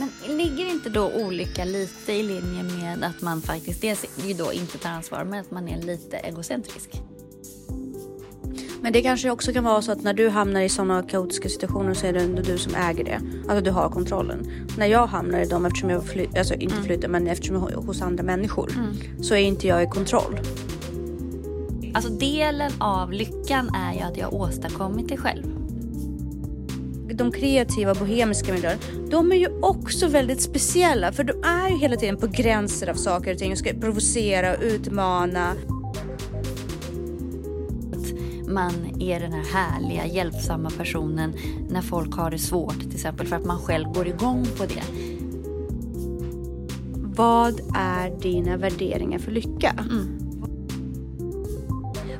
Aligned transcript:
Men 0.00 0.36
ligger 0.36 0.66
inte 0.66 0.90
då 0.90 1.12
olycka 1.12 1.64
lite 1.64 2.12
i 2.12 2.22
linje 2.22 2.62
med 2.62 3.04
att 3.04 3.22
man 3.22 3.42
faktiskt 3.42 3.80
dels 3.80 4.04
ju 4.26 4.34
då 4.34 4.52
inte 4.52 4.78
tar 4.78 4.90
ansvar 4.90 5.24
men 5.24 5.40
att 5.40 5.50
man 5.50 5.68
är 5.68 5.82
lite 5.82 6.16
egocentrisk? 6.16 7.02
Men 8.82 8.92
det 8.92 9.02
kanske 9.02 9.30
också 9.30 9.52
kan 9.52 9.64
vara 9.64 9.82
så 9.82 9.92
att 9.92 10.02
när 10.02 10.14
du 10.14 10.28
hamnar 10.28 10.60
i 10.60 10.68
sådana 10.68 11.02
kaotiska 11.02 11.48
situationer 11.48 11.94
så 11.94 12.06
är 12.06 12.12
det 12.12 12.20
ändå 12.20 12.42
du 12.42 12.58
som 12.58 12.74
äger 12.74 13.04
det. 13.04 13.20
Alltså 13.48 13.60
du 13.60 13.70
har 13.70 13.90
kontrollen. 13.90 14.66
När 14.78 14.86
jag 14.86 15.06
hamnar 15.06 15.38
i 15.40 15.44
dem, 15.44 15.66
eftersom 15.66 15.90
jag 15.90 16.04
fly, 16.06 16.26
alltså 16.36 16.54
inte 16.54 16.74
Mm. 16.74 16.86
flyttar, 16.86 17.08
men 17.08 17.26
eftersom 17.26 17.56
jag 17.56 17.72
är 17.72 17.76
hos 17.76 18.02
andra 18.02 18.22
människor 18.24 18.72
så 19.22 19.34
är 19.34 19.38
inte 19.38 19.66
jag 19.66 19.82
i 19.82 19.86
kontroll. 19.86 20.40
Alltså 21.94 22.10
delen 22.10 22.72
av 22.78 23.12
lyckan 23.12 23.74
är 23.74 23.94
ju 23.94 24.00
att 24.00 24.16
jag 24.16 24.26
har 24.26 24.34
åstadkommit 24.34 25.08
det 25.08 25.16
själv. 25.16 25.59
De 27.20 27.32
kreativa 27.32 27.94
bohemiska 27.94 28.52
miljöerna, 28.52 28.80
de 29.10 29.32
är 29.32 29.36
ju 29.36 29.48
också 29.62 30.06
väldigt 30.08 30.40
speciella 30.40 31.12
för 31.12 31.24
de 31.24 31.32
är 31.44 31.70
ju 31.70 31.76
hela 31.76 31.96
tiden 31.96 32.16
på 32.16 32.26
gränser 32.26 32.90
av 32.90 32.94
saker 32.94 33.32
och 33.32 33.38
ting 33.38 33.52
och 33.52 33.58
ska 33.58 33.72
provocera 33.80 34.56
och 34.56 34.62
utmana. 34.62 35.54
Man 38.48 38.72
är 39.00 39.20
den 39.20 39.32
här 39.32 39.44
härliga, 39.44 40.06
hjälpsamma 40.06 40.70
personen 40.70 41.32
när 41.70 41.82
folk 41.82 42.14
har 42.14 42.30
det 42.30 42.38
svårt 42.38 42.80
till 42.80 42.94
exempel 42.94 43.26
för 43.26 43.36
att 43.36 43.44
man 43.44 43.58
själv 43.58 43.88
går 43.88 44.06
igång 44.08 44.46
på 44.56 44.64
det. 44.66 44.82
Vad 47.16 47.60
är 47.76 48.20
dina 48.20 48.56
värderingar 48.56 49.18
för 49.18 49.32
lycka? 49.32 49.74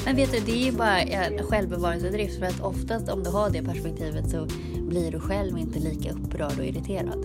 Men 0.04 0.16
vet 0.16 0.32
du, 0.32 0.40
det 0.46 0.52
är 0.52 0.64
ju 0.64 0.72
bara 0.72 1.00
en 1.00 1.46
självbevarelsedrift 1.46 2.38
för 2.38 2.46
att 2.46 2.60
oftast 2.60 3.08
om 3.08 3.22
du 3.22 3.30
har 3.30 3.50
det 3.50 3.62
perspektivet 3.62 4.30
så 4.30 4.46
blir 4.90 5.10
du 5.10 5.20
själv 5.20 5.58
inte 5.58 5.78
lika 5.78 6.12
upprörd 6.12 6.58
och 6.58 6.64
irriterad. 6.64 7.24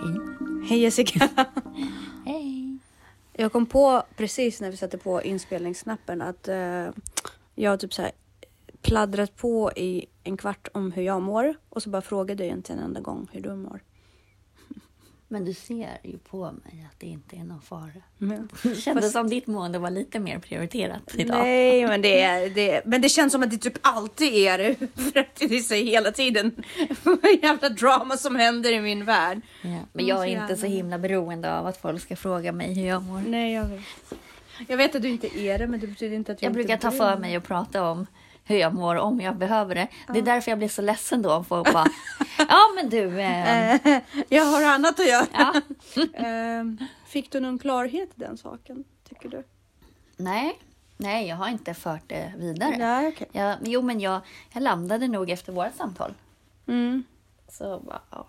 Hej. 0.00 0.20
Hej 0.68 0.78
Jessica! 0.78 1.28
Hej. 2.26 2.78
Jag 3.32 3.52
kom 3.52 3.66
på 3.66 4.02
precis 4.16 4.60
när 4.60 4.70
vi 4.70 4.76
satte 4.76 4.98
på 4.98 5.22
inspelningsknappen 5.22 6.22
att 6.22 6.48
eh, 6.48 6.88
jag 7.54 7.70
har 7.70 7.76
typ 7.76 7.94
så 7.94 8.02
här 8.02 8.12
pladdrat 8.82 9.36
på 9.36 9.72
i 9.76 10.06
en 10.24 10.36
kvart 10.36 10.68
om 10.72 10.92
hur 10.92 11.02
jag 11.02 11.22
mår 11.22 11.54
och 11.68 11.82
så 11.82 11.90
bara 11.90 12.02
frågade 12.02 12.46
jag 12.46 12.56
inte 12.56 12.72
en 12.72 12.78
enda 12.78 13.00
gång 13.00 13.28
hur 13.32 13.40
du 13.40 13.54
mår. 13.54 13.80
Men 15.30 15.44
du 15.44 15.54
ser 15.54 15.98
ju 16.02 16.18
på 16.18 16.42
mig 16.44 16.86
att 16.92 17.00
det 17.00 17.06
inte 17.06 17.36
är 17.36 17.44
någon 17.44 17.60
fara. 17.62 17.90
Det 18.62 18.74
kändes 18.74 19.12
som 19.12 19.28
ditt 19.30 19.46
mående 19.46 19.78
var 19.78 19.90
lite 19.90 20.18
mer 20.20 20.38
prioriterat 20.38 21.02
idag. 21.14 21.38
nej, 21.38 21.86
men 21.86 22.02
det, 22.02 22.20
är- 22.22 22.50
det, 22.50 22.82
men 22.86 23.00
det 23.02 23.08
känns 23.08 23.32
som 23.32 23.42
att 23.42 23.50
det 23.50 23.58
typ 23.58 23.78
alltid 23.82 24.32
är 24.34 24.58
det. 24.58 24.74
För 25.12 25.20
att 25.20 25.34
det 25.36 25.44
är 25.56 25.60
så 25.60 25.74
hela 25.74 26.12
tiden 26.12 26.62
jävla 27.42 27.68
drama 27.68 28.16
som 28.16 28.36
händer 28.36 28.72
i 28.72 28.80
min 28.80 29.04
värld. 29.04 29.40
Ja. 29.62 29.78
Men 29.92 30.06
jag 30.06 30.28
är 30.28 30.42
inte 30.42 30.56
så 30.56 30.66
himla 30.66 30.98
beroende 30.98 31.58
av 31.58 31.66
att 31.66 31.76
folk 31.80 32.02
ska 32.02 32.16
fråga 32.16 32.52
mig 32.52 32.74
hur 32.74 32.86
jag 32.88 33.02
mår. 33.02 33.20
Nej, 33.26 33.54
jag 33.54 33.64
vet. 33.68 33.80
Jag 34.68 34.76
vet 34.76 34.94
att 34.96 35.02
du 35.02 35.08
inte 35.08 35.38
är 35.38 35.58
det, 35.58 35.66
men 35.66 35.80
det 35.80 35.86
betyder 35.86 36.16
inte 36.16 36.32
att 36.32 36.42
jag, 36.42 36.46
Jag 36.48 36.54
brukar 36.54 36.76
ta 36.76 36.90
för 36.90 37.16
mig 37.16 37.36
och 37.36 37.42
prata 37.44 37.82
om 37.90 38.06
hur 38.48 38.56
jag 38.56 38.74
mår 38.74 38.96
om 38.96 39.20
jag 39.20 39.36
behöver 39.36 39.74
det. 39.74 39.88
Det 40.12 40.18
är 40.18 40.22
därför 40.22 40.50
jag 40.50 40.58
blir 40.58 40.68
så 40.68 40.82
ledsen 40.82 41.22
då 41.22 41.32
om 41.34 41.44
folk 41.44 41.72
bara 41.72 41.86
Ja 42.38 42.60
men 42.74 42.90
du, 42.90 43.20
eh, 43.20 43.74
Eh, 43.86 44.02
jag 44.28 44.44
har 44.44 44.64
annat 44.64 45.00
att 45.00 45.08
göra. 45.08 45.26
ja. 45.32 45.60
Ehm, 46.14 46.78
Fick 47.06 47.32
du 47.32 47.40
någon 47.40 47.58
klarhet 47.58 48.08
i 48.08 48.20
den 48.20 48.38
saken, 48.38 48.84
tycker 49.08 49.28
du? 49.28 49.44
Nej, 50.16 50.58
nej 50.96 51.28
jag 51.28 51.36
har 51.36 51.48
inte 51.48 51.74
fört 51.74 52.02
det 52.06 52.32
vidare. 52.36 52.76
Nej, 52.78 53.08
okej. 53.08 53.28
Jag, 53.32 53.56
jo 53.62 53.82
men 53.82 54.00
jag, 54.00 54.20
jag 54.52 54.62
landade 54.62 55.08
nog 55.08 55.30
efter 55.30 55.52
vårt 55.52 55.74
samtal. 55.76 56.14
Mm. 56.66 57.04
Så 57.48 57.78
bara, 57.80 58.00
ja. 58.10 58.26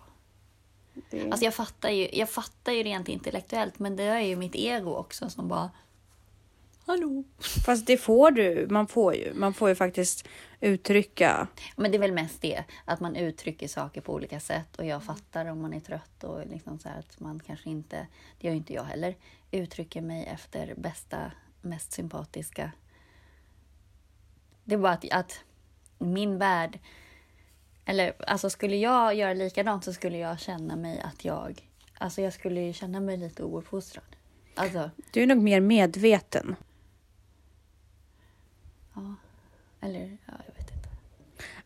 Det... 1.10 1.24
Alltså 1.30 1.44
jag 1.44 1.54
fattar, 1.54 1.90
ju, 1.90 2.08
jag 2.12 2.30
fattar 2.30 2.72
ju 2.72 2.82
rent 2.82 3.08
intellektuellt 3.08 3.78
men 3.78 3.96
det 3.96 4.02
är 4.02 4.20
ju 4.20 4.36
mitt 4.36 4.54
ego 4.54 4.94
också 4.94 5.30
som 5.30 5.48
bara 5.48 5.70
Hallå? 6.90 7.24
Fast 7.66 7.86
det 7.86 7.96
får 7.96 8.30
du. 8.30 8.66
Man 8.70 8.86
får 8.86 9.14
ju. 9.14 9.34
Man 9.34 9.54
får 9.54 9.68
ju 9.68 9.74
faktiskt 9.74 10.28
uttrycka. 10.60 11.48
Men 11.76 11.90
det 11.90 11.96
är 11.96 12.00
väl 12.00 12.12
mest 12.12 12.42
det, 12.42 12.64
att 12.84 13.00
man 13.00 13.16
uttrycker 13.16 13.68
saker 13.68 14.00
på 14.00 14.14
olika 14.14 14.40
sätt 14.40 14.76
och 14.76 14.84
jag 14.84 15.02
fattar 15.02 15.46
om 15.46 15.62
man 15.62 15.72
är 15.72 15.80
trött 15.80 16.24
och 16.24 16.46
liksom 16.46 16.78
så 16.78 16.88
att 16.88 17.20
man 17.20 17.40
kanske 17.46 17.70
inte, 17.70 18.06
det 18.38 18.46
gör 18.46 18.52
ju 18.52 18.56
inte 18.56 18.74
jag 18.74 18.84
heller, 18.84 19.16
uttrycker 19.50 20.00
mig 20.00 20.26
efter 20.26 20.74
bästa, 20.76 21.32
mest 21.62 21.92
sympatiska. 21.92 22.72
Det 24.64 24.74
är 24.74 24.78
bara 24.78 24.92
att, 24.92 25.12
att 25.12 25.40
min 25.98 26.38
värld, 26.38 26.78
eller 27.84 28.12
alltså 28.26 28.50
skulle 28.50 28.76
jag 28.76 29.14
göra 29.14 29.34
likadant 29.34 29.84
så 29.84 29.92
skulle 29.92 30.18
jag 30.18 30.40
känna 30.40 30.76
mig 30.76 31.00
att 31.00 31.24
jag, 31.24 31.68
alltså 31.98 32.22
jag 32.22 32.32
skulle 32.32 32.60
ju 32.60 32.72
känna 32.72 33.00
mig 33.00 33.16
lite 33.16 33.42
ouppfostrad. 33.42 34.16
Alltså, 34.54 34.90
Du 35.10 35.22
är 35.22 35.26
nog 35.26 35.38
mer 35.38 35.60
medveten. 35.60 36.56
Ja, 38.94 39.14
eller 39.80 40.00
ja, 40.00 40.32
jag 40.46 40.54
vet 40.54 40.70
inte. 40.70 40.88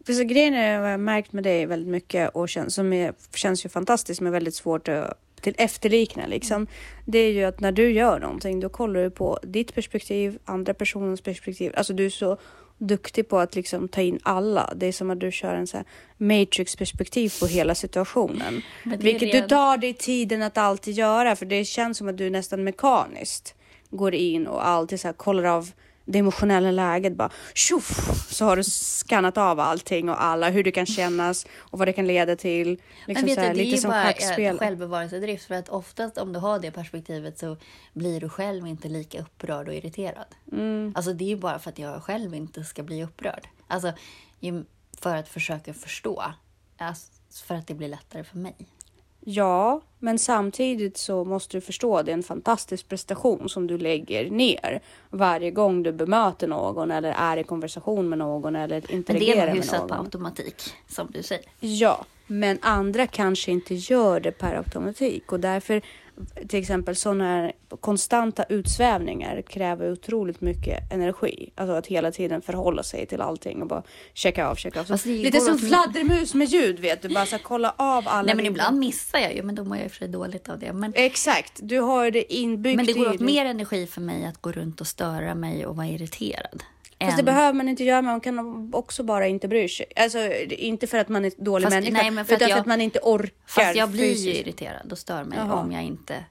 För 0.07 0.12
så 0.12 0.25
grejen 0.25 0.55
är, 0.55 0.81
vad 0.81 0.89
jag 0.89 0.93
har 0.93 0.99
märkt 0.99 1.33
med 1.33 1.45
dig 1.45 1.67
väldigt 1.67 1.89
mycket 1.89 2.31
och 2.31 2.49
känns, 2.49 2.75
som 2.75 2.93
är, 2.93 3.15
känns 3.35 3.65
ju 3.65 3.69
fantastiskt 3.69 4.21
men 4.21 4.33
väldigt 4.33 4.55
svårt 4.55 4.89
att 4.89 5.21
till 5.45 5.55
efterlikna 5.59 6.27
liksom. 6.27 6.67
Det 7.05 7.19
är 7.19 7.33
ju 7.33 7.45
att 7.45 7.61
när 7.61 7.73
du 7.73 7.91
gör 7.91 8.21
någonting 8.21 8.61
då 8.61 8.69
kollar 8.69 9.03
du 9.03 9.11
på 9.11 9.39
ditt 9.43 9.75
perspektiv, 9.75 10.39
andra 10.45 10.75
personens 10.75 11.21
perspektiv. 11.21 11.73
Alltså 11.77 11.93
du 11.93 12.07
är 12.07 12.11
så 12.11 12.39
duktig 12.79 13.29
på 13.29 13.39
att 13.39 13.55
liksom 13.55 13.89
ta 13.89 14.01
in 14.01 14.19
alla. 14.23 14.73
Det 14.77 14.87
är 14.87 14.93
som 14.93 15.11
att 15.11 15.21
du 15.21 15.33
kör 15.33 15.55
en 15.55 15.67
så 15.67 15.79
matrix 16.17 16.77
perspektiv 16.77 17.33
på 17.41 17.47
hela 17.47 17.75
situationen. 17.75 18.62
Vilket 18.85 19.23
redan- 19.23 19.43
du 19.43 19.49
tar 19.49 19.77
dig 19.77 19.95
tiden 19.95 20.43
att 20.43 20.59
alltid 20.59 20.95
göra 20.95 21.37
för 21.37 21.47
det 21.47 21.65
känns 21.65 21.99
som 21.99 22.09
att 22.09 22.17
du 22.17 22.31
nästan 22.31 22.65
mekaniskt 22.65 23.55
går 23.91 24.15
in 24.15 24.47
och 24.47 24.67
alltid 24.67 25.01
så 25.01 25.12
kollar 25.12 25.45
av 25.45 25.71
det 26.04 26.19
emotionella 26.19 26.70
läget 26.70 27.16
bara 27.16 27.31
tjoff 27.54 28.32
så 28.32 28.44
har 28.44 28.56
du 28.56 28.65
skannat 28.65 29.38
av 29.38 29.60
allting 29.60 30.09
och 30.09 30.22
alla 30.22 30.50
hur 30.50 30.65
det 30.65 30.72
kan 30.72 30.87
kännas 30.87 31.47
och 31.56 31.78
vad 31.78 31.88
det 31.88 31.92
kan 31.92 32.06
leda 32.06 32.37
till. 32.37 32.69
Liksom 32.69 32.82
Men 33.06 33.25
vet 33.25 33.37
du, 33.37 33.42
här, 33.42 33.54
det 33.54 33.60
är 33.60 33.76
ju 33.76 33.88
bara 33.88 34.04
schackspel. 34.04 34.59
självbevarelsedrift 34.59 35.44
för 35.44 35.54
att 35.54 35.69
oftast 35.69 36.19
om 36.19 36.32
du 36.32 36.38
har 36.38 36.59
det 36.59 36.70
perspektivet 36.70 37.38
så 37.38 37.56
blir 37.93 38.20
du 38.20 38.28
själv 38.28 38.66
inte 38.66 38.88
lika 38.88 39.20
upprörd 39.20 39.69
och 39.69 39.75
irriterad. 39.75 40.26
Mm. 40.53 40.93
Alltså 40.97 41.12
det 41.12 41.25
är 41.25 41.28
ju 41.28 41.37
bara 41.37 41.59
för 41.59 41.70
att 41.70 41.78
jag 41.78 42.03
själv 42.03 42.34
inte 42.34 42.64
ska 42.64 42.82
bli 42.82 43.04
upprörd. 43.04 43.48
Alltså 43.69 43.93
för 45.00 45.16
att 45.16 45.28
försöka 45.28 45.75
förstå. 45.75 46.25
Alltså, 46.78 47.06
för 47.44 47.54
att 47.54 47.66
det 47.66 47.75
blir 47.75 47.88
lättare 47.88 48.25
för 48.25 48.38
mig. 48.38 48.54
Ja, 49.27 49.81
men 49.99 50.19
samtidigt 50.19 50.97
så 50.97 51.25
måste 51.25 51.57
du 51.57 51.61
förstå 51.61 51.97
att 51.97 52.07
det 52.07 52.12
är 52.12 52.17
en 52.17 52.23
fantastisk 52.23 52.89
prestation 52.89 53.49
som 53.49 53.67
du 53.67 53.79
lägger 53.79 54.31
ner 54.31 54.81
varje 55.11 55.51
gång 55.51 55.83
du 55.83 55.93
bemöter 55.93 56.49
någon 56.49 56.91
eller 56.91 57.15
är 57.19 57.37
i 57.37 57.45
konversation 57.45 58.09
med 58.09 58.19
någon 58.19 58.57
eller 58.57 58.75
Men 58.77 58.83
det 58.89 58.95
interagerar 58.95 59.33
är 59.37 59.47
nog 59.47 59.47
med 59.47 59.57
hyfsat 59.57 59.81
någon. 59.81 59.89
på 59.89 59.95
automatik, 59.95 60.62
som 60.89 61.09
du 61.11 61.23
säger. 61.23 61.45
Ja, 61.61 62.05
men 62.27 62.59
andra 62.62 63.07
kanske 63.07 63.51
inte 63.51 63.75
gör 63.75 64.21
det 64.21 64.33
per 64.33 64.55
automatik 64.57 65.33
och 65.33 65.41
därför 65.41 65.83
till 66.48 66.58
exempel 66.58 66.97
sådana 66.97 67.25
här 67.25 67.52
konstanta 67.80 68.44
utsvävningar 68.44 69.42
kräver 69.42 69.92
otroligt 69.92 70.41
mycket 70.41 70.92
energi. 70.92 71.52
Alltså 71.54 71.75
att 71.75 71.86
hela 71.86 72.12
tiden 72.12 72.42
förhålla 72.42 72.82
sig 72.82 73.06
till 73.06 73.20
allting 73.20 73.62
och 73.62 73.69
bara 73.69 73.82
checka 74.14 74.47
av, 74.47 74.54
checka 74.54 74.80
av. 74.80 74.84
Så 74.84 74.92
Fast 74.92 75.04
det 75.04 75.10
lite 75.10 75.41
som 75.41 75.58
fladdermus 75.58 76.34
med 76.34 76.48
ljud 76.48 76.78
vet 76.78 77.02
du, 77.02 77.08
bara 77.08 77.26
så 77.26 77.38
kolla 77.38 77.75
av 77.76 78.04
alla. 78.08 78.26
Nej 78.26 78.34
men 78.34 78.47
ibland 78.47 78.78
missar 78.78 79.19
jag 79.19 79.34
ju, 79.34 79.42
men 79.42 79.54
då 79.54 79.64
mår 79.64 79.76
jag 79.76 79.91
för 79.91 79.98
sig 79.98 80.08
dåligt 80.08 80.48
av 80.48 80.58
det. 80.58 80.72
Men, 80.72 80.92
Exakt, 80.97 81.52
du 81.62 81.80
har 81.80 82.10
det 82.10 82.34
inbyggt 82.34 82.76
men 82.76 82.86
det 82.86 82.92
går 82.92 83.14
åt 83.14 83.20
mer 83.20 83.44
energi 83.44 83.86
för 83.86 84.00
mig 84.00 84.26
att 84.26 84.42
gå 84.42 84.52
runt 84.52 84.81
och 84.81 84.86
störa 84.86 85.34
mig 85.34 85.66
och 85.66 85.76
vara 85.76 85.86
irriterad. 85.86 86.62
Fast 87.00 87.17
det 87.17 87.23
behöver 87.23 87.52
man 87.52 87.69
inte 87.69 87.85
göra, 87.85 88.02
man 88.02 88.20
kan 88.20 88.70
också 88.75 89.02
bara 89.02 89.26
inte 89.26 89.49
bry 89.49 89.69
sig. 89.69 89.87
Alltså 89.96 90.19
inte 90.49 90.87
för 90.87 90.99
att 90.99 91.08
man 91.08 91.25
är 91.25 91.32
dålig 91.37 91.64
Fast- 91.64 91.75
människa, 91.76 91.93
nej, 92.02 92.11
men 92.11 92.25
för 92.25 92.35
utan 92.35 92.44
att 92.46 92.50
för 92.50 92.56
jag- 92.56 92.61
att 92.61 92.67
man 92.67 92.81
inte 92.81 92.99
orkar 93.02 93.31
Fast 93.46 93.76
jag 93.76 93.91
blir 93.91 94.05
ju 94.05 94.14
fysiskt. 94.14 94.41
irriterad 94.41 94.93
och 94.93 94.99
stör 94.99 95.25
mig 95.25 95.38
Jaha. 95.38 95.55
om 95.55 95.73
jag 95.73 95.82
inte... 95.82 96.25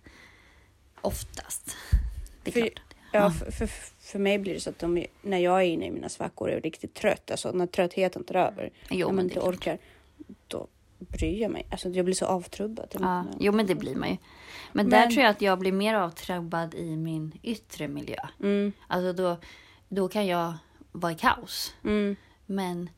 Oftast. 1.02 1.76
Det 2.44 2.50
är 2.50 2.54
För- 2.62 2.62
klart. 2.70 2.80
Ja, 3.12 3.32
för, 3.32 3.52
för, 3.52 3.68
för 4.02 4.20
mig 4.20 4.40
blir 4.40 4.54
det 4.54 4.60
så 4.60 4.70
att 4.70 4.80
de, 4.80 5.06
när 5.22 5.38
jag 5.38 5.60
är 5.62 5.66
inne 5.66 5.86
i 5.86 5.92
mina 5.92 6.10
svackor 6.10 6.48
och 6.50 6.54
är 6.56 6.62
riktigt 6.62 6.94
trött, 6.94 7.32
alltså 7.32 7.52
när 7.52 7.68
tröttheten 7.68 8.24
tar 8.24 8.36
över, 8.36 8.70
Jo, 8.90 9.08
när 9.08 9.14
man 9.14 9.24
inte 9.26 9.34
klart. 9.34 9.48
orkar, 9.48 9.78
då 10.48 10.68
bryr 11.00 11.42
jag 11.42 11.52
mig. 11.52 11.66
Alltså 11.70 11.90
jag 11.90 12.06
blir 12.06 12.16
så 12.16 12.26
avtrubbad. 12.26 12.96
Ja, 13.00 13.26
jo, 13.40 13.52
men 13.52 13.66
det 13.66 13.76
blir 13.76 13.96
man 13.96 14.10
ju. 14.10 14.18
Men, 14.72 14.90
där 14.90 15.00
Men- 15.00 15.12
tror 15.12 15.24
jag 15.24 15.30
att 15.32 15.42
jag 15.42 15.60
blir 15.60 15.72
mer 15.72 15.94
avtrubbad 15.96 16.74
i 16.76 16.96
min 16.96 17.40
yttre 17.44 17.88
miljö. 17.88 18.18
Mm, 18.40 18.72
Alltså 18.88 19.14
då, 19.14 19.38
då 19.96 20.08
kan 20.08 20.28
jag 20.28 20.54
vara 20.92 21.12
i 21.12 21.16
kaos. 21.16 21.74
mm, 21.84 22.16
Men 22.46 22.90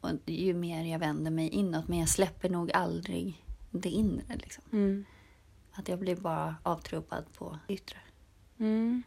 och 0.00 0.10
ju 0.26 0.54
mer 0.54 0.84
jag 0.92 0.98
vänder 0.98 1.30
mig 1.30 1.48
inåt, 1.48 1.88
men 1.88 1.98
jag 1.98 2.08
släpper 2.08 2.48
nog 2.48 2.72
aldrig 2.72 3.44
det 3.70 3.88
inre. 3.88 4.36
Liksom. 4.36 4.64
mm, 4.72 5.04
Att 5.72 5.88
jag 5.88 5.98
blir 5.98 6.16
bara 6.16 6.56
avtrubbad 6.62 7.24
på 7.38 7.58
det 7.66 7.74
yttre. 7.74 7.96
mm. 8.58 9.02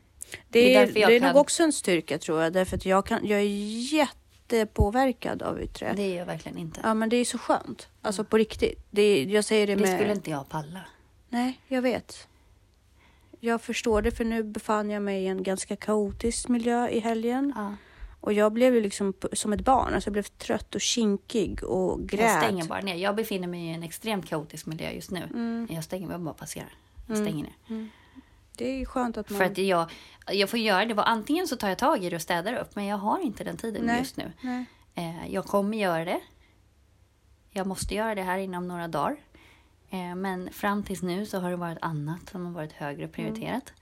Det 0.50 0.76
är 0.76 0.86
Det 0.88 1.02
är, 1.02 1.08
det 1.08 1.16
är 1.16 1.20
kan- 1.20 1.28
nog 1.34 1.42
också 1.42 1.64
en 1.64 1.74
styrka 1.74 2.18
tror 2.18 2.42
jag, 2.42 2.54
därför 2.54 2.78
att 2.78 2.86
jag, 2.86 3.06
kan, 3.06 3.28
jag 3.28 3.40
är 3.40 3.94
jättepåverkad 3.94 5.42
av 5.42 5.62
yttre. 5.62 5.94
Det 5.96 6.02
är 6.04 6.18
jag 6.18 6.26
verkligen 6.26 6.58
inte. 6.58 6.80
Ja, 6.84 6.94
men 6.94 7.10
det 7.10 7.16
är 7.18 7.26
så 7.26 7.38
skönt. 7.38 7.88
Alltså 8.02 8.24
på 8.24 8.38
riktigt. 8.38 8.86
Det 8.92 9.24
jag 9.24 9.46
säger 9.46 9.68
det 9.68 9.76
Det 9.76 9.82
med... 9.82 10.00
skulle 10.00 10.12
inte 10.14 10.30
jag 10.30 10.50
palla. 10.50 10.82
Nej, 11.30 11.60
jag 11.68 11.82
vet. 11.82 12.28
Jag 13.40 13.62
förstår 13.62 14.02
det 14.02 14.12
för 14.12 14.26
nu 14.26 14.44
befann 14.44 14.90
jag 14.90 15.02
mig 15.02 15.24
i 15.24 15.28
en 15.28 15.44
ganska 15.44 15.76
kaotisk 15.76 16.48
miljö 16.48 16.90
i 16.90 17.00
helgen. 17.00 17.54
Ja. 17.56 17.76
Och 18.22 18.34
jag 18.34 18.54
blev 18.54 18.76
ju 18.76 18.82
liksom 18.82 19.14
som 19.34 19.54
ett 19.54 19.66
barn. 19.66 19.94
Alltså 19.94 20.08
jag 20.08 20.14
blev 20.14 20.24
trött 20.24 20.76
och 20.76 20.82
kinkig 20.82 21.64
och 21.64 22.08
grät. 22.08 22.22
Jag 22.22 22.44
stänger 22.44 22.66
bara 22.66 22.82
ner. 22.82 22.96
Jag 22.96 23.16
befinner 23.16 23.48
mig 23.48 23.66
i 23.66 23.74
en 23.74 23.84
extremt 23.84 24.30
kaotisk 24.30 24.66
miljö 24.66 24.92
just 24.92 25.12
nu. 25.12 25.24
Mm. 25.24 25.68
Jag 25.70 25.84
stänger, 25.84 26.12
jag 26.12 26.22
bara 26.22 26.34
passerar. 26.34 26.74
Jag 27.08 27.18
stänger 27.18 27.44
ner. 27.44 27.90
Det 28.58 28.82
är 28.82 28.86
skönt 28.86 29.18
att 29.18 29.30
man... 29.30 29.38
För 29.38 29.46
att 29.46 29.58
jag, 29.58 29.92
jag 30.32 30.50
får 30.50 30.60
göra 30.60 30.86
det. 30.86 31.04
Antingen 31.04 31.48
så 31.48 31.58
tar 31.58 31.70
jag 31.70 31.78
tag 31.78 32.04
i 32.04 32.10
det 32.10 32.16
och 32.16 32.22
städar 32.22 32.54
upp. 32.54 32.76
Men 32.76 32.86
jag 32.86 32.98
har 32.98 33.20
inte 33.20 33.44
den 33.44 33.58
tiden 33.58 33.86
Nej. 33.86 34.00
just 34.00 34.18
nu. 34.18 34.32
Nej. 34.42 34.66
Eh, 34.96 35.34
jag 35.34 35.46
kommer 35.46 35.78
göra 35.78 36.06
det. 36.06 36.20
Jag 37.52 37.68
måste 37.68 37.96
göra 37.96 38.16
det 38.16 38.24
här 38.24 38.38
inom 38.38 38.68
några 38.68 38.88
dagar. 38.88 39.18
Eh, 39.90 40.16
men 40.16 40.50
fram 40.52 40.84
tills 40.84 41.02
nu 41.02 41.26
så 41.26 41.40
har 41.40 41.50
det 41.50 41.56
varit 41.56 41.78
annat 41.82 42.30
som 42.32 42.46
har 42.46 42.52
varit 42.54 42.72
högre 42.74 43.08
prioriterat. 43.08 43.74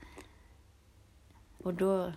Och 1.64 1.74
då... 1.74 2.12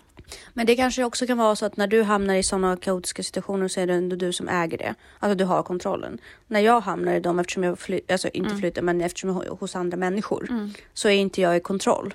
Men 0.53 0.65
det 0.65 0.75
kanske 0.75 1.03
också 1.03 1.27
kan 1.27 1.37
vara 1.37 1.55
så 1.55 1.65
att 1.65 1.77
när 1.77 1.87
du 1.87 2.03
hamnar 2.03 2.35
i 2.35 2.43
sådana 2.43 2.77
kaotiska 2.77 3.23
situationer 3.23 3.67
så 3.67 3.79
är 3.79 3.87
det 3.87 3.93
ändå 3.93 4.15
du 4.15 4.33
som 4.33 4.47
äger 4.49 4.77
det. 4.77 4.95
Alltså 5.19 5.35
du 5.35 5.43
har 5.43 5.63
kontrollen. 5.63 6.17
När 6.47 6.59
jag 6.59 6.81
hamnar 6.81 7.13
i 7.13 7.19
dem, 7.19 7.39
eftersom 7.39 7.63
jag 7.63 7.79
fly, 7.79 8.01
alltså 8.09 8.29
inte 8.29 8.55
flyttar, 8.55 8.81
men 8.81 9.01
eftersom 9.01 9.29
jag 9.29 9.45
är 9.45 9.49
hos 9.49 9.75
andra 9.75 9.97
människor, 9.97 10.69
så 10.93 11.07
är 11.09 11.13
inte 11.13 11.41
jag 11.41 11.57
i 11.57 11.59
kontroll. 11.59 12.13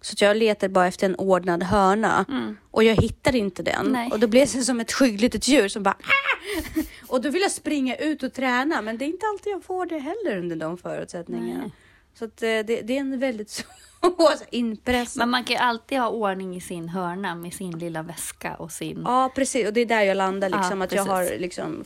Så 0.00 0.24
jag 0.24 0.36
letar 0.36 0.68
bara 0.68 0.86
efter 0.86 1.06
en 1.06 1.14
ordnad 1.16 1.62
hörna 1.62 2.24
och 2.70 2.84
jag 2.84 2.96
hittar 2.96 3.36
inte 3.36 3.62
den. 3.62 3.86
Nej. 3.86 4.10
Och 4.10 4.20
då 4.20 4.26
blir 4.26 4.40
jag 4.40 4.48
så 4.48 4.62
som 4.62 4.80
ett 4.80 4.92
sjukt 4.92 5.20
litet 5.20 5.48
djur 5.48 5.68
som 5.68 5.82
bara 5.82 5.94
"Ah!" 5.94 6.82
Och 7.08 7.20
då 7.20 7.30
vill 7.30 7.42
jag 7.42 7.50
springa 7.50 7.96
ut 7.96 8.22
och 8.22 8.32
träna, 8.32 8.82
men 8.82 8.98
det 8.98 9.04
är 9.04 9.06
inte 9.06 9.26
alltid 9.26 9.52
jag 9.52 9.64
får 9.64 9.86
det 9.86 9.98
heller 9.98 10.38
under 10.38 10.56
de 10.56 10.78
förutsättningarna. 10.78 11.60
Nej. 11.60 11.72
Så 12.14 12.24
att 12.24 12.42
eh, 12.42 12.46
det, 12.48 12.62
det 12.82 12.96
är 12.96 13.00
en 13.00 13.18
väldigt 13.18 13.50
svår 14.00 14.32
inpressad 14.50 15.18
Men 15.20 15.30
man 15.30 15.44
kan 15.44 15.56
ju 15.56 15.60
alltid 15.62 15.98
ha 15.98 16.08
ordning 16.08 16.56
i 16.56 16.60
sin 16.60 16.88
hörna 16.88 17.34
med 17.34 17.54
sin 17.54 17.78
lilla 17.78 18.02
väska 18.02 18.54
och 18.54 18.72
sin... 18.72 19.02
Ja, 19.04 19.32
precis. 19.34 19.66
Och 19.66 19.72
det 19.72 19.80
är 19.80 19.86
där 19.86 20.02
jag 20.02 20.16
landar, 20.16 20.48
liksom, 20.48 20.78
Ja, 20.80 20.84
att 20.84 20.92
jag 20.92 21.04
har 21.04 21.38
liksom 21.38 21.84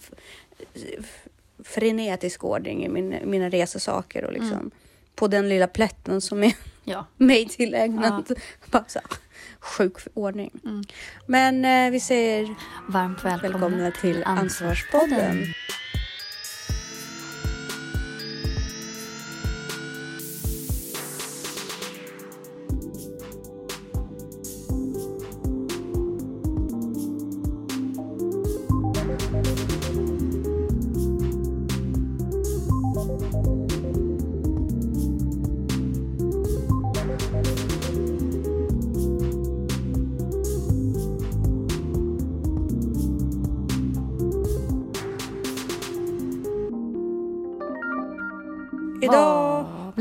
frenetisk 1.65 2.45
ordning 2.45 2.85
i 2.85 2.89
min, 2.89 3.17
mina 3.25 3.49
resesaker 3.49 4.25
och 4.25 4.33
liksom 4.33 4.53
Mm. 4.53 4.71
på 5.15 5.29
den 5.29 5.49
lilla 5.49 5.67
plätten 5.67 6.21
som 6.21 6.45
är 6.45 6.55
Ja. 6.85 7.07
mig 7.17 7.49
tillägnat. 7.49 8.31
Bara 8.71 8.85
så 8.89 8.99
sjuk 9.62 9.99
ordning. 10.14 10.61
Mm. 10.64 10.82
Men 11.26 11.64
eh, 11.64 11.91
vi 11.91 12.00
säger 12.00 12.55
Varmt 12.88 13.25
välkomna, 13.25 13.49
välkomna 13.49 13.91
till 13.91 14.23
Ansvarspodden. 14.25 15.44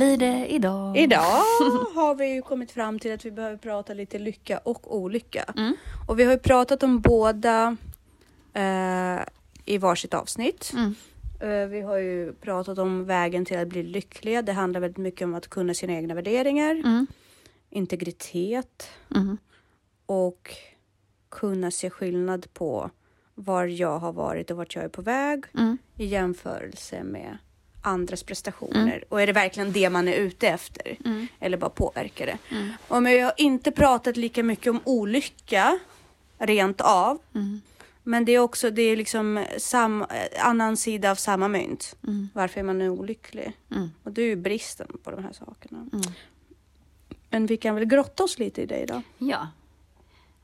Blir 0.02 0.18
det 0.18 0.48
idag? 0.54 0.98
Idag 0.98 1.22
har 1.96 2.16
vi 2.16 2.34
ju 2.34 2.42
kommit 2.42 2.72
fram 2.72 3.00
till 3.00 3.14
att 3.14 3.26
vi 3.26 3.32
behöver 3.32 3.58
prata 3.58 3.94
lite 3.94 4.20
lycka 4.20 4.58
och 4.58 4.96
olycka. 4.96 5.44
Mm. 5.58 5.76
Och 6.08 6.20
vi 6.20 6.24
har 6.24 6.32
ju 6.32 6.40
pratat 6.40 6.84
om 6.84 7.00
båda 7.02 7.78
eh, 8.54 9.20
i 9.66 9.78
varsitt 9.78 10.14
avsnitt. 10.14 10.72
Mm. 10.74 10.96
Eh, 11.40 11.68
vi 11.68 11.82
har 11.82 11.98
ju 11.98 12.34
pratat 12.34 12.78
om 12.78 13.06
vägen 13.06 13.46
till 13.46 13.60
att 13.60 13.68
bli 13.68 13.84
lyckliga. 13.84 14.42
Det 14.42 14.54
handlar 14.54 14.80
väldigt 14.82 14.98
mycket 14.98 15.26
om 15.26 15.34
att 15.36 15.48
kunna 15.48 15.74
sina 15.74 15.94
egna 15.94 16.14
värderingar, 16.14 16.72
Mm. 16.76 17.08
integritet 17.70 18.90
Mm. 19.16 19.38
och 20.06 20.56
kunna 21.30 21.72
se 21.72 21.90
skillnad 21.90 22.54
på 22.54 22.90
var 23.36 23.66
jag 23.66 24.00
har 24.00 24.14
varit 24.14 24.52
och 24.52 24.58
vart 24.58 24.76
jag 24.76 24.84
är 24.84 24.90
på 24.90 25.02
väg 25.02 25.46
Mm. 25.58 25.78
i 25.98 26.06
jämförelse 26.06 27.04
med 27.04 27.38
andras 27.82 28.24
prestationer. 28.24 29.04
Och 29.10 29.22
är 29.22 29.28
det 29.28 29.34
verkligen 29.34 29.72
det 29.72 29.90
man 29.90 30.08
är 30.08 30.14
ute 30.14 30.48
efter? 30.48 30.98
Mm. 31.06 31.28
Eller 31.40 31.58
bara 31.58 31.70
påverkar 31.70 32.26
det? 32.26 32.38
Och 32.88 33.04
men 33.04 33.14
jag 33.14 33.26
har 33.26 33.34
inte 33.38 33.72
pratat 33.72 34.18
lika 34.18 34.44
mycket 34.44 34.68
om 34.68 34.80
olycka 34.84 35.80
rent 36.38 36.82
av. 36.82 37.20
Mm. 37.36 37.62
Men 38.04 38.26
det 38.26 38.32
är 38.32 38.40
också 38.40 38.72
det 38.72 38.82
är 38.82 38.96
liksom 38.98 39.46
sam, 39.58 40.02
eh, 40.02 40.48
annan 40.48 40.78
sida 40.78 41.12
av 41.12 41.16
samma 41.16 41.48
mynt. 41.48 41.96
Mm. 42.08 42.30
Varför 42.34 42.60
är 42.60 42.64
man 42.64 42.82
olycklig? 42.82 43.52
Mm. 43.72 43.92
Och 44.04 44.12
det 44.12 44.22
är 44.22 44.26
ju 44.26 44.36
bristen 44.36 44.88
på 45.04 45.12
de 45.12 45.24
här 45.24 45.34
sakerna. 45.34 45.78
Mm. 45.94 46.02
Men 47.30 47.46
vi 47.46 47.58
kan 47.58 47.76
väl 47.76 47.86
grotta 47.86 48.24
oss 48.24 48.40
lite 48.40 48.62
i 48.62 48.66
det 48.66 48.80
idag. 48.80 49.02
Ja. 49.18 49.48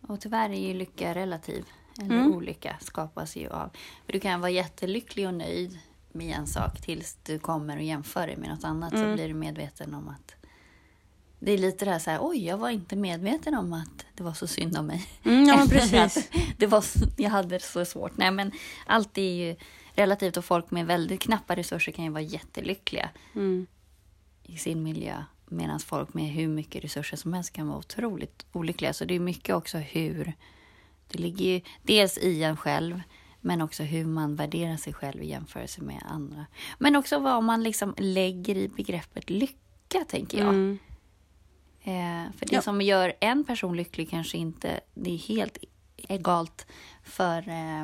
Och 0.01 0.21
tyvärr 0.21 0.49
är 0.49 0.67
ju 0.67 0.73
lycka 0.73 1.15
relativ. 1.15 1.65
Eller 2.01 2.15
Mm. 2.15 2.33
olycka 2.35 2.75
skapas 2.81 3.35
ju 3.35 3.49
av... 3.49 3.69
För 4.05 4.13
du 4.13 4.19
kan 4.19 4.41
vara 4.41 4.51
jättelycklig 4.51 5.27
och 5.27 5.33
nöjd 5.33 5.79
med 6.17 6.35
en 6.37 6.47
sak 6.47 6.81
tills 6.81 7.17
du 7.23 7.39
kommer 7.39 7.77
och 7.77 7.83
jämför 7.83 8.27
det 8.27 8.37
med 8.37 8.49
något 8.49 8.63
annat 8.63 8.91
så 8.91 8.97
Mm. 8.97 9.13
blir 9.15 9.27
du 9.27 9.33
medveten 9.33 9.93
om 9.93 10.07
att... 10.07 10.33
Det 11.39 11.51
är 11.51 11.57
lite 11.57 11.85
det 11.85 11.91
här 11.91 11.99
så 11.99 12.09
här, 12.11 12.19
oj, 12.21 12.45
jag 12.45 12.57
var 12.57 12.69
inte 12.69 12.95
medveten 12.95 13.55
om 13.55 13.73
att 13.73 14.05
det 14.13 14.23
var 14.23 14.33
så 14.33 14.47
synd 14.47 14.77
om 14.77 14.85
mig. 14.87 15.05
Mm, 15.23 15.43
ja, 15.47 15.65
precis. 15.69 16.29
det 16.57 16.67
var, 16.67 16.81
så- 16.81 16.99
jag 17.17 17.29
hade 17.29 17.49
det 17.49 17.59
så 17.63 17.85
svårt. 17.85 18.17
Nej, 18.17 18.31
men 18.31 18.51
allt 18.85 19.17
är 19.17 19.21
ju 19.35 19.55
relativt 19.93 20.37
och 20.37 20.45
folk 20.45 20.71
med 20.71 20.85
väldigt 20.85 21.21
knappa 21.21 21.55
resurser 21.55 21.91
kan 21.91 22.05
ju 22.05 22.11
vara 22.11 22.21
jättelyckliga 22.21 23.09
Mm. 23.35 23.67
i 24.43 24.57
sin 24.57 24.83
miljö. 24.83 25.23
Medan 25.49 25.79
folk 25.79 26.13
med 26.13 26.29
hur 26.29 26.47
mycket 26.47 26.83
resurser 26.83 27.17
som 27.17 27.33
helst 27.33 27.53
kan 27.53 27.67
vara 27.67 27.77
otroligt 27.77 28.45
olyckliga. 28.51 28.93
Så 28.93 29.05
det 29.05 29.15
är 29.15 29.19
mycket 29.19 29.55
också 29.55 29.77
hur... 29.77 30.33
Det 31.07 31.17
ligger 31.19 31.45
ju 31.45 31.61
dels 31.83 32.17
i 32.17 32.43
en 32.43 32.57
själv, 32.57 33.01
men 33.41 33.61
också 33.61 33.83
hur 33.83 34.05
man 34.05 34.35
värderar 34.35 34.77
sig 34.77 34.93
själv 34.93 35.23
i 35.23 35.27
jämförelse 35.27 35.81
med 35.81 36.03
andra. 36.09 36.45
Men 36.79 36.95
också 36.95 37.19
vad 37.19 37.43
man 37.43 37.63
liksom 37.63 37.93
lägger 37.97 38.55
i 38.55 38.67
begreppet 38.67 39.29
lycka, 39.29 40.05
tänker 40.07 40.37
jag. 40.37 40.47
Mm. 40.49 40.77
Eh, 41.83 42.31
för 42.37 42.45
det 42.45 42.55
Ja. 42.55 42.61
som 42.61 42.81
gör 42.81 43.13
en 43.19 43.43
person 43.43 43.77
lycklig 43.77 44.09
kanske 44.09 44.37
inte... 44.37 44.79
Det 44.93 45.13
är 45.13 45.17
helt 45.17 45.57
egalt 45.97 46.67
för 47.03 47.37
eh, 47.49 47.83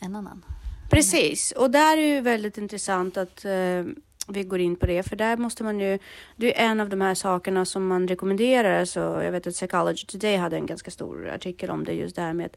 en 0.00 0.16
annan. 0.16 0.44
Precis, 0.90 1.52
och 1.52 1.70
där 1.70 1.96
är 1.96 2.14
ju 2.14 2.20
väldigt 2.20 2.58
intressant 2.58 3.16
att 3.16 3.44
eh, 3.44 3.84
vi 4.28 4.42
går 4.44 4.60
in 4.60 4.76
på 4.76 4.86
det, 4.86 5.02
för 5.02 5.16
där 5.16 5.36
måste 5.36 5.64
man 5.64 5.80
ju, 5.80 5.98
det 6.36 6.60
är 6.60 6.70
en 6.70 6.80
av 6.80 6.88
de 6.88 7.00
här 7.00 7.14
sakerna 7.14 7.64
som 7.64 7.86
man 7.86 8.08
rekommenderar, 8.08 8.84
så 8.84 8.98
jag 8.98 9.32
vet 9.32 9.46
att 9.46 9.54
Psychology 9.54 10.04
Today 10.06 10.36
hade 10.36 10.56
en 10.56 10.66
ganska 10.66 10.90
stor 10.90 11.28
artikel 11.28 11.70
om 11.70 11.84
det, 11.84 11.92
just 11.92 12.16
det 12.16 12.22
här 12.22 12.32
med 12.32 12.46
att 12.46 12.56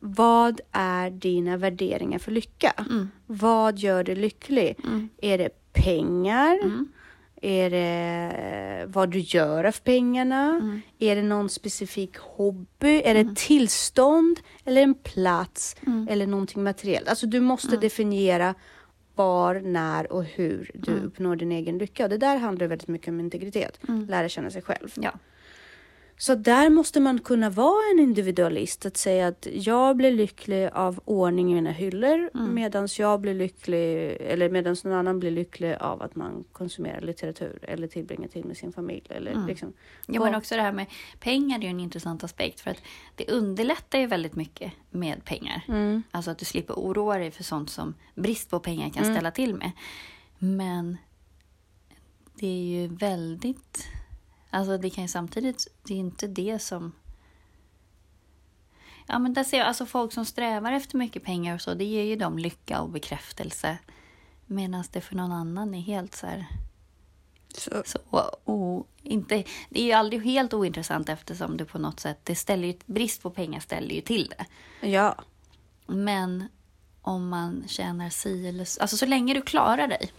vad 0.00 0.60
är 0.72 1.10
dina 1.10 1.56
värderingar 1.56 2.18
för 2.18 2.32
lycka? 2.32 2.72
Mm. 2.90 3.10
Vad 3.26 3.78
gör 3.78 4.04
dig 4.04 4.16
lycklig? 4.16 4.76
Mm. 4.84 5.08
Är 5.22 5.38
det 5.38 5.48
pengar? 5.72 6.58
Mm. 6.62 6.88
Är 7.42 7.70
det 7.70 8.80
eh, 8.82 8.88
vad 8.92 9.10
du 9.10 9.18
gör 9.18 9.64
av 9.64 9.76
pengarna? 9.84 10.48
Mm. 10.62 10.80
Är 10.98 11.16
det 11.16 11.22
någon 11.22 11.48
specifik 11.48 12.16
hobby? 12.18 13.02
Är 13.04 13.14
det 13.14 13.20
ett 13.20 13.36
tillstånd? 13.36 14.40
Eller 14.64 14.82
en 14.82 14.94
plats? 14.94 15.76
Mm. 15.86 16.08
Eller 16.10 16.26
någonting 16.26 16.62
materiellt? 16.62 17.08
Alltså 17.08 17.26
du 17.26 17.40
måste 17.40 17.76
definiera 17.76 18.54
var, 19.14 19.54
när 19.60 20.12
och 20.12 20.24
hur 20.24 20.70
du 20.74 20.92
Mm. 20.92 21.04
uppnår 21.04 21.36
din 21.36 21.52
egen 21.52 21.78
lycka. 21.78 22.04
Och 22.04 22.10
det 22.10 22.16
där 22.18 22.36
handlar 22.36 22.66
väldigt 22.66 22.88
mycket 22.88 23.08
om 23.08 23.20
integritet. 23.20 23.78
Mm. 23.88 24.06
Lära 24.06 24.28
känna 24.28 24.50
sig 24.50 24.62
själv. 24.62 24.88
Ja. 24.94 25.10
Så 26.22 26.34
där 26.34 26.70
måste 26.70 27.00
man 27.00 27.18
kunna 27.18 27.50
vara 27.50 27.82
en 27.92 27.98
individualist. 27.98 28.86
Att 28.86 28.96
säga 28.96 29.26
att 29.28 29.46
jag 29.52 29.96
blir 29.96 30.12
lycklig 30.12 30.68
av 30.72 31.00
ordning 31.04 31.50
i 31.52 31.54
mina 31.54 31.70
hyllor. 31.70 32.30
Mm. 32.34 32.54
Medan 32.54 32.88
jag 32.98 33.20
blir 33.20 33.34
lycklig, 33.34 34.16
eller 34.20 34.50
medan 34.50 34.76
någon 34.84 34.92
annan 34.92 35.20
blir 35.20 35.30
lycklig 35.30 35.74
av 35.80 36.02
att 36.02 36.16
man 36.16 36.44
konsumerar 36.52 37.00
litteratur. 37.00 37.58
Eller 37.62 37.86
tillbringar 37.86 38.28
tid 38.28 38.44
med 38.44 38.56
sin 38.56 38.72
familj. 38.72 39.06
Eller 39.10 39.30
Mm. 39.32 39.46
liksom. 39.46 39.72
Ja, 40.06 40.24
men 40.24 40.34
också 40.34 40.56
det 40.56 40.62
här 40.62 40.72
med 40.72 40.86
pengar 41.20 41.58
är 41.58 41.62
ju 41.62 41.68
en 41.68 41.80
intressant 41.80 42.24
aspekt. 42.24 42.60
För 42.60 42.70
att 42.70 42.82
det 43.14 43.28
underlättar 43.30 43.98
ju 43.98 44.06
väldigt 44.06 44.36
mycket 44.36 44.72
med 44.90 45.24
pengar. 45.24 45.62
Mm. 45.68 46.02
Alltså 46.10 46.30
att 46.30 46.38
du 46.38 46.44
slipper 46.44 46.74
oroa 46.74 47.18
dig 47.18 47.30
för 47.30 47.42
sånt 47.44 47.70
som 47.70 47.94
brist 48.14 48.50
på 48.50 48.60
pengar 48.60 48.90
kan 48.90 49.02
Mm. 49.04 49.14
ställa 49.16 49.30
till 49.30 49.54
med. 49.54 49.70
Men 50.38 50.96
det 52.34 52.46
är 52.46 52.80
ju 52.80 52.86
väldigt... 52.88 53.86
Alltså 54.50 54.78
det 54.78 54.90
kan 54.90 55.04
ju 55.04 55.08
samtidigt... 55.08 55.66
Det 55.82 55.94
är 55.94 55.98
inte 55.98 56.26
det 56.26 56.58
som... 56.58 56.92
Ja, 59.06 59.18
men 59.18 59.34
där 59.34 59.44
ser 59.44 59.58
jag 59.58 59.66
alltså 59.66 59.86
folk 59.86 60.12
som 60.12 60.24
strävar 60.24 60.72
efter 60.72 60.96
mycket 60.96 61.24
pengar 61.24 61.54
och 61.54 61.60
så, 61.60 61.74
det 61.74 61.84
ger 61.84 62.02
ju 62.02 62.16
dem 62.16 62.38
lycka 62.38 62.80
och 62.80 62.88
bekräftelse. 62.88 63.78
Medan 64.46 64.84
det 64.92 65.00
för 65.00 65.14
någon 65.14 65.32
annan 65.32 65.74
är 65.74 65.80
helt 65.80 66.14
så 66.14 66.26
här... 66.26 66.46
Så, 67.54 67.82
Så, 67.84 67.98
o, 68.44 68.86
inte, 69.02 69.44
det 69.68 69.80
är 69.80 69.84
ju 69.84 69.92
aldrig 69.92 70.24
helt 70.24 70.54
ointressant 70.54 71.08
eftersom 71.08 71.56
det 71.56 71.64
på 71.64 71.78
något 71.78 72.00
sätt, 72.00 72.18
det 72.24 72.34
ställer 72.34 72.68
ju, 72.68 72.74
brist 72.86 73.22
på 73.22 73.30
pengar 73.30 73.60
ställer 73.60 73.94
ju 73.94 74.00
till 74.00 74.34
det. 74.38 74.46
ja. 74.88 75.14
Men 75.86 76.44
om 77.02 77.28
man 77.28 77.64
tjänar 77.66 78.10
si 78.10 78.48
eller 78.48 78.64
så, 78.64 78.80
alltså 78.80 78.96
så 78.96 79.06
länge 79.06 79.34
du 79.34 79.42
klarar 79.42 79.88
dig. 79.88 80.12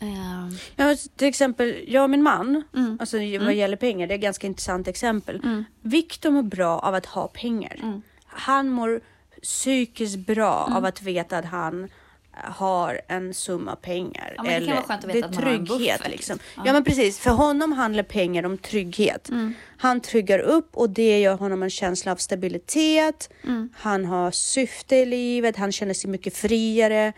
Ehm, 0.00 0.50
ja. 0.76 0.96
Till 1.16 1.28
exempel, 1.28 1.84
jag 1.88 2.02
och 2.04 2.10
min 2.10 2.22
man, 2.22 2.62
Mm. 2.74 2.96
alltså 3.00 3.16
vad 3.16 3.54
gäller 3.54 3.76
pengar, 3.76 4.06
det 4.06 4.14
är 4.14 4.16
ett 4.18 4.22
ganska 4.22 4.46
intressant 4.46 4.88
exempel. 4.88 5.40
Mm. 5.44 5.64
Viktor 5.82 6.30
mår 6.30 6.42
bra 6.42 6.78
av 6.78 6.94
att 6.94 7.06
ha 7.06 7.28
pengar. 7.28 7.76
Mm. 7.82 8.02
Han 8.26 8.68
mår 8.68 9.00
psykiskt 9.42 10.18
bra 10.18 10.72
av 10.76 10.84
att 10.84 11.02
veta 11.02 11.38
att 11.38 11.44
han 11.44 11.88
har 12.32 13.00
en 13.08 13.34
summa 13.34 13.76
pengar. 13.76 14.34
Ja, 14.36 14.42
men 14.42 14.60
det 14.60 14.66
kan 14.66 14.74
vara 14.76 14.84
skönt 14.86 15.04
att 15.04 15.10
veta 15.10 15.18
det 15.18 15.24
är 15.24 15.28
att 15.28 15.34
man 15.34 15.44
har 15.44 15.50
en 15.52 15.66
trygghet. 15.66 15.98
buffert. 15.98 16.12
Liksom. 16.12 16.38
Ja. 16.56 16.62
Ja. 16.66 16.72
men 16.72 16.84
precis. 16.84 17.18
För 17.18 17.30
honom 17.30 17.72
handlar 17.72 18.02
pengar 18.02 18.46
om 18.46 18.58
trygghet. 18.58 19.28
Mm. 19.28 19.54
Han 19.78 20.00
tryggar 20.00 20.38
upp 20.38 20.76
och 20.76 20.90
det 20.90 21.20
gör 21.20 21.34
honom 21.36 21.62
en 21.62 21.70
känsla 21.70 22.12
av 22.12 22.16
stabilitet. 22.16 23.30
Mm. 23.44 23.68
Han 23.76 24.04
har 24.04 24.30
syfte 24.30 24.96
i 24.96 25.06
livet, 25.06 25.56
han 25.56 25.72
känner 25.72 25.94
sig 25.94 26.10
mycket 26.10 26.36
friare 26.36 27.12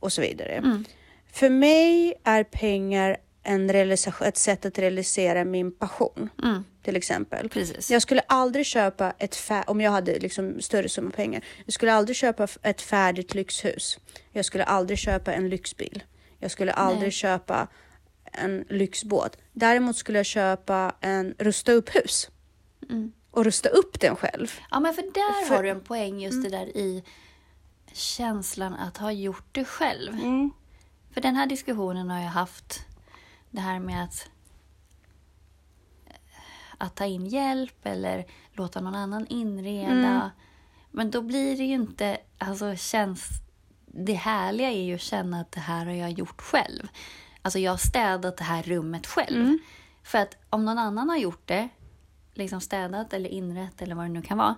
och 0.00 0.12
så 0.12 0.20
vidare. 0.20 0.52
Mm. 0.52 0.84
För 1.32 1.50
mig 1.50 2.14
är 2.24 2.44
pengar 2.44 3.16
en 3.42 3.72
realisation, 3.72 4.26
ett 4.26 4.36
sätt 4.36 4.66
att 4.66 4.78
realisera 4.78 5.44
min 5.44 5.72
passion. 5.72 6.28
Mm. 6.42 6.64
Till 6.82 6.96
exempel. 6.96 7.48
Precis. 7.48 7.90
Jag 7.90 8.02
skulle 8.02 8.20
aldrig 8.20 8.66
köpa 8.66 9.12
ett 9.18 9.36
fär- 9.36 9.64
om 9.70 9.80
jag 9.80 9.90
hade 9.90 10.18
liksom 10.18 10.60
större 10.60 10.88
summa 10.88 11.10
pengar. 11.10 11.44
Jag 11.64 11.72
skulle 11.72 11.92
aldrig 11.92 12.16
köpa 12.16 12.48
ett 12.62 12.82
färdigt 12.82 13.34
lyxhus. 13.34 13.98
Jag 14.32 14.44
skulle 14.44 14.64
aldrig 14.64 14.98
köpa 14.98 15.32
en 15.32 15.48
lyxbil. 15.48 16.02
Jag 16.38 16.50
skulle 16.50 16.72
aldrig 16.72 17.02
Nej. 17.02 17.10
köpa 17.12 17.68
en 18.32 18.64
lyxbåt. 18.68 19.36
Däremot 19.52 19.96
skulle 19.96 20.18
jag 20.18 20.26
köpa 20.26 20.94
en 21.00 21.34
rusta 21.38 21.72
upp 21.72 21.96
hus 21.96 22.30
Mm. 22.90 23.12
och 23.30 23.44
rusta 23.44 23.68
upp 23.68 24.00
den 24.00 24.16
själv. 24.16 24.52
Ja, 24.70 24.80
men 24.80 24.94
för 24.94 25.02
där 25.02 25.44
För- 25.46 25.54
har 25.56 25.62
du 25.62 25.68
en 25.68 25.80
poäng 25.80 26.20
just 26.20 26.42
det 26.44 26.50
där 26.50 26.66
i 26.76 27.04
känslan 27.92 28.74
att 28.74 28.96
ha 28.96 29.12
gjort 29.12 29.44
det 29.52 29.64
själv. 29.64 30.12
För 31.18 31.22
den 31.22 31.36
här 31.36 31.46
diskussionen 31.46 32.10
har 32.10 32.20
jag 32.20 32.30
haft. 32.30 32.86
Det 33.50 33.60
här 33.60 33.78
med 33.78 34.04
att, 34.04 34.30
att 36.78 36.96
ta 36.96 37.04
in 37.04 37.26
hjälp 37.26 37.86
eller 37.86 38.26
låta 38.52 38.80
någon 38.80 38.94
annan 38.94 39.26
inreda. 39.26 40.30
Men 40.90 41.10
då 41.10 41.22
blir 41.22 41.56
det 41.56 41.64
ju 41.64 41.74
inte... 41.74 42.18
Alltså 42.38 42.76
känns, 42.76 43.28
det 43.86 44.12
härliga 44.12 44.70
är 44.70 44.82
ju 44.82 44.94
att 44.94 45.00
känna 45.00 45.40
att 45.40 45.52
det 45.52 45.60
här 45.60 45.86
har 45.86 45.92
jag 45.92 46.10
gjort 46.10 46.40
själv. 46.40 46.88
Alltså 47.42 47.58
jag 47.58 47.72
har 47.72 47.78
städat 47.78 48.36
det 48.36 48.44
här 48.44 48.62
rummet 48.62 49.06
själv. 49.06 49.58
För 50.02 50.18
att 50.18 50.36
om 50.50 50.64
någon 50.64 50.78
annan 50.78 51.08
har 51.08 51.16
gjort 51.16 51.46
det, 51.46 51.68
liksom 52.34 52.60
städat 52.60 53.12
eller 53.12 53.30
inrett 53.30 53.82
eller 53.82 53.94
vad 53.94 54.04
det 54.04 54.08
nu 54.08 54.22
kan 54.22 54.38
vara, 54.38 54.54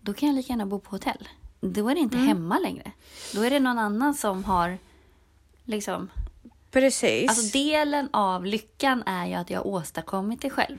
då 0.00 0.14
kan 0.14 0.28
jag 0.28 0.36
lika 0.36 0.52
gärna 0.52 0.66
bo 0.66 0.78
på 0.78 0.90
hotell. 0.90 1.28
Då 1.60 1.88
är 1.88 1.94
det 1.94 2.00
inte 2.00 2.18
hemma 2.18 2.58
längre. 2.58 2.92
Då 3.34 3.42
är 3.42 3.50
det 3.50 3.60
någon 3.60 3.78
annan 3.78 4.14
som 4.14 4.44
har 4.44 4.78
liksom 5.70 6.10
Precis. 6.70 7.30
Alltså 7.30 7.58
delen 7.58 8.08
av 8.12 8.44
lyckan 8.44 9.02
är 9.06 9.26
ju 9.26 9.34
att 9.34 9.50
jag 9.50 9.66
åstadkommit 9.66 10.42
det 10.42 10.50
själv. 10.50 10.78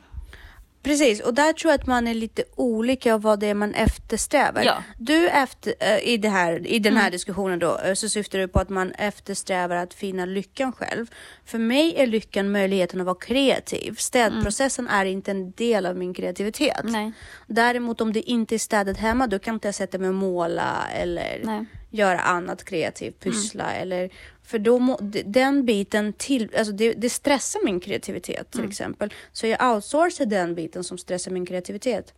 Precis, 0.84 1.20
och 1.22 1.34
där 1.34 1.54
tror 1.54 1.72
jag 1.72 1.80
att 1.80 1.88
man 1.88 2.08
är 2.08 2.14
lite 2.14 2.44
olika 2.56 3.14
av 3.14 3.22
vad 3.22 3.40
det 3.40 3.48
är 3.48 3.54
man 3.54 3.74
eftersträvar. 3.74 4.64
Ja. 4.64 4.84
Du 4.98 5.30
efter, 5.30 5.74
eh, 5.80 5.98
i, 5.98 6.18
det 6.18 6.30
här, 6.30 6.68
i 6.68 6.80
den 6.80 6.98
här 6.98 7.12
diskussionen 7.12 7.60
då, 7.60 7.78
eh, 7.78 7.94
så 7.94 8.10
syftar 8.10 8.40
du 8.40 8.48
på 8.48 8.60
att 8.60 8.70
man 8.70 8.92
eftersträvar 8.92 9.76
att 9.76 9.94
finna 9.94 10.26
lyckan 10.26 10.72
själv. 10.72 11.06
För 11.46 11.58
mig 11.58 11.94
är 11.98 12.08
lyckan 12.08 12.52
möjligheten 12.52 13.00
att 13.00 13.06
vara 13.06 13.16
kreativ. 13.16 13.96
Städprocessen 13.98 14.88
är 14.88 15.06
inte 15.06 15.32
en 15.32 15.52
del 15.52 15.86
av 15.86 15.98
min 15.98 16.14
kreativitet. 16.14 16.84
Nej. 16.84 17.12
Däremot 17.48 18.02
om 18.02 18.14
det 18.14 18.22
inte 18.22 18.56
är 18.56 18.60
städat 18.60 18.98
hemma, 18.98 19.28
då 19.28 19.40
kan 19.40 19.54
inte 19.54 19.68
jag 19.68 19.76
sätta 19.76 19.98
mig 19.98 20.10
och 20.10 20.16
måla 20.16 20.88
eller 20.94 21.42
Nej. 21.44 21.66
Göra 21.92 22.20
annat 22.20 22.64
kreativt, 22.64 23.20
pyssla 23.20 23.74
eller 23.74 24.10
för 24.44 24.60
då 24.60 24.80
må, 24.80 24.98
den 25.26 25.66
biten 25.66 26.14
till, 26.14 26.50
alltså 26.58 26.74
det, 26.74 26.94
det 26.94 27.10
stressar 27.10 27.66
min 27.66 27.80
kreativitet 27.80 28.52
till 28.52 28.68
exempel. 28.68 29.14
Så 29.32 29.48
jag 29.48 29.76
outsourcar 29.76 30.26
den 30.26 30.56
biten 30.56 30.84
som 30.84 30.98
stressar 30.98 31.32
min 31.32 31.46
kreativitet 31.46 32.14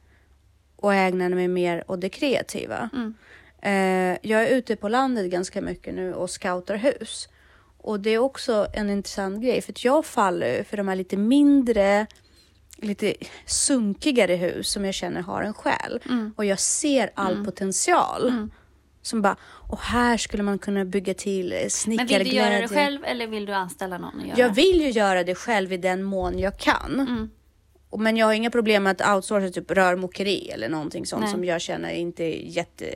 och 0.76 0.94
ägnar 0.94 1.30
mig 1.30 1.48
mer 1.48 1.84
åt 1.92 2.02
det 2.02 2.10
kreativa. 2.10 2.90
Eh, 3.62 4.18
jag 4.22 4.44
är 4.44 4.48
ute 4.48 4.76
på 4.76 4.90
landet 4.90 5.32
ganska 5.32 5.62
mycket 5.62 5.94
nu 5.94 6.14
och 6.14 6.30
scoutar 6.30 6.76
hus. 6.76 7.30
Och 7.78 8.00
det 8.00 8.10
är 8.10 8.18
också 8.18 8.68
en 8.74 8.90
intressant 8.90 9.44
grej 9.44 9.62
för 9.62 9.72
att 9.72 9.86
jag 9.86 10.06
faller 10.06 10.64
för 10.64 10.78
de 10.78 10.88
här 10.88 10.96
lite 10.96 11.18
mindre 11.18 12.08
lite 12.78 13.14
sunkigare 13.46 14.36
hus 14.36 14.70
som 14.70 14.86
jag 14.86 14.94
känner 14.94 15.22
har 15.22 15.42
en 15.42 15.54
själ. 15.54 16.00
Och 16.36 16.46
jag 16.46 16.60
ser 16.60 17.12
all 17.14 17.46
potential. 17.46 18.50
Som 19.04 19.22
bara, 19.22 19.36
och 19.70 19.80
här 19.80 20.18
skulle 20.18 20.44
man 20.44 20.60
kunna 20.60 20.86
bygga 20.86 21.14
till 21.14 21.54
eh, 21.54 21.60
Men 21.62 21.70
snickarglädje. 21.70 22.24
vill 22.24 22.30
du 22.34 22.38
göra 22.38 22.62
det 22.62 22.68
själv 22.68 23.06
eller 23.06 23.28
vill 23.28 23.46
du 23.46 23.54
anställa 23.54 23.98
någon 23.98 24.20
att 24.20 24.26
göra? 24.28 24.40
Jag 24.40 24.50
vill 24.56 24.82
ju 24.82 24.90
göra 24.90 25.24
det 25.24 25.36
själv 25.36 25.74
i 25.74 25.78
den 25.78 26.04
mån 26.04 26.40
jag 26.40 26.58
kan. 26.60 26.94
Mm. 27.00 27.30
Men 27.98 28.18
jag 28.18 28.26
har 28.26 28.34
inga 28.34 28.52
problem 28.52 28.84
med 28.84 29.02
att 29.02 29.16
outsourca 29.16 29.50
typ 29.50 29.72
rörmokeri 29.72 30.50
eller 30.50 30.70
någonting 30.70 31.06
sånt 31.06 31.22
Nej. 31.22 31.32
som 31.32 31.44
jag 31.46 31.62
känner 31.62 31.90
inte 31.90 32.24
jätte 32.54 32.94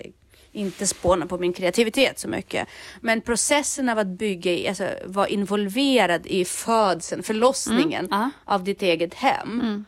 inte 0.51 0.87
spånar 0.87 1.25
på 1.27 1.37
min 1.37 1.53
kreativitet 1.53 2.19
så 2.19 2.27
mycket. 2.27 2.67
Men 3.01 3.21
processen 3.21 3.89
av 3.89 3.97
att 3.99 4.07
bygga, 4.07 4.51
i- 4.51 4.67
alltså 4.67 4.89
vara 5.05 5.27
involverad 5.27 6.25
i 6.27 6.45
födseln, 6.45 7.23
förlossningen 7.23 8.05
Mm, 8.05 8.29
av 8.45 8.63
ditt 8.63 8.81
eget 8.81 9.13
hem 9.13 9.85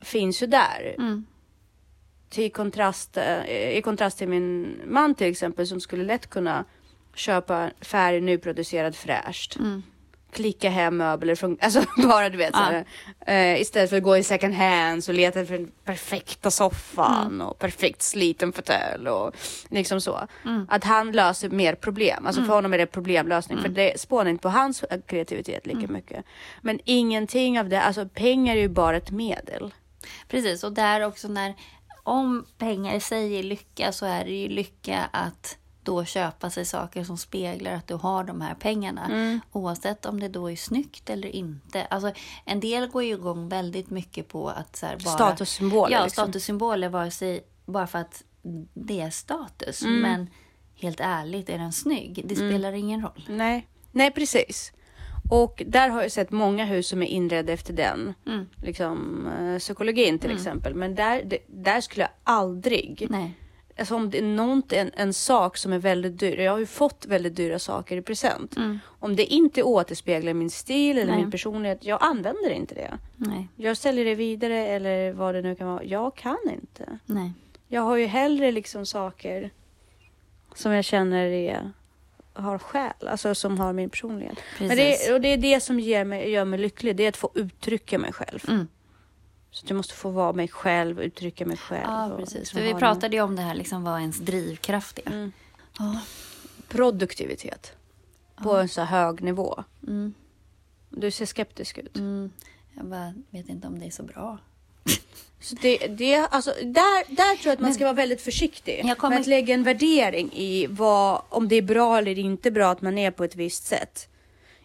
finns 0.00 0.42
ju 0.42 0.46
där. 0.46 0.94
Mm. 0.98 1.26
Till 2.32 2.52
kontrast, 2.52 3.16
eh, 3.16 3.70
I 3.76 3.82
kontrast 3.84 4.18
till 4.18 4.28
min 4.28 4.80
man 4.86 5.14
till 5.14 5.26
exempel 5.26 5.66
som 5.66 5.80
skulle 5.80 6.04
lätt 6.04 6.30
kunna 6.30 6.64
köpa 7.14 7.70
färdig 7.80 8.22
nyproducerad 8.22 8.96
fräscht. 8.96 9.56
Mm. 9.56 9.82
Klicka 10.32 10.70
hem 10.70 10.96
möbler 10.96 11.34
från, 11.34 11.58
alltså 11.60 11.82
bara 11.96 12.28
du 12.28 12.36
vet 12.38 12.50
Ja. 12.52 12.58
såhär, 12.58 12.84
eh, 13.26 13.60
istället 13.60 13.90
för 13.90 13.96
att 13.96 14.02
gå 14.02 14.16
i 14.16 14.22
second 14.22 14.54
hand 14.54 15.04
och 15.08 15.14
leta 15.14 15.40
efter 15.40 15.58
den 15.58 15.70
perfekta 15.84 16.50
soffan 16.50 17.26
Mm. 17.26 17.46
och 17.46 17.58
perfekt 17.58 18.02
sliten 18.02 18.52
fåtölj 18.52 19.08
och 19.08 19.36
liksom 19.70 20.00
så. 20.00 20.20
Mm. 20.44 20.66
Att 20.70 20.84
han 20.84 21.12
löser 21.12 21.48
mer 21.50 21.74
problem, 21.74 22.26
alltså 22.26 22.44
för 22.44 22.54
honom 22.54 22.74
är 22.74 22.78
det 22.78 22.86
problemlösning 22.86 23.58
för 23.58 23.68
det 23.68 24.00
spånar 24.00 24.30
inte 24.30 24.42
på 24.42 24.48
hans 24.48 24.84
kreativitet 25.06 25.66
lika 25.66 25.78
Mm. 25.78 25.92
mycket. 25.92 26.24
Men 26.60 26.80
ingenting 26.84 27.60
av 27.60 27.68
det, 27.68 27.82
alltså 27.82 28.08
pengar 28.08 28.56
är 28.56 28.60
ju 28.60 28.68
bara 28.68 28.96
ett 28.96 29.10
medel. 29.10 29.74
Precis, 30.28 30.64
och 30.64 30.72
där 30.72 31.06
också 31.06 31.28
när 31.28 31.54
om 32.02 32.46
pengar 32.58 32.94
i 32.94 33.00
sig 33.00 33.38
är 33.38 33.42
lycka 33.42 33.92
så 33.92 34.06
är 34.06 34.24
det 34.24 34.30
ju 34.30 34.48
lycka 34.48 35.08
att 35.12 35.56
då 35.82 36.04
köpa 36.04 36.50
sig 36.50 36.64
saker 36.64 37.04
som 37.04 37.18
speglar 37.18 37.72
att 37.72 37.86
du 37.86 37.94
har 37.94 38.24
de 38.24 38.40
här 38.40 38.54
pengarna. 38.54 39.04
Mm. 39.06 39.40
Oavsett 39.52 40.06
om 40.06 40.20
det 40.20 40.28
då 40.28 40.50
är 40.50 40.56
snyggt 40.56 41.10
eller 41.10 41.28
inte. 41.28 41.84
Alltså, 41.84 42.12
en 42.44 42.60
del 42.60 42.86
går 42.86 43.02
ju 43.02 43.12
igång 43.12 43.48
väldigt 43.48 43.90
mycket 43.90 44.28
på 44.28 44.48
att 44.48 44.76
så 44.76 44.86
här, 44.86 44.98
bara... 45.04 45.14
Statussymboler, 45.14 45.92
Ja, 45.92 46.04
liksom. 46.04 46.24
statussymboler 46.24 46.88
vare 46.88 47.10
sig 47.10 47.44
bara 47.66 47.86
för 47.86 47.98
att 47.98 48.24
det 48.74 49.00
är 49.00 49.10
status. 49.10 49.82
Mm. 49.82 50.00
Men 50.00 50.30
helt 50.74 51.00
ärligt, 51.00 51.48
är 51.48 51.58
den 51.58 51.72
snygg? 51.72 52.22
Det 52.24 52.36
spelar 52.36 52.72
ingen 52.72 53.02
roll. 53.02 53.24
Nej, 53.28 53.68
nej 53.92 54.10
precis. 54.10 54.72
Och 55.34 55.62
där 55.66 55.88
har 55.88 56.02
jag 56.02 56.12
sett 56.12 56.30
många 56.30 56.64
hus 56.64 56.88
som 56.88 57.02
är 57.02 57.06
inredda 57.06 57.52
efter 57.52 57.72
den 57.72 58.14
Mm. 58.26 58.46
liksom, 58.62 59.26
eh, 59.38 59.58
psykologin 59.58 60.18
till 60.18 60.30
exempel. 60.30 60.74
Men 60.74 60.94
där, 60.94 61.22
det, 61.24 61.38
där 61.46 61.80
skulle 61.80 62.02
jag 62.02 62.10
aldrig, 62.24 63.06
Nej. 63.10 63.34
alltså 63.78 63.94
om 63.94 64.10
det 64.10 64.18
är 64.18 64.22
något, 64.22 64.72
en, 64.72 64.90
en 64.94 65.12
sak 65.12 65.56
som 65.56 65.72
är 65.72 65.78
väldigt 65.78 66.18
dyr, 66.18 66.38
jag 66.38 66.52
har 66.52 66.58
ju 66.58 66.66
fått 66.66 67.06
väldigt 67.06 67.36
dyra 67.36 67.58
saker 67.58 67.96
i 67.96 68.02
present. 68.02 68.56
Mm. 68.56 68.78
Om 68.86 69.16
det 69.16 69.24
inte 69.24 69.62
återspeglar 69.62 70.34
min 70.34 70.50
stil 70.50 70.98
eller 70.98 71.12
Nej. 71.12 71.20
min 71.20 71.30
personlighet, 71.30 71.84
jag 71.84 71.98
använder 72.02 72.50
inte 72.50 72.74
det. 72.74 72.98
Nej. 73.16 73.48
Jag 73.56 73.76
säljer 73.76 74.04
det 74.04 74.14
vidare 74.14 74.66
eller 74.66 75.12
vad 75.12 75.34
det 75.34 75.42
nu 75.42 75.54
kan 75.54 75.66
vara. 75.66 75.84
Jag 75.84 76.14
kan 76.14 76.38
inte. 76.52 76.98
Nej. 77.06 77.32
Jag 77.68 77.82
har 77.82 77.96
ju 77.96 78.06
hellre 78.06 78.52
liksom 78.52 78.86
saker 78.86 79.50
som 80.54 80.72
jag 80.72 80.84
känner 80.84 81.24
är, 81.26 81.72
har 82.34 82.58
själ, 82.58 83.08
alltså 83.08 83.34
som 83.34 83.58
har 83.58 83.72
min 83.72 83.90
personlighet. 83.90 84.38
Men 84.58 84.76
det, 84.76 85.12
och 85.12 85.20
det 85.20 85.28
är 85.28 85.36
det 85.36 85.60
som 85.60 85.80
ger 85.80 86.04
mig, 86.04 86.30
gör 86.30 86.44
mig 86.44 86.58
lycklig, 86.58 86.96
det 86.96 87.04
är 87.04 87.08
att 87.08 87.16
få 87.16 87.30
uttrycka 87.34 87.98
mig 87.98 88.12
själv. 88.12 88.44
Mm. 88.48 88.68
Så 89.50 89.64
att 89.64 89.70
jag 89.70 89.76
måste 89.76 89.94
få 89.94 90.10
vara 90.10 90.32
mig 90.32 90.48
själv, 90.48 91.00
uttrycka 91.00 91.46
mig 91.46 91.56
själv. 91.56 91.84
Ja, 91.84 92.14
precis. 92.18 92.38
liksom 92.38 92.58
För 92.58 92.66
vi 92.66 92.74
pratade 92.74 93.16
ju 93.16 93.22
om 93.22 93.36
det 93.36 93.42
här, 93.42 93.54
liksom, 93.54 93.84
vad 93.84 94.00
ens 94.00 94.18
drivkraft 94.18 94.98
är. 95.04 95.12
Mm. 95.12 95.32
En 95.78 95.98
produktivitet 96.68 97.72
på 98.42 98.56
en 98.56 98.68
så 98.68 98.82
hög 98.82 99.22
nivå. 99.22 99.64
Mm. 99.86 100.14
Du 100.90 101.10
ser 101.10 101.26
skeptisk 101.26 101.78
ut. 101.78 101.96
Mm. 101.96 102.30
Jag 102.74 102.86
bara 102.86 103.14
vet 103.30 103.48
inte 103.48 103.66
om 103.66 103.78
det 103.78 103.86
är 103.86 103.90
så 103.90 104.02
bra. 104.02 104.38
Så 105.40 105.54
det, 105.62 105.76
det, 105.78 106.14
alltså, 106.16 106.50
där, 106.62 107.14
där 107.14 107.36
tror 107.36 107.46
jag 107.46 107.52
att 107.52 107.60
man 107.60 107.74
ska 107.74 107.84
vara 107.84 107.92
väldigt 107.94 108.22
försiktig 108.22 108.94
kommer- 108.98 109.10
med 109.14 109.20
att 109.20 109.26
lägga 109.26 109.54
en 109.54 109.62
värdering 109.62 110.30
i 110.32 110.66
vad, 110.70 111.22
om 111.28 111.48
det 111.48 111.56
är 111.56 111.62
bra 111.62 111.98
eller 111.98 112.18
inte 112.18 112.50
bra 112.50 112.70
att 112.70 112.82
man 112.82 112.98
är 112.98 113.10
på 113.10 113.24
ett 113.24 113.36
visst 113.36 113.66
sätt. 113.66 114.08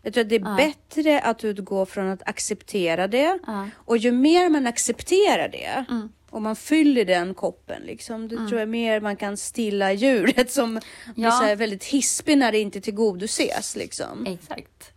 Jag 0.02 0.14
tror 0.14 0.22
att 0.24 0.30
det 0.30 0.36
är 0.36 0.40
Ja. 0.40 0.56
bättre 0.58 1.20
att 1.22 1.44
utgå 1.44 1.86
från 1.86 2.10
att 2.10 2.28
acceptera 2.30 3.08
det 3.08 3.40
Ja. 3.48 3.70
och 3.76 3.98
ju 3.98 4.12
mer 4.12 4.50
man 4.50 4.68
accepterar 4.68 5.50
det 5.50 5.86
Mm. 5.90 6.10
och 6.30 6.42
man 6.42 6.56
fyller 6.56 7.06
den 7.06 7.34
koppen, 7.34 7.82
liksom, 7.82 8.28
då 8.28 8.36
tror 8.48 8.60
jag 8.60 8.70
mer 8.70 9.00
man 9.02 9.16
kan 9.16 9.38
stilla 9.38 9.94
djuret 9.94 10.52
som 10.52 10.74
blir 11.16 11.26
Ja. 11.26 11.32
så 11.32 11.44
här 11.44 11.56
väldigt 11.56 11.84
hispig 11.84 12.38
när 12.38 12.52
det 12.52 12.60
inte 12.60 12.82
tillgodoses. 12.82 13.76
Liksom. 13.76 14.26
Exakt. 14.26 14.92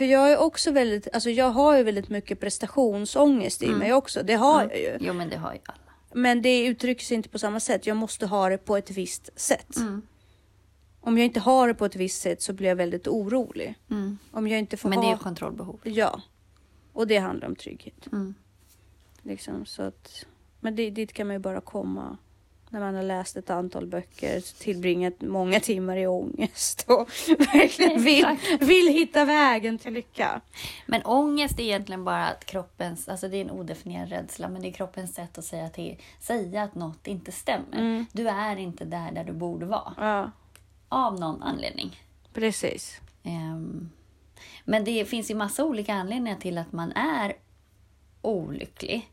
För 0.00 0.04
jag 0.04 0.32
är 0.32 0.38
också 0.38 0.70
väldigt, 0.70 1.08
alltså 1.12 1.30
jag 1.30 1.50
har 1.50 1.76
ju 1.76 1.82
väldigt 1.82 2.08
mycket 2.08 2.40
prestationsångest 2.40 3.62
i 3.62 3.66
Mm. 3.66 3.78
mig 3.78 3.92
också. 3.92 4.22
Det 4.22 4.34
har 4.34 4.62
jag 4.62 4.78
ju. 4.78 4.96
Jo, 5.00 5.12
men 5.12 5.28
det 5.28 5.36
har 5.36 5.52
ju 5.52 5.58
alla. 5.64 5.92
Men 6.14 6.42
det 6.42 6.66
uttrycks 6.66 7.12
inte 7.12 7.28
på 7.28 7.38
samma 7.38 7.60
sätt. 7.60 7.86
Jag 7.86 7.96
måste 7.96 8.26
ha 8.26 8.48
det 8.48 8.58
på 8.58 8.76
ett 8.76 8.90
visst 8.90 9.40
sätt. 9.40 9.76
Mm. 9.76 10.02
Om 11.00 11.18
jag 11.18 11.24
inte 11.24 11.40
har 11.40 11.68
det 11.68 11.74
på 11.74 11.84
ett 11.84 11.96
visst 11.96 12.22
sätt 12.22 12.42
så 12.42 12.52
blir 12.52 12.68
jag 12.68 12.76
väldigt 12.76 13.08
orolig. 13.08 13.74
Mm. 13.90 14.18
Om 14.30 14.48
jag 14.48 14.58
inte 14.58 14.76
får 14.76 14.88
Men 14.88 15.00
det 15.00 15.04
är 15.04 15.08
ha... 15.08 15.12
ju 15.12 15.18
kontrollbehov. 15.18 15.80
Ja. 15.82 16.20
Och 16.92 17.06
det 17.06 17.18
handlar 17.18 17.48
om 17.48 17.56
trygghet. 17.56 18.06
Mm. 18.12 18.34
Liksom, 19.22 19.66
så 19.66 19.82
att... 19.82 20.26
Men 20.60 20.76
det, 20.76 20.90
dit 20.90 21.12
kan 21.12 21.26
man 21.26 21.36
ju 21.36 21.40
bara 21.40 21.60
komma 21.60 22.16
när 22.72 22.80
man 22.80 22.94
har 22.94 23.02
läst 23.02 23.36
ett 23.36 23.50
antal 23.50 23.86
böcker, 23.86 24.40
tillbringat 24.58 25.14
många 25.20 25.60
timmar 25.60 25.96
i 25.96 26.06
ångest 26.06 26.84
och 26.88 27.08
verkligen 27.28 28.02
vill, 28.04 28.26
vill 28.60 28.88
hitta 28.88 29.24
vägen 29.24 29.78
till 29.78 29.92
lycka. 29.92 30.40
Men 30.86 31.02
ångest 31.04 31.58
är 31.58 31.62
egentligen 31.62 32.04
bara 32.04 32.26
att 32.28 32.44
kroppens, 32.44 33.08
alltså 33.08 33.28
det 33.28 33.36
är 33.36 33.40
en 33.40 33.50
odefinierad 33.50 34.08
rädsla, 34.08 34.48
men 34.48 34.62
det 34.62 34.68
är 34.68 34.72
kroppens 34.72 35.14
sätt 35.14 35.38
att 35.38 35.44
säga, 35.44 35.68
till, 35.68 35.96
säga 36.20 36.62
att 36.62 36.74
något 36.74 37.06
inte 37.06 37.32
stämmer. 37.32 37.78
Mm. 37.78 38.06
Du 38.12 38.28
är 38.28 38.56
inte 38.56 38.84
där 38.84 39.12
där 39.12 39.24
du 39.24 39.32
borde 39.32 39.66
vara. 39.66 39.94
Ja, 39.98 40.30
Av 40.88 41.20
någon 41.20 41.42
anledning. 41.42 42.00
precis. 42.32 43.00
Ehm, 43.22 43.90
men 44.64 44.84
det 44.84 45.04
finns 45.04 45.30
ju 45.30 45.34
massa 45.34 45.64
olika 45.64 45.94
anledningar 45.94 46.36
till 46.38 46.58
att 46.58 46.72
man 46.72 46.92
är 46.92 47.36
olycklig. 48.22 49.10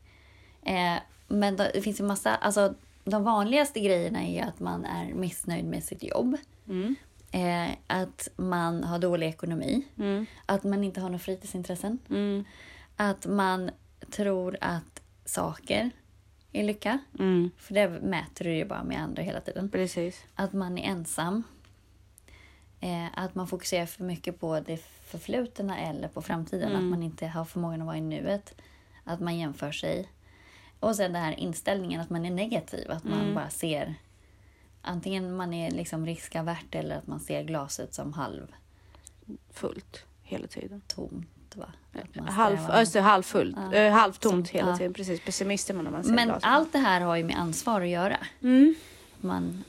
Eh, 0.62 0.94
men 1.28 1.56
det 1.56 1.82
finns 1.84 2.00
ju 2.00 2.04
massa, 2.04 2.34
alltså 2.34 2.74
de 3.10 3.24
vanligaste 3.24 3.80
grejerna 3.80 4.22
är 4.22 4.42
att 4.42 4.60
man 4.60 4.84
är 4.84 5.14
missnöjd 5.14 5.64
med 5.64 5.84
sitt 5.84 6.02
jobb. 6.02 6.36
Mm. 6.68 6.94
Eh, 7.30 7.76
att 7.86 8.28
man 8.36 8.84
har 8.84 8.98
dålig 8.98 9.28
ekonomi. 9.28 9.86
Mm. 9.98 10.26
Att 10.46 10.64
man 10.64 10.84
inte 10.84 11.00
har 11.00 11.08
några 11.08 11.18
fritidsintressen. 11.18 11.98
Mm. 12.10 12.44
Att 12.96 13.26
man 13.26 13.70
tror 14.10 14.56
att 14.60 15.02
saker 15.24 15.90
är 16.52 16.64
lycka. 16.64 16.98
Mm. 17.18 17.50
För 17.58 17.74
det 17.74 17.88
mäter 17.88 18.44
du 18.44 18.54
ju 18.54 18.64
bara 18.64 18.84
med 18.84 19.02
andra 19.02 19.22
hela 19.22 19.40
tiden. 19.40 19.70
Precis. 19.70 20.24
Att 20.34 20.52
man 20.52 20.78
är 20.78 20.90
ensam. 20.90 21.42
Eh, 22.80 23.06
att 23.14 23.34
man 23.34 23.46
fokuserar 23.46 23.86
för 23.86 24.04
mycket 24.04 24.40
på 24.40 24.60
det 24.60 24.76
förflutna 25.04 25.78
eller 25.78 26.08
på 26.08 26.22
framtiden. 26.22 26.76
Att 26.76 26.82
man 26.82 27.02
inte 27.02 27.26
har 27.26 27.44
förmågan 27.44 27.80
att 27.80 27.86
vara 27.86 27.96
i 27.96 28.00
nuet. 28.00 28.54
Att 29.04 29.20
man 29.20 29.38
jämför 29.38 29.72
sig. 29.72 30.08
Och 30.80 30.96
sen 30.96 31.12
den 31.12 31.22
här 31.22 31.40
inställningen 31.40 32.00
att 32.00 32.10
man 32.10 32.26
är 32.26 32.30
negativ. 32.30 32.90
Att 32.90 33.04
man 33.04 33.34
bara 33.34 33.50
ser 33.50 33.94
antingen 34.82 35.36
man 35.36 35.54
är 35.54 35.70
liksom 35.70 36.06
riskavärt 36.06 36.74
eller 36.74 36.96
att 36.96 37.06
man 37.06 37.20
ser 37.20 37.42
glaset 37.42 37.94
som 37.94 38.12
halvtomt. 38.12 38.50
Fullt 39.52 40.04
hela 40.22 40.46
tiden. 40.46 40.82
Va? 41.54 41.66
Att 41.92 42.14
man 42.14 42.28
Halv, 42.28 42.58
alltså, 42.68 43.00
halvfullt, 43.00 43.56
Ja. 43.72 43.74
eh, 43.74 43.92
halvtomt 43.92 44.48
hela 44.48 44.70
ja. 44.70 44.76
tiden. 44.76 44.92
Precis, 44.94 45.20
pessimist 45.24 45.70
är 45.70 45.74
man 45.74 45.84
när 45.84 45.90
man 45.92 46.04
ser 46.04 46.12
Men 46.12 46.28
glaset. 46.28 46.44
allt 46.44 46.72
det 46.72 46.78
här 46.78 47.00
har 47.00 47.16
ju 47.16 47.24
med 47.24 47.36
ansvar 47.38 47.80
att 47.80 47.88
göra. 47.88 48.16
Mm. 48.42 48.74
Man, 49.20 49.64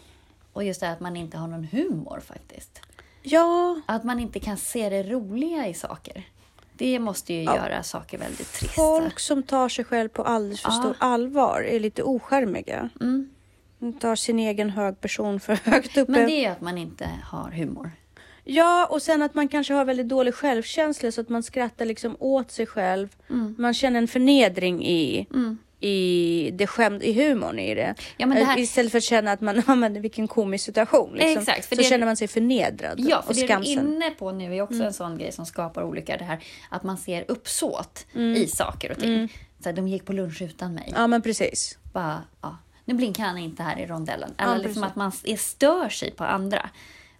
och 0.54 0.64
just 0.64 0.80
det 0.80 0.86
här 0.86 0.94
att 0.94 1.00
man 1.00 1.16
inte 1.18 1.38
har 1.38 1.48
någon 1.48 1.64
humor 1.64 2.20
faktiskt. 2.26 2.82
Ja, 3.22 3.82
Att 3.86 4.04
man 4.04 4.20
inte 4.20 4.40
kan 4.40 4.58
se 4.58 4.90
det 4.90 5.04
roliga 5.04 5.68
i 5.68 5.74
saker. 5.74 6.24
Det 6.80 7.00
måste 7.00 7.34
ju 7.34 7.44
Ja. 7.44 7.56
göra 7.56 7.84
saker 7.84 8.18
väldigt 8.18 8.54
trista. 8.54 8.76
folk 8.76 9.20
som 9.20 9.44
tar 9.44 9.70
sig 9.70 9.86
själv 9.86 10.10
på 10.10 10.24
alldeles 10.24 10.62
för 10.62 10.70
Ja. 10.70 10.74
stor 10.80 10.96
allvar 11.00 11.62
är 11.62 11.80
lite 11.80 12.04
oskärmiga. 12.04 12.90
Mm. 13.02 13.30
De 13.80 13.94
tar 13.94 14.16
sin 14.16 14.40
egen 14.40 14.70
hög 14.70 15.02
person 15.02 15.40
för 15.40 15.56
högt 15.56 15.98
uppe. 15.98 16.12
Men 16.12 16.26
det 16.26 16.46
är 16.46 16.52
att 16.52 16.62
man 16.62 16.78
inte 16.78 17.10
har 17.24 17.52
humor. 17.52 17.92
Ja, 18.44 18.86
och 18.92 19.02
sen 19.02 19.22
att 19.22 19.34
man 19.36 19.48
kanske 19.48 19.74
har 19.74 19.86
väldigt 19.86 20.08
dålig 20.10 20.34
självkänsla 20.34 21.12
så 21.12 21.22
att 21.22 21.30
man 21.30 21.44
skrattar 21.44 21.86
liksom 21.86 22.16
åt 22.20 22.52
sig 22.52 22.66
själv. 22.66 23.08
Mm. 23.30 23.56
Man 23.58 23.74
känner 23.74 23.98
en 23.98 24.08
förnedring 24.08 24.86
i, 24.86 25.28
Mm. 25.34 25.58
I 25.80 26.52
det 26.54 26.68
skämt, 26.68 27.04
i 27.04 27.14
humorn 27.14 27.60
i 27.60 27.76
det. 27.76 27.96
Ja, 28.18 28.28
det 28.28 28.34
här- 28.44 28.60
Istället 28.60 28.92
för 28.92 28.98
att 28.98 29.04
känna 29.04 29.32
att 29.32 29.42
man, 29.42 29.64
ja 29.68 29.76
men 29.76 30.02
vilken 30.02 30.28
komisk 30.28 30.66
situation. 30.66 31.14
Liksom. 31.14 31.42
Exakt, 31.42 31.70
så 31.70 31.76
det- 31.76 31.84
känner 31.84 32.06
man 32.06 32.16
sig 32.18 32.28
förnedrad 32.28 32.96
Ja, 33.00 33.22
för 33.22 33.30
och 33.30 33.36
det 33.36 33.42
du 33.42 33.44
är 33.44 33.48
skamsen. 33.48 33.78
Mm. 33.80 33.94
inne 33.94 34.10
på 34.12 34.32
nu 34.32 34.56
är 34.56 34.62
också 34.62 34.84
en 34.84 34.94
sån 34.94 35.18
grej 35.18 35.32
som 35.32 35.46
skapar 35.46 35.84
olycka. 35.84 36.18
Det 36.18 36.24
här 36.24 36.40
att 36.70 36.84
man 36.84 36.98
ser 36.98 37.26
uppsåt 37.28 38.06
Mm. 38.16 38.36
i 38.36 38.48
saker 38.48 38.92
och 38.92 39.00
ting. 39.00 39.34
Så 39.64 39.70
här, 39.70 39.74
de 39.76 39.88
gick 39.88 40.06
på 40.06 40.14
lunch 40.14 40.42
utan 40.42 40.74
mig. 40.74 40.94
Ja, 40.96 41.08
men 41.08 41.22
precis. 41.22 41.78
Bara, 41.94 42.22
ja, 42.42 42.58
nu 42.86 42.94
blinkar 42.94 43.24
han 43.24 43.38
inte 43.38 43.64
här 43.64 43.80
i 43.80 43.86
rondellen. 43.86 44.34
Ja, 44.38 44.44
Eller 44.44 44.54
precis. 44.54 44.66
liksom 44.68 44.84
att 44.84 44.96
man 44.96 45.12
är, 45.24 45.38
stör 45.38 45.90
sig 45.90 46.12
på 46.12 46.24
andra. 46.24 46.70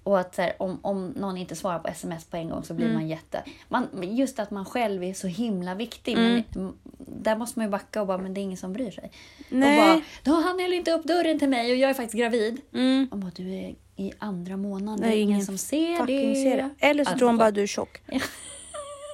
Och 0.10 0.20
att 0.20 0.36
så 0.36 0.42
här, 0.42 0.54
om, 0.60 0.80
om 0.82 1.08
någon 1.10 1.38
inte 1.38 1.56
svarar 1.56 1.80
på 1.80 1.88
sms 1.88 2.26
på 2.26 2.38
en 2.38 2.50
gång 2.50 2.64
så 2.64 2.74
blir 2.74 2.86
Mm. 2.86 2.98
man 2.98 3.08
jätte... 3.08 3.44
Man, 3.68 3.88
just 4.16 4.40
att 4.40 4.52
man 4.52 4.66
själv 4.66 5.04
är 5.04 5.14
så 5.14 5.28
himla 5.28 5.76
viktig. 5.76 6.14
Mm. 6.14 6.44
Men 6.54 6.74
där 6.98 7.36
måste 7.36 7.60
man 7.60 7.66
ju 7.66 7.72
backa 7.72 8.02
och 8.02 8.08
bara, 8.08 8.18
men 8.18 8.34
det 8.34 8.42
är 8.42 8.44
ingen 8.44 8.58
som 8.58 8.74
bryr 8.74 8.92
sig. 8.92 9.12
Nej. 9.50 9.80
Och 9.80 9.86
bara, 9.86 10.02
då 10.24 10.42
han 10.42 10.60
höll 10.60 10.74
inte 10.74 10.92
upp 10.92 11.04
dörren 11.04 11.40
till 11.40 11.50
mig 11.50 11.72
och 11.72 11.78
jag 11.78 11.90
är 11.90 11.94
faktiskt 11.94 12.18
gravid. 12.20 12.62
Mm. 12.74 13.08
Och 13.12 13.18
bara, 13.18 13.32
du 13.36 13.54
är 13.56 13.76
i 13.96 14.12
andra 14.20 14.58
månaden, 14.58 15.02
det 15.02 15.08
är 15.08 15.12
ingen 15.18 15.30
ingen 15.30 15.46
som 15.46 15.58
ser 15.58 16.06
det. 16.06 16.36
ser 16.36 16.58
det. 16.58 16.70
Eller 16.80 17.04
så 17.06 17.12
Ja, 17.12 17.18
tror 17.18 17.32
det- 17.32 17.38
bara 17.38 17.52
du 17.52 17.64
är 17.64 17.68
tjock. 17.68 18.02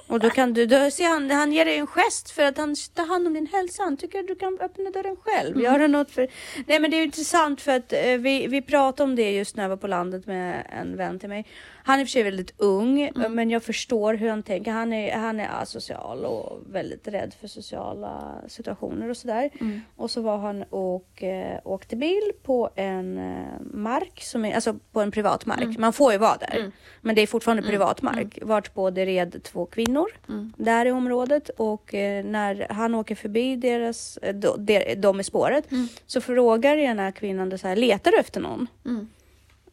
Och 0.06 0.20
då 0.20 0.30
kan 0.30 0.52
du, 0.52 0.66
då 0.66 0.90
ser 0.90 1.08
han, 1.08 1.30
han 1.30 1.52
ger 1.52 1.64
dig 1.64 1.76
en 1.76 1.86
gest 1.86 2.30
för 2.30 2.42
att 2.42 2.58
han 2.58 2.74
tar 2.94 3.06
hand 3.06 3.26
om 3.26 3.34
din 3.34 3.46
hälsa. 3.46 3.82
Han 3.82 3.96
tycker 3.96 4.20
att 4.20 4.26
du 4.26 4.34
kan 4.34 4.58
öppna 4.60 4.90
dörren 4.90 5.16
själv. 5.16 5.56
Mm. 5.56 5.64
Göra 5.64 5.86
något 5.86 6.10
för... 6.10 6.28
Nej 6.66 6.80
men 6.80 6.90
det 6.90 6.96
är 6.96 7.04
intressant 7.04 7.60
för 7.60 7.76
att 7.76 7.92
eh, 7.92 8.16
vi, 8.18 8.46
vi 8.46 8.62
pratade 8.62 9.02
om 9.02 9.16
det 9.16 9.32
just 9.32 9.56
när 9.56 9.64
jag 9.64 9.68
var 9.68 9.76
på 9.76 9.86
landet 9.86 10.26
med 10.26 10.66
en 10.80 10.96
vän 10.96 11.18
till 11.18 11.28
mig. 11.28 11.46
Han 11.86 11.96
är 11.98 12.00
i 12.00 12.04
och 12.04 12.08
för 12.08 12.12
sig 12.12 12.22
väldigt 12.22 12.54
ung, 12.60 13.00
Mm. 13.16 13.34
men 13.34 13.50
jag 13.50 13.62
förstår 13.62 14.14
hur 14.14 14.28
han 14.30 14.42
tänker. 14.42 14.70
Han 14.72 14.92
är, 14.92 15.16
han 15.16 15.40
är 15.40 15.48
asocial 15.62 16.24
och 16.24 16.58
väldigt 16.70 17.08
rädd 17.08 17.34
för 17.40 17.48
sociala 17.48 18.34
situationer 18.48 19.10
och 19.10 19.16
sådär. 19.16 19.50
Mm. 19.60 19.80
Och 19.96 20.10
så 20.10 20.20
var 20.20 20.38
han 20.38 20.62
och 20.70 21.22
eh, 21.22 21.58
åkte 21.64 21.96
bil 21.96 22.30
på 22.42 22.70
en 22.74 23.18
eh, 23.18 23.60
mark, 23.60 24.20
som 24.22 24.44
är, 24.44 24.54
alltså 24.54 24.74
på 24.92 25.00
en 25.00 25.10
privat 25.10 25.46
mark. 25.46 25.62
Mm. 25.62 25.76
Man 25.80 25.92
får 25.92 26.12
ju 26.12 26.18
vara 26.18 26.36
där, 26.36 26.72
men 27.00 27.14
det 27.14 27.22
är 27.22 27.26
fortfarande 27.26 27.62
privat 27.62 28.02
mark. 28.02 28.38
Vart 28.42 28.74
på 28.74 28.90
det 28.90 29.06
red 29.06 29.42
två 29.42 29.66
kvinnor 29.66 30.06
Mm. 30.28 30.52
där 30.56 30.86
i 30.86 30.90
området 30.90 31.48
och 31.48 31.94
eh, 31.94 32.24
när 32.24 32.66
han 32.70 32.94
åker 32.94 33.14
förbi 33.14 33.56
deras, 33.56 34.16
eh, 34.16 34.34
de, 34.34 34.64
de, 34.66 34.94
de 34.94 35.20
i 35.20 35.24
spåret 35.24 35.70
Mm. 35.72 35.88
så 36.06 36.20
frågar 36.20 36.76
ena 36.76 37.12
kvinnan 37.12 37.48
det 37.48 37.58
så 37.58 37.68
här, 37.68 37.76
letar 37.76 38.10
du 38.10 38.18
efter 38.18 38.40
någon? 38.40 38.66
Mm. 38.84 39.08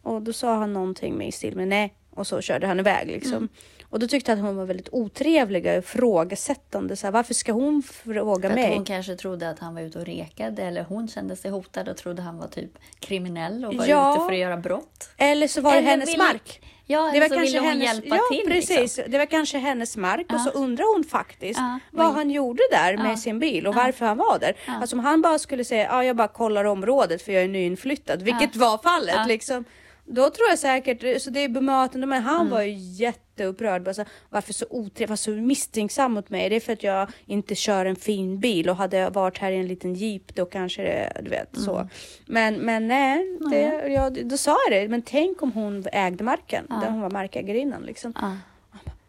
Och 0.02 0.22
då 0.22 0.34
sa 0.34 0.56
han 0.56 0.74
någonting 0.74 1.14
med 1.18 1.28
i 1.28 1.32
stil 1.32 1.56
med 1.56 1.68
nej 1.68 1.94
och 2.16 2.28
så 2.28 2.42
körde 2.42 2.68
han 2.68 2.80
iväg 2.80 3.08
liksom. 3.08 3.34
Mm. 3.38 3.50
Och 3.90 4.00
då 4.00 4.08
tyckte 4.08 4.32
jag 4.32 4.40
att 4.40 4.46
hon 4.46 4.56
var 4.56 4.66
väldigt 4.66 4.90
otrevlig 4.92 5.66
och 5.66 5.74
ifrågasättande. 5.74 6.96
Så 6.96 7.08
här, 7.08 7.12
varför 7.12 7.34
ska 7.34 7.52
hon 7.52 7.84
fråga 7.84 8.50
För 8.50 8.56
mig? 8.56 8.70
att 8.70 8.76
hon 8.76 8.86
kanske 8.86 9.16
trodde 9.16 9.50
att 9.50 9.60
han 9.60 9.76
var 9.76 9.82
ute 9.82 10.00
och 10.00 10.06
rekade 10.06 10.64
eller 10.64 10.84
hon 10.84 11.08
kände 11.08 11.36
sig 11.36 11.52
hotad 11.52 11.90
och 11.90 11.98
trodde 11.98 12.22
han 12.22 12.38
var 12.38 12.48
typ 12.48 12.72
kriminell 13.00 13.66
och 13.66 13.74
var 13.76 13.86
Ja. 13.86 14.14
ute 14.16 14.26
för 14.26 14.32
att 14.32 14.38
göra 14.40 14.58
brott. 14.58 15.10
Eller 15.18 15.48
så 15.48 15.62
var 15.62 15.72
det 15.72 15.78
Eller 15.78 15.90
hennes 15.90 16.10
ville- 16.10 16.24
mark. 16.24 16.62
Ja, 16.86 17.12
Det 17.14 17.20
var 17.20 17.28
så 17.28 17.34
kanske 17.36 17.46
ville 17.46 17.60
hon 17.60 17.68
hennes, 17.82 17.86
hjälpa 17.86 18.16
ja, 18.16 18.22
till. 18.32 18.48
precis. 18.52 18.80
Liksom. 18.80 19.04
Det 19.08 19.18
var 19.18 19.26
kanske 19.26 19.58
hennes 19.58 19.98
mark 19.98 20.26
och 20.30 20.34
Ja. 20.36 20.40
så 20.40 20.50
undrar 20.50 20.94
hon 20.96 21.04
faktiskt 21.04 21.60
Ja, 21.60 21.80
vad 21.92 22.14
han 22.14 22.30
gjorde 22.32 22.62
där 22.72 22.98
med 22.98 23.20
sin 23.20 23.40
bil 23.40 23.68
och 23.68 23.76
varför 23.76 24.06
han 24.06 24.18
var 24.18 24.40
där. 24.40 24.54
Alltså 24.68 24.96
om 24.96 25.00
han 25.00 25.22
bara 25.22 25.40
skulle 25.40 25.64
säga 25.66 25.84
ja, 25.84 26.04
jag 26.04 26.16
bara 26.16 26.28
kollar 26.28 26.66
området 26.66 27.22
för 27.22 27.32
jag 27.32 27.44
är 27.44 27.48
nyinflyttad, 27.48 28.22
vilket 28.22 28.56
var 28.56 28.78
fallet 28.78 29.28
liksom. 29.28 29.66
Då 30.06 30.30
tror 30.30 30.50
jag 30.50 30.60
säkert, 30.60 31.22
så 31.22 31.30
det 31.30 31.40
är 31.40 31.50
bemötande, 31.50 32.08
men 32.08 32.22
han 32.24 32.36
Mm. 32.42 32.50
var 32.50 32.62
ju 32.62 32.74
jätteupprörd. 32.78 33.84
Bara 33.84 33.94
så, 33.94 34.06
varför 34.30 34.54
så 34.54 34.66
otrevlig, 34.70 35.20
så 35.20 35.32
misstänksam 35.32 36.12
mot 36.14 36.30
mig? 36.30 36.50
Det 36.50 36.56
är 36.56 36.60
för 36.60 36.74
att 36.74 36.84
jag 36.84 37.10
inte 37.26 37.56
kör 37.56 37.86
en 37.86 37.96
fin 37.96 38.40
bil 38.40 38.70
och 38.70 38.76
hade 38.76 38.98
jag 38.98 39.12
varit 39.12 39.38
här 39.38 39.52
i 39.52 39.58
en 39.58 39.68
liten 39.68 39.94
jeep 39.94 40.36
då 40.36 40.46
kanske 40.46 40.82
det, 40.84 41.22
du 41.24 41.30
vet 41.30 41.50
så. 41.58 41.76
Mm. 41.76 41.88
Men, 42.26 42.56
men 42.56 42.88
nej, 42.88 43.38
det, 43.52 43.88
jag, 43.88 44.28
då 44.28 44.38
sa 44.38 44.58
jag 44.70 44.82
det. 44.82 44.88
Men 44.90 45.02
tänk 45.02 45.42
om 45.44 45.52
hon 45.52 45.86
ägde 45.94 46.24
marken, 46.24 46.66
där 46.70 46.90
hon 46.90 47.02
var 47.02 47.10
markägarinnan 47.10 47.82
liksom. 47.82 48.14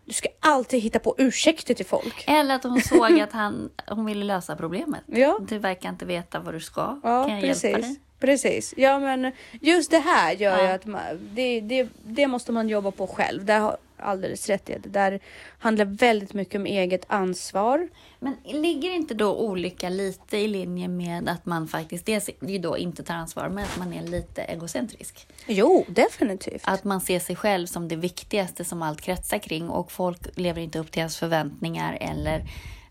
Du 0.05 0.13
ska 0.13 0.29
alltid 0.41 0.81
hitta 0.81 0.99
på 0.99 1.15
ursäkter 1.19 1.75
till 1.75 1.87
folk. 1.87 2.25
Eller 2.27 2.55
att 2.55 2.65
hon 2.65 2.81
såg 2.85 3.21
att 3.21 3.33
han, 3.33 3.71
hon 3.89 4.05
ville 4.05 4.25
lösa 4.25 4.57
problemet. 4.57 5.01
Ja. 5.07 5.39
Du 5.49 5.59
verkar 5.59 5.89
inte 5.89 6.05
veta 6.07 6.41
vad 6.41 6.55
du 6.55 6.61
ska. 6.61 7.01
Ja, 7.03 7.25
kan 7.25 7.31
jag 7.31 7.47
hjälpa 7.47 7.47
precis. 7.49 7.73
dig? 7.87 8.01
Precis. 8.25 8.75
Ja, 8.77 8.99
men 8.99 9.33
just 9.61 9.91
det 9.91 9.99
här 9.99 10.33
gör 10.33 10.59
ju 10.59 10.65
Ja. 10.65 10.75
att 10.75 10.87
man, 10.87 11.03
det, 11.35 11.61
det, 11.61 11.89
det 12.05 12.27
måste 12.27 12.53
man 12.53 12.69
jobba 12.69 12.91
på 12.91 13.07
själv. 13.07 13.45
Där 13.45 13.61
har- 13.61 13.77
alldeles 13.97 14.49
rätt 14.49 14.71
i. 14.71 14.79
Det 14.83 14.89
där 14.89 15.21
handlar 15.59 15.85
väldigt 15.85 16.35
mycket 16.35 16.55
om 16.55 16.67
eget 16.67 17.05
ansvar. 17.07 17.89
Men 18.19 18.37
ligger 18.45 18.91
inte 18.91 19.15
då 19.15 19.37
olycka 19.37 19.89
lite 19.89 20.37
i 20.39 20.49
linje 20.49 20.89
med 20.89 21.29
att 21.29 21.47
man 21.47 21.69
faktiskt 21.69 22.07
dels 22.07 22.31
ju 22.41 22.59
då 22.59 22.79
inte 22.79 23.03
tar 23.03 23.15
ansvar, 23.15 23.49
men 23.49 23.65
att 23.65 23.79
man 23.79 23.93
är 23.93 24.03
lite 24.03 24.43
egocentrisk? 24.43 25.27
Jo, 25.47 25.85
definitivt. 25.89 26.63
Att 26.65 26.85
man 26.85 27.01
ser 27.01 27.19
sig 27.21 27.37
själv 27.37 27.67
som 27.67 27.89
det 27.89 27.97
viktigaste 27.97 28.65
som 28.65 28.83
allt 28.83 29.01
kretsar 29.01 29.39
kring 29.39 29.69
och 29.69 29.93
folk 29.93 30.19
lever 30.39 30.61
inte 30.63 30.79
upp 30.79 30.91
till 30.93 31.01
ens 31.01 31.17
förväntningar 31.17 31.99
eller 32.01 32.45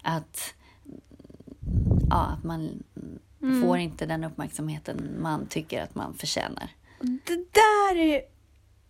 att, 0.04 0.54
ja, 2.10 2.26
att 2.38 2.44
man 2.44 2.84
får 3.62 3.78
inte 3.78 4.06
den 4.06 4.24
uppmärksamheten 4.24 5.16
man 5.20 5.46
tycker 5.48 5.82
att 5.84 5.96
man 5.96 6.14
förtjänar. 6.14 6.70
Det 7.00 7.36
där 7.36 7.96
är, 7.98 8.22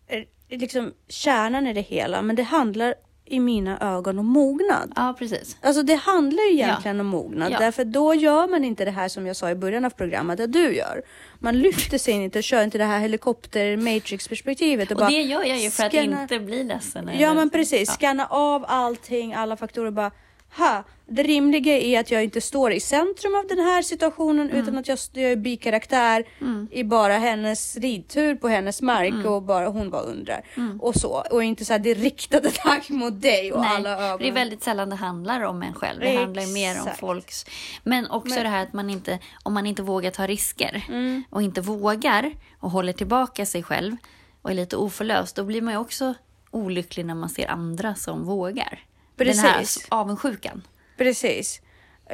är 0.08 0.26
liksom 0.58 0.94
kärnan 1.08 1.68
i 1.68 1.74
det 1.74 1.82
hela, 1.82 2.22
men 2.22 2.36
det 2.36 2.44
handlar 2.44 2.96
i 3.26 3.40
mina 3.40 3.80
ögon 3.80 4.20
om 4.20 4.26
mognad. 4.26 4.94
Ja, 4.96 5.16
precis. 5.20 5.58
Alltså 5.62 5.84
det 5.84 5.96
handlar 5.96 6.44
ju 6.44 6.54
egentligen 6.54 7.00
om 7.00 7.06
mognad, 7.08 7.52
Ja. 7.52 7.60
därför 7.60 7.86
då 7.86 8.14
gör 8.14 8.48
man 8.48 8.64
inte 8.64 8.86
det 8.86 8.92
här 8.92 9.08
som 9.08 9.28
jag 9.28 9.36
sa 9.36 9.50
i 9.50 9.56
början 9.56 9.86
av 9.86 9.90
programmet 9.90 10.40
att 10.40 10.54
du 10.54 10.76
gör. 10.76 11.02
Man 11.40 11.60
lyfter 11.60 11.98
sig 11.98 12.14
inte 12.14 12.40
och 12.40 12.44
kör 12.44 12.64
inte 12.64 12.78
det 12.78 12.84
här 12.86 13.00
helikopter 13.00 13.78
matrix 13.78 14.28
perspektivet 14.28 14.92
och, 14.92 14.96
Och 14.96 15.00
bara 15.00 15.10
det 15.10 15.22
gör 15.22 15.44
jag 15.44 15.60
ju 15.60 15.70
för 15.70 15.84
att 15.86 15.92
scanna- 15.94 16.22
inte 16.22 16.40
bli 16.40 16.64
ledsen. 16.64 17.10
Ja 17.20 17.34
men 17.34 17.50
precis, 17.50 17.90
Ja. 17.90 17.94
scanna 17.94 18.26
av 18.28 18.66
allting, 18.68 19.34
alla 19.34 19.58
faktorer 19.58 19.92
bara 19.92 20.12
ha, 20.58 20.84
det 21.08 21.24
rimliga 21.24 21.78
är 21.78 22.00
att 22.00 22.12
jag 22.12 22.24
inte 22.24 22.42
står 22.42 22.72
i 22.72 22.80
centrum 22.80 23.36
av 23.36 23.48
den 23.48 23.60
här 23.60 23.82
situationen 23.82 24.50
Mm. 24.50 24.62
utan 24.62 24.78
att 24.78 24.88
jag, 24.88 24.98
jag 25.14 25.32
är 25.32 25.36
bikaraktär 25.36 26.24
i 26.72 26.84
bara 26.84 27.18
hennes 27.18 27.78
ridtur 27.78 28.36
på 28.36 28.48
hennes 28.48 28.82
mark 28.82 29.14
Mm. 29.14 29.26
och 29.26 29.44
bara, 29.44 29.68
hon 29.68 29.90
bara 29.90 30.02
undrar. 30.02 30.46
Och 30.80 30.96
så. 30.96 31.24
Och 31.32 31.44
inte 31.44 31.66
så 31.66 31.74
här, 31.74 31.80
det 31.80 31.90
är 31.90 31.96
riktad 31.96 32.38
attack 32.48 32.90
mot 32.90 33.22
dig 33.22 33.52
och 33.54 33.62
Nej, 33.62 33.70
alla 33.76 33.90
ögon. 34.08 34.20
det 34.20 34.28
är 34.28 34.32
väldigt 34.32 34.64
sällan 34.64 34.90
det 34.90 34.96
handlar 34.96 35.42
om 35.42 35.62
en 35.64 35.74
själv. 35.74 36.00
Det 36.00 36.16
handlar 36.16 36.42
ju 36.44 36.54
mer 36.54 36.72
om 36.72 36.78
Exakt. 36.78 37.00
folks... 37.00 37.46
Men 37.84 38.10
också 38.12 38.36
det 38.44 38.50
här 38.50 38.64
att 38.64 38.74
man 38.74 38.90
inte, 38.90 39.20
om 39.44 39.54
man 39.54 39.66
inte 39.66 39.82
vågar 39.84 40.12
ta 40.12 40.28
risker 40.28 40.86
Mm. 40.90 41.24
och 41.30 41.42
inte 41.42 41.62
vågar 41.62 42.32
och 42.60 42.72
håller 42.72 42.94
tillbaka 42.94 43.46
sig 43.46 43.64
själv 43.64 43.96
och 44.42 44.52
är 44.52 44.56
lite 44.56 44.78
oförlöst, 44.78 45.36
då 45.36 45.44
blir 45.44 45.62
man 45.62 45.74
ju 45.74 45.80
också 45.80 46.14
olycklig 46.52 47.06
när 47.06 47.16
man 47.16 47.30
ser 47.30 47.48
andra 47.52 47.96
som 47.96 48.26
vågar. 48.26 48.80
Den 49.16 49.38
här 49.38 49.58
Precis. 49.60 49.86
avundsjukan. 49.90 50.62
Precis. 50.98 51.62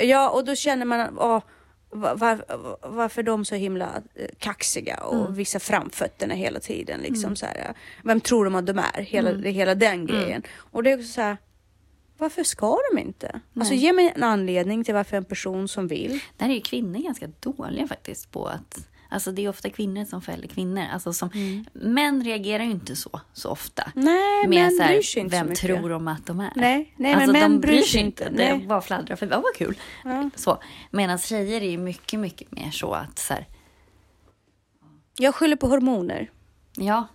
Ja, 0.01 0.29
och 0.29 0.45
då 0.45 0.55
känner 0.55 0.85
man, 0.85 1.19
åh, 1.19 1.41
var, 1.89 2.15
var, 2.15 2.45
varför 2.89 3.23
de 3.23 3.45
så 3.45 3.55
himla 3.55 4.01
eh, 4.15 4.27
kaxiga 4.37 4.97
och 5.03 5.19
Mm. 5.19 5.33
visar 5.33 5.59
framfötterna 5.59 6.33
hela 6.33 6.59
tiden. 6.59 6.99
Liksom 7.01 7.35
så 7.35 7.45
här, 7.45 7.73
vem 8.03 8.21
tror 8.21 8.45
de 8.45 8.55
att 8.55 8.65
de 8.65 8.79
är? 8.79 9.01
Hela, 9.01 9.29
Mm. 9.29 9.43
hela 9.53 9.75
den 9.75 10.05
grejen. 10.05 10.43
Och 10.55 10.83
det 10.83 10.91
är 10.91 10.95
också 10.97 11.07
så 11.07 11.21
här, 11.21 11.37
varför 12.17 12.43
ska 12.43 12.77
de 12.91 12.99
inte? 12.99 13.41
Alltså 13.55 13.73
Nej. 13.73 13.83
ge 13.83 13.93
mig 13.93 14.13
en 14.15 14.23
anledning 14.23 14.83
till 14.83 14.93
varför 14.93 15.17
en 15.17 15.25
person 15.25 15.67
som 15.67 15.87
vill. 15.87 16.19
Där 16.37 16.49
är 16.49 16.53
ju 16.53 16.61
kvinnor 16.61 16.99
ganska 16.99 17.27
dåliga 17.39 17.87
faktiskt 17.87 18.31
på 18.31 18.47
att... 18.47 18.87
Alltså 19.11 19.31
det 19.31 19.45
är 19.45 19.49
ofta 19.49 19.69
kvinnor 19.69 20.05
som 20.05 20.21
fäller 20.21 20.47
kvinnor. 20.47 20.83
Alltså 20.93 21.13
som, 21.13 21.29
Män 21.73 22.23
reagerar 22.23 22.63
ju 22.63 22.71
inte 22.71 22.95
så, 22.95 23.21
så 23.33 23.49
ofta. 23.49 23.91
Mm. 23.95 24.05
Nej, 24.05 24.47
Med 24.47 24.59
män 24.61 24.71
så 24.71 24.83
här, 24.83 24.89
bryr 24.93 25.01
sig 25.01 25.21
inte 25.21 25.35
vem 25.35 25.45
så 25.45 25.49
mycket. 25.49 25.61
tror 25.65 25.89
de 25.89 26.07
att 26.07 26.25
de 26.25 26.39
är? 26.39 26.51
Nej, 26.55 26.93
nej, 26.97 27.13
alltså, 27.13 27.31
men 27.31 27.41
män 27.41 27.51
de 27.61 27.67
bryr 27.67 27.81
sig 27.81 28.01
inte. 28.01 28.23
Det 28.29 28.55
Nej. 28.55 28.65
bara 28.67 28.81
fladdrar 28.81 29.15
för 29.15 29.25
vad 29.27 29.43
kul. 29.57 29.77
Ja. 30.03 30.29
Så. 30.35 30.57
Medan 30.91 31.17
tjejer 31.17 31.61
är 31.61 31.69
ju 31.69 31.77
mycket, 31.77 32.19
mycket 32.19 32.51
mer 32.51 32.71
så 32.71 32.93
att 32.93 33.19
så 33.19 33.33
här, 33.33 33.45
Jag 35.17 35.35
skyller 35.35 35.55
på 35.55 35.67
hormoner. 35.67 36.29
ja, 36.77 37.07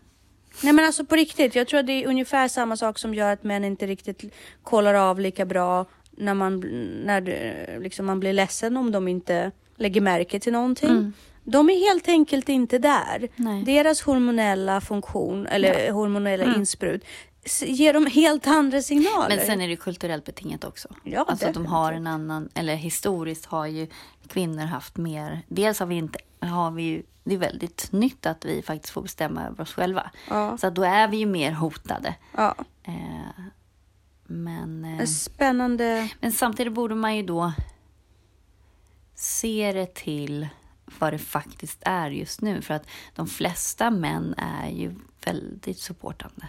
Nej 0.62 0.72
men 0.72 0.84
alltså 0.84 1.04
på 1.04 1.16
riktigt, 1.16 1.54
jag 1.54 1.68
tror 1.68 1.80
att 1.80 1.86
det 1.86 1.92
är 2.04 2.06
ungefär 2.08 2.48
samma 2.48 2.76
sak 2.76 2.98
som 2.98 3.14
gör 3.14 3.32
att 3.32 3.44
män 3.44 3.64
inte 3.64 3.86
riktigt 3.86 4.34
kollar 4.62 4.94
av 4.94 5.20
lika 5.20 5.44
bra 5.46 5.86
när 6.10 6.34
man, 6.34 6.60
när 7.04 7.80
liksom 7.80 8.06
man 8.06 8.20
blir 8.20 8.32
ledsen 8.32 8.76
om 8.76 8.92
de 8.92 9.08
inte 9.08 9.50
lägger 9.76 10.00
märke 10.00 10.40
till 10.40 10.52
någonting. 10.52 11.12
De 11.44 11.70
är 11.70 11.88
helt 11.90 12.08
enkelt 12.08 12.48
inte 12.48 12.78
där. 12.78 13.16
Mm. 13.18 13.30
Nej. 13.36 13.64
Deras 13.64 14.02
hormonella 14.02 14.80
funktion 14.80 15.46
eller 15.46 15.90
hormonella 15.92 16.54
insprut 16.54 17.04
s- 17.44 17.62
ger 17.66 17.92
dem 17.92 18.06
helt 18.06 18.46
andra 18.46 18.82
signaler. 18.82 19.26
Mm. 19.26 19.36
men 19.36 19.46
sen 19.46 19.60
är 19.60 19.68
det 19.68 19.76
kulturellt 19.76 20.24
betingat 20.24 20.64
också. 20.64 20.88
Ja, 21.02 21.24
alltså 21.28 21.46
att 21.46 21.54
de 21.54 21.66
har 21.66 21.92
en 21.92 22.06
annan, 22.06 22.48
eller 22.54 22.74
historiskt 22.74 23.44
har 23.46 23.66
ju 23.66 23.86
kvinnor 24.28 24.62
haft 24.64 24.96
mer, 24.96 25.42
dels 25.48 25.78
har 25.80 25.86
vi 25.86 25.94
inte, 25.94 26.18
har 26.40 26.70
vi 26.70 26.82
ju, 26.82 27.02
det 27.24 27.34
är 27.34 27.38
väldigt 27.38 27.92
nytt 27.92 28.26
att 28.26 28.44
vi 28.44 28.62
faktiskt 28.62 28.92
får 28.94 29.02
bestämma 29.02 29.46
över 29.46 29.60
oss 29.60 29.72
själva. 29.72 30.10
Ja. 30.30 30.58
Så 30.58 30.70
då 30.70 30.82
är 30.82 31.08
vi 31.08 31.16
ju 31.16 31.26
mer 31.26 31.52
hotade. 31.52 32.14
Ja, 32.36 32.54
Eh, 32.86 33.44
men, 34.26 34.84
eh, 34.84 35.04
spännande... 35.06 36.08
men 36.20 36.32
samtidigt 36.32 36.72
borde 36.72 36.94
man 36.94 37.16
ju 37.16 37.22
då 37.22 37.52
se 39.14 39.72
det 39.74 39.94
till 39.94 40.48
vad 40.98 41.12
det 41.12 41.18
faktiskt 41.18 41.78
är 41.84 42.10
just 42.10 42.40
nu. 42.40 42.62
För 42.62 42.74
att 42.74 42.86
de 43.14 43.26
flesta 43.26 43.90
män 43.90 44.34
är 44.38 44.70
ju 44.70 44.94
väldigt 45.24 45.78
supportande. 45.78 46.48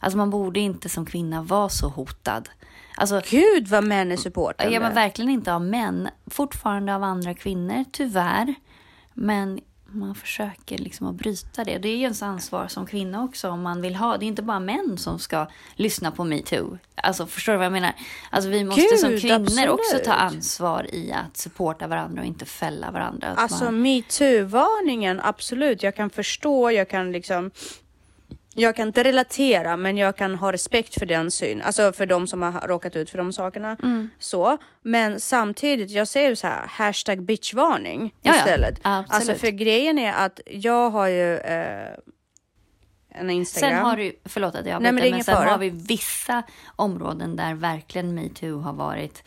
Alltså 0.00 0.16
man 0.18 0.30
borde 0.30 0.60
inte 0.60 0.88
som 0.88 1.06
kvinna 1.06 1.42
vara 1.42 1.68
så 1.68 1.88
hotad. 1.88 2.48
Alltså, 2.96 3.22
Gud 3.30 3.68
vad 3.68 3.84
män 3.84 4.12
är 4.12 4.16
supportande. 4.16 4.74
ja, 4.74 4.80
men 4.80 4.94
verkligen 4.94 5.30
inte 5.30 5.54
av 5.54 5.62
män. 5.62 6.08
Fortfarande 6.26 6.94
av 6.94 7.02
andra 7.02 7.34
kvinnor, 7.34 7.84
tyvärr. 7.92 8.54
Men 9.14 9.60
man 9.90 10.14
försöker 10.14 10.78
liksom 10.78 11.06
att 11.06 11.14
bryta 11.14 11.64
det. 11.64 11.78
Det 11.78 11.88
är 11.88 11.96
ju 11.96 12.02
ens 12.02 12.22
ansvar 12.22 12.68
som 12.68 12.86
kvinna 12.86 13.24
också 13.24 13.50
om 13.50 13.62
man 13.62 13.82
vill 13.82 13.96
ha. 13.96 14.16
Det 14.16 14.24
är 14.24 14.26
inte 14.26 14.42
bara 14.42 14.60
män 14.60 14.98
som 14.98 15.18
ska 15.18 15.46
lyssna 15.76 16.10
på 16.10 16.24
metoo. 16.24 16.78
Alltså 16.94 17.26
förstår 17.26 17.52
du 17.52 17.56
vad 17.56 17.66
jag 17.66 17.72
menar? 17.72 17.92
Alltså 18.30 18.50
vi 18.50 18.64
måste 18.64 18.80
Gud, 18.80 18.98
som 18.98 19.18
kvinnor 19.18 19.42
absolut. 19.42 19.70
också 19.70 19.98
ta 20.04 20.12
ansvar 20.12 20.94
i 20.94 21.12
att 21.12 21.36
supporta 21.36 21.86
varandra 21.86 22.22
och 22.22 22.26
inte 22.26 22.44
fälla 22.44 22.90
varandra. 22.90 23.34
Alltså 23.36 23.64
man, 23.64 23.82
metoo-varningen, 23.82 25.20
absolut. 25.22 25.82
Jag 25.82 25.96
kan 25.96 26.10
förstå, 26.10 26.70
jag 26.70 26.88
kan 26.88 27.12
liksom... 27.12 27.50
Jag 28.58 28.76
kan 28.76 28.88
inte 28.88 29.04
relatera, 29.04 29.76
men 29.76 29.96
jag 29.96 30.16
kan 30.16 30.34
ha 30.34 30.52
respekt 30.52 30.94
för 30.98 31.06
den 31.06 31.30
syn. 31.30 31.62
Alltså 31.62 31.92
för 31.92 32.06
de 32.06 32.26
som 32.26 32.42
har 32.42 32.68
råkat 32.68 32.96
ut 32.96 33.10
för 33.10 33.18
de 33.18 33.32
sakerna. 33.32 33.76
Mm. 33.82 34.10
Så. 34.18 34.58
Men 34.82 35.20
samtidigt, 35.20 35.90
jag 35.90 36.08
säger 36.08 36.34
så 36.34 36.46
här, 36.46 36.66
hashtag 36.68 37.22
bitchvarning 37.22 38.14
Ja, 38.22 38.32
ja. 38.32 38.38
istället. 38.38 38.80
Absolut. 38.82 39.14
Alltså 39.14 39.34
för 39.46 39.50
grejen 39.50 39.98
är 39.98 40.12
att 40.12 40.40
jag 40.46 40.90
har 40.90 41.06
ju 41.08 41.36
eh, 41.38 41.88
en 43.10 43.30
Instagram. 43.30 43.70
Sen 43.76 43.84
har 43.84 43.96
du, 43.96 44.12
förlåt 44.24 44.54
att 44.54 44.66
jag 44.66 44.82
men 44.82 44.86
avbryter, 44.88 44.92
men, 44.92 45.04
ingen 45.14 45.24
sen 45.24 45.36
fara. 45.36 45.50
har 45.50 45.58
vi 45.58 45.70
vissa 45.70 46.42
områden 46.76 47.36
där 47.36 47.54
verkligen 47.54 48.14
metoo 48.14 48.60
har 48.60 48.72
varit 48.72 49.22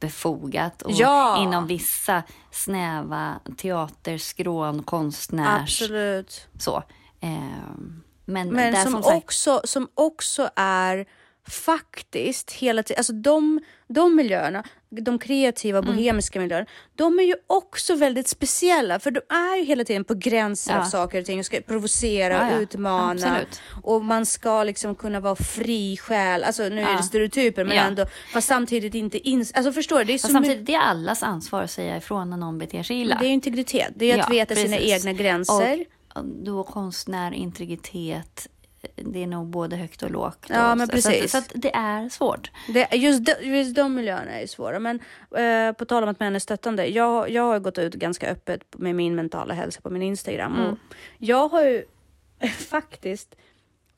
befogat 0.00 0.82
och 0.82 0.90
Ja. 0.92 1.42
inom 1.42 1.66
vissa 1.66 2.22
snäva 2.50 3.34
teater, 3.56 4.18
skrån, 4.18 4.82
konstnärs... 4.82 5.82
Absolut. 5.82 6.48
Så. 6.58 6.82
Ehm, 7.20 8.00
men 8.24 8.48
Men 8.48 8.74
som, 8.82 8.92
som 8.92 9.02
sagt, 9.02 9.16
också, 9.16 9.60
som 9.64 9.88
också 9.94 10.50
är 10.56 11.06
faktiskt 11.48 12.50
hela 12.52 12.82
tiden, 12.82 12.98
alltså 13.00 13.12
de, 13.12 13.60
de 13.88 14.16
miljöerna, 14.16 14.64
de 14.90 15.18
kreativa 15.18 15.78
Mm. 15.78 15.90
bohemiska 15.96 16.40
miljöerna, 16.40 16.66
de 16.94 17.18
är 17.18 17.22
ju 17.22 17.34
också 17.46 17.94
väldigt 17.94 18.28
speciella 18.28 18.98
för 18.98 19.10
de 19.10 19.20
är 19.28 19.56
ju 19.56 19.64
hela 19.64 19.84
tiden 19.84 20.04
på 20.04 20.14
gränsen 20.14 20.76
av 20.76 20.82
Ja. 20.82 20.90
saker 20.90 21.20
och 21.20 21.26
ting 21.26 21.38
och 21.38 21.46
ska 21.46 21.60
provocera, 21.60 22.32
Ja, 22.34 22.50
ja. 22.50 22.58
utmana 22.58 23.10
Absolut. 23.10 23.60
och 23.82 24.04
man 24.04 24.26
ska 24.26 24.64
liksom 24.64 24.94
kunna 24.94 25.20
vara 25.20 25.36
fri 25.36 25.96
själ, 25.96 26.44
alltså 26.44 26.62
nu 26.62 26.80
är 26.80 26.96
det 26.96 27.02
stereotyper 27.02 27.64
men 27.64 27.78
ändå, 27.78 28.06
fast 28.32 28.48
samtidigt 28.48 28.94
inte 28.94 29.28
ins... 29.28 29.52
Alltså 29.54 29.72
förstår 29.72 29.98
du? 29.98 30.04
Det 30.04 30.12
är 30.14 30.18
fast 30.18 30.32
samtidigt, 30.32 30.66
det 30.66 30.74
är 30.74 30.80
allas 30.80 31.22
ansvar 31.22 31.62
att 31.62 31.70
säga 31.70 31.96
ifrån 31.96 32.30
när 32.30 32.36
någon 32.36 32.58
beter 32.58 32.82
sig 32.82 33.00
illa. 33.00 33.18
det 33.20 33.26
är 33.26 33.30
integritet, 33.30 33.92
det 33.96 34.10
är 34.12 34.18
att 34.22 34.30
veta 34.30 34.54
sina 34.54 34.76
precis. 34.76 34.92
egna 35.06 35.12
gränser. 35.12 35.80
Och 35.80 35.86
då 36.22 36.64
konstnär, 36.64 37.32
integritet, 37.32 38.48
det 38.96 39.22
är 39.22 39.26
nog 39.26 39.46
både 39.46 39.76
högt 39.76 40.02
och 40.02 40.10
lågt. 40.10 40.46
Ja, 40.48 40.70
och 40.70 40.78
men 40.78 40.86
så, 40.86 40.92
precis. 40.92 41.32
Så, 41.32 41.38
att, 41.38 41.44
så 41.44 41.56
att 41.56 41.62
det 41.62 41.74
är 41.74 42.08
svårt. 42.08 42.50
Det, 42.68 42.88
just, 42.92 43.24
de, 43.24 43.58
just 43.58 43.74
de 43.74 43.94
miljöerna 43.94 44.30
är 44.40 44.46
svåra. 44.46 44.78
Men 44.78 45.00
eh, 45.36 45.72
på 45.72 45.84
tal 45.84 46.02
om 46.02 46.08
att 46.08 46.20
män 46.20 46.34
är 46.34 46.38
stöttande. 46.38 46.86
Jag, 46.86 47.30
jag 47.30 47.42
har 47.42 47.58
gått 47.58 47.78
ut 47.78 47.94
ganska 47.94 48.30
öppet 48.30 48.60
med 48.78 48.94
min 48.94 49.14
mentala 49.14 49.54
hälsa 49.54 49.80
på 49.80 49.90
min 49.90 50.02
Instagram. 50.02 50.54
Mm. 50.54 50.70
Och 50.70 50.78
jag 51.18 51.48
har 51.48 51.62
ju 51.62 51.84
faktiskt 52.70 53.34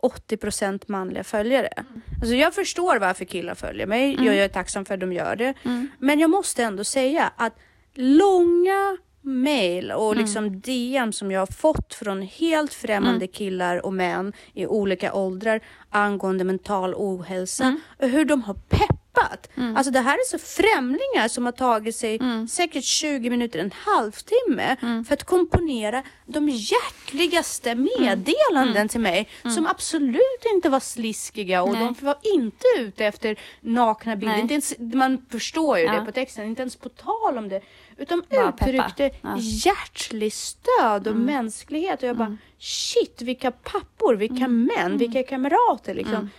80% 0.02 0.82
manliga 0.86 1.24
följare. 1.24 1.66
Mm. 1.66 2.02
Alltså 2.20 2.34
jag 2.34 2.54
förstår 2.54 2.98
varför 2.98 3.24
killar 3.24 3.54
följer 3.54 3.86
mig. 3.86 4.14
Jag, 4.14 4.26
jag 4.26 4.44
är 4.44 4.48
tacksam 4.48 4.84
för 4.84 4.94
att 4.94 5.00
de 5.00 5.12
gör 5.12 5.36
det. 5.36 5.54
Mm. 5.62 5.88
Men 5.98 6.18
jag 6.18 6.30
måste 6.30 6.62
ändå 6.62 6.84
säga 6.84 7.32
att 7.36 7.58
långa 7.94 8.96
mail 9.26 9.92
och 9.92 10.12
Mm. 10.12 10.24
liksom 10.24 10.60
DM 10.60 11.12
som 11.12 11.30
jag 11.30 11.40
har 11.40 11.46
fått 11.46 11.94
från 11.94 12.22
helt 12.22 12.74
främmande 12.74 13.16
Mm. 13.24 13.28
killar 13.28 13.86
och 13.86 13.92
män 13.92 14.32
i 14.54 14.66
olika 14.66 15.12
åldrar 15.14 15.60
angående 15.90 16.44
mental 16.44 16.94
ohälsa 16.94 17.64
Mm. 17.64 17.80
och 18.02 18.08
hur 18.08 18.24
de 18.24 18.42
har 18.42 18.54
peppat 18.54 18.96
klippat. 19.16 19.48
Alltså 19.76 19.92
det 19.92 20.00
här 20.00 20.14
är 20.14 20.24
så 20.28 20.38
främlingar 20.38 21.28
som 21.28 21.44
har 21.44 21.52
tagit 21.52 21.96
sig 21.96 22.18
säkert 22.50 22.84
20 22.84 23.30
minuter, 23.30 23.58
en 23.58 23.70
halvtimme 23.74 24.76
för 25.08 25.14
att 25.14 25.24
komponera 25.24 26.02
de 26.26 26.48
hjärtligaste 26.48 27.74
meddelanden 27.74 28.88
till 28.88 29.00
mig 29.00 29.28
som 29.54 29.66
absolut 29.66 30.42
inte 30.54 30.68
var 30.68 30.80
sliskiga 30.80 31.62
och 31.62 31.72
Nej. 31.72 31.80
de 31.98 32.06
var 32.06 32.16
inte 32.22 32.66
ute 32.78 33.04
efter 33.06 33.38
nakna 33.60 34.16
bilder. 34.16 34.46
Ens, 34.50 34.74
man 34.78 35.26
förstår 35.30 35.78
ju 35.78 35.84
Ja. 35.84 35.92
det 36.00 36.04
på 36.06 36.12
texten, 36.12 36.44
inte 36.46 36.62
ens 36.62 36.76
på 36.76 36.88
tal 36.88 37.38
om 37.38 37.48
det. 37.48 37.60
Utan 37.96 38.22
Bara 38.30 38.48
uttryckte 38.48 39.02
Ja. 39.22 39.28
Mm. 39.28 39.38
hjärtlig 39.40 40.32
stöd 40.32 41.08
och 41.08 41.16
mänsklighet. 41.16 42.02
Och 42.02 42.08
jag 42.08 42.16
bara, 42.16 42.36
shit 42.58 43.22
vilka 43.22 43.50
pappor, 43.50 44.14
vilka 44.14 44.44
Mm. 44.44 44.64
män, 44.76 44.98
vilka 44.98 45.22
kamrater 45.22 45.94
liksom. 45.94 46.30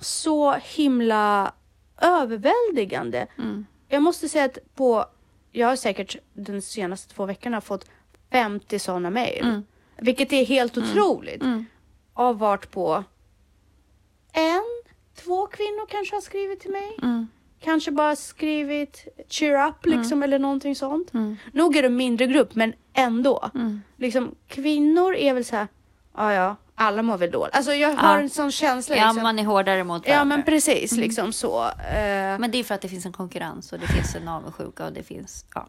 Så 0.00 0.52
himla 0.52 1.52
överväldigande. 2.00 3.26
Mm. 3.38 3.66
Jag 3.88 4.02
måste 4.02 4.28
säga 4.28 4.44
att 4.44 4.58
på, 4.74 5.06
jag 5.52 5.68
har 5.68 5.76
säkert 5.76 6.16
de 6.34 6.60
senaste 6.60 7.14
två 7.14 7.26
veckorna 7.26 7.60
fått 7.60 7.86
50 8.32 8.78
sådana 8.78 9.10
mejl. 9.10 9.44
Mm. 9.44 9.62
Vilket 9.96 10.32
är 10.32 10.44
helt 10.44 10.78
otroligt. 10.78 11.42
Av 12.14 12.38
vart 12.38 12.70
på 12.70 13.04
en, 14.32 14.62
två 15.24 15.46
kvinnor 15.46 15.86
kanske 15.88 16.16
har 16.16 16.20
skrivit 16.20 16.60
till 16.60 16.70
mig. 16.70 16.98
Mm. 17.62 17.72
Kanske 17.72 17.90
bara 17.90 18.16
skrivit 18.16 19.08
cheer 19.28 19.68
up 19.68 19.86
liksom 19.86 20.22
eller 20.22 20.38
någonting 20.38 20.76
sånt. 20.76 21.14
Mm. 21.14 21.36
Nog 21.52 21.76
är 21.76 21.82
det 21.82 21.88
en 21.88 21.96
mindre 21.96 22.26
grupp 22.26 22.54
men 22.54 22.72
ändå. 22.94 23.50
Liksom 23.96 24.34
kvinnor 24.48 25.14
är 25.14 25.34
väl 25.34 25.44
så 25.44 25.56
här, 25.56 25.66
ja 26.16 26.32
ja, 26.32 26.56
alla 26.74 27.02
mår 27.02 27.18
väl 27.18 27.30
dåligt. 27.30 27.54
Alltså 27.56 27.72
jag 27.74 27.88
har 27.96 28.14
Ja. 28.16 28.20
en 28.22 28.30
sån 28.30 28.50
känsla 28.52 28.96
Ja, 28.96 29.04
liksom. 29.06 29.22
man 29.22 29.38
är 29.38 29.44
hårdare 29.44 29.84
mot 29.84 30.06
Ja 30.06 30.12
varandra. 30.14 30.36
men 30.36 30.44
precis 30.44 30.92
liksom 30.92 31.32
så. 31.32 31.64
Eh, 31.68 32.38
Men 32.38 32.50
det 32.50 32.58
är 32.58 32.64
för 32.64 32.74
att 32.74 32.80
det 32.80 32.88
finns 32.88 33.06
en 33.06 33.12
konkurrens 33.12 33.72
och 33.72 33.78
det 33.78 33.86
finns 33.86 34.14
en 34.14 34.28
avundsjuka 34.28 34.86
och 34.86 34.92
det 34.92 35.02
finns... 35.02 35.44
Ja. 35.54 35.66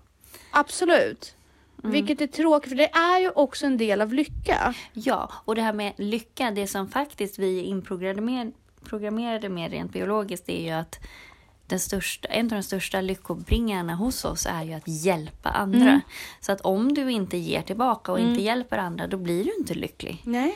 absolut. 0.51 1.35
Mm. 1.83 1.91
Vilket 1.93 2.21
är 2.21 2.27
tråkigt 2.27 2.69
för 2.69 2.77
det 2.77 2.89
är 2.93 3.19
ju 3.19 3.29
också 3.29 3.65
en 3.65 3.77
del 3.77 4.01
av 4.01 4.13
lycka. 4.13 4.73
ja, 4.93 5.31
och 5.45 5.55
det 5.55 5.61
här 5.61 5.73
med 5.73 5.93
lycka, 5.97 6.51
det 6.51 6.67
som 6.67 6.87
faktiskt 6.87 7.39
vi 7.39 7.59
är 7.59 7.63
inprogrammerade 7.63 8.51
programmerade 8.89 9.49
med 9.49 9.71
rent 9.71 9.91
biologiskt, 9.93 10.45
det 10.45 10.59
är 10.59 10.63
ju 10.63 10.71
att 10.71 10.99
den 11.73 11.79
största, 11.79 12.27
en 12.27 12.45
av 12.45 12.51
de 12.51 12.63
största 12.63 13.01
lyckobringarna 13.01 13.95
hos 13.95 14.25
oss 14.25 14.45
är 14.49 14.63
ju 14.63 14.73
att 14.73 14.87
hjälpa 14.87 15.49
andra. 15.49 15.89
Mm. 15.89 16.01
Så 16.39 16.51
att 16.51 16.61
om 16.61 16.93
du 16.93 17.11
inte 17.11 17.37
ger 17.37 17.61
tillbaka 17.61 18.11
och 18.11 18.19
inte 18.19 18.41
hjälper 18.41 18.77
andra, 18.77 19.07
då 19.07 19.17
blir 19.17 19.43
du 19.43 19.51
inte 19.59 19.73
lycklig. 19.73 20.21
Nej. 20.23 20.55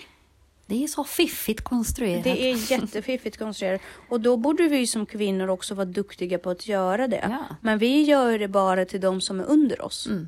Det 0.65 0.83
är 0.83 0.87
så 0.87 1.03
fiffigt 1.03 1.63
konstruerat. 1.63 2.23
Det 2.23 2.43
är 2.43 2.71
jättefiffigt 2.71 3.37
konstruerat. 3.37 3.81
Och 4.09 4.21
då 4.21 4.37
borde 4.37 4.63
vi 4.67 4.87
som 4.87 5.05
kvinnor 5.05 5.47
också 5.49 5.75
vara 5.75 5.85
duktiga 5.85 6.37
på 6.37 6.49
att 6.49 6.67
göra 6.67 7.07
det. 7.07 7.27
Ja. 7.29 7.55
Men 7.61 7.77
vi 7.77 8.03
gör 8.03 8.39
det 8.39 8.47
bara 8.47 8.85
till 8.85 9.01
de 9.01 9.21
som 9.21 9.39
är 9.39 9.45
under 9.45 9.81
oss. 9.81 10.07
Mm. 10.07 10.27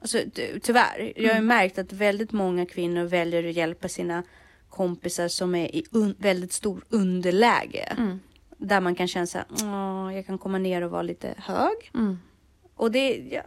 Alltså, 0.00 0.18
ty- 0.34 0.60
tyvärr. 0.60 1.12
Jag 1.16 1.34
har 1.34 1.40
märkt 1.40 1.78
att 1.78 1.92
väldigt 1.92 2.32
många 2.32 2.66
kvinnor 2.66 3.04
väljer 3.04 3.48
att 3.48 3.54
hjälpa 3.54 3.88
sina 3.88 4.22
kompisar 4.68 5.28
som 5.28 5.54
är 5.54 5.76
i 5.76 5.84
väldigt 6.18 6.52
stor 6.52 6.84
underläge. 6.88 7.94
Mm. 7.98 8.20
Där 8.58 8.80
man 8.80 8.94
kan 8.94 9.08
känna 9.08 9.26
så 9.26 9.38
här, 9.38 9.46
"Åh, 9.50 10.14
jag 10.14 10.26
kan 10.26 10.38
komma 10.38 10.58
ner 10.58 10.82
och 10.82 10.90
vara 10.90 11.02
lite 11.02 11.34
hög. 11.38 11.90
Mm. 11.94 12.18
Och 12.76 12.90
det, 12.90 13.16
ja, 13.30 13.42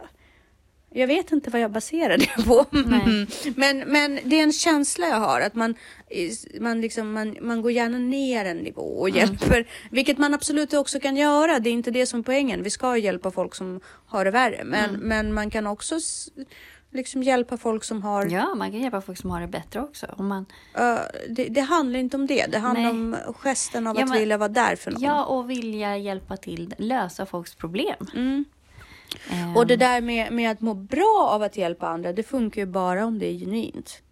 jag 0.94 1.06
vet 1.06 1.32
inte 1.32 1.50
vad 1.50 1.60
jag 1.60 1.70
baserar 1.70 2.18
det 2.18 2.44
på. 2.44 2.66
Nej. 2.70 3.26
men, 3.56 3.78
men 3.78 4.18
det 4.24 4.38
är 4.38 4.42
en 4.42 4.52
känsla 4.52 5.06
jag 5.06 5.16
har 5.16 5.40
att 5.40 5.54
man, 5.54 5.74
man, 6.60 6.80
liksom, 6.80 7.12
man, 7.12 7.36
man 7.40 7.62
går 7.62 7.72
gärna 7.72 7.98
ner 7.98 8.44
en 8.44 8.56
nivå 8.56 8.82
och 8.82 9.10
hjälper. 9.10 9.66
Vilket 9.90 10.18
man 10.18 10.34
absolut 10.34 10.74
också 10.74 11.00
kan 11.00 11.16
göra. 11.16 11.58
Det 11.58 11.70
är 11.70 11.72
inte 11.72 11.90
det 11.90 12.06
som 12.06 12.20
är 12.20 12.24
poängen. 12.24 12.62
Vi 12.62 12.70
ska 12.70 12.96
hjälpa 12.96 13.30
folk 13.30 13.54
som 13.54 13.80
har 14.06 14.24
det 14.24 14.30
värre. 14.30 14.64
Men, 14.64 14.94
men 14.94 15.34
man 15.34 15.50
kan 15.50 15.66
också 15.66 15.98
liksom 16.92 17.22
hjälpa 17.22 17.56
folk 17.56 17.84
som 17.84 18.02
har... 18.02 18.26
Ja, 18.26 18.54
man 18.54 18.70
kan 18.70 18.80
hjälpa 18.80 19.00
folk 19.00 19.18
som 19.18 19.30
har 19.30 19.40
det 19.40 19.46
bättre 19.46 19.80
också. 19.80 20.06
Om 20.18 20.26
man, 20.28 20.46
Ö, 20.74 20.98
det, 21.30 21.44
det 21.48 21.60
handlar 21.60 21.98
inte 22.00 22.16
om 22.16 22.26
det. 22.26 22.46
Det 22.52 22.58
handlar 22.58 22.82
Nej. 22.82 22.90
om 22.92 23.16
gesten 23.34 23.86
av 23.86 23.96
Ja, 23.96 24.02
att 24.02 24.08
men- 24.08 24.18
vilja 24.18 24.38
vara 24.38 24.48
där 24.48 24.76
för 24.76 24.90
någon. 24.90 25.02
ja, 25.02 25.24
och 25.24 25.50
vilja 25.50 25.96
hjälpa 25.96 26.36
till 26.36 26.74
lösa 26.78 27.26
folks 27.26 27.54
problem. 27.54 28.06
Mm. 28.14 28.44
Ehm, 29.30 29.56
Och 29.56 29.66
det 29.66 29.76
där 29.76 30.00
med, 30.00 30.32
med 30.32 30.50
att 30.50 30.60
må 30.60 30.74
bra 30.74 31.28
av 31.30 31.42
att 31.42 31.56
hjälpa 31.56 31.86
andra, 31.88 32.12
det 32.12 32.22
funkar 32.22 32.60
ju 32.62 32.66
bara 32.66 33.04
om 33.06 33.18
det 33.18 33.26
är 33.26 33.38
genuint. 33.38 34.02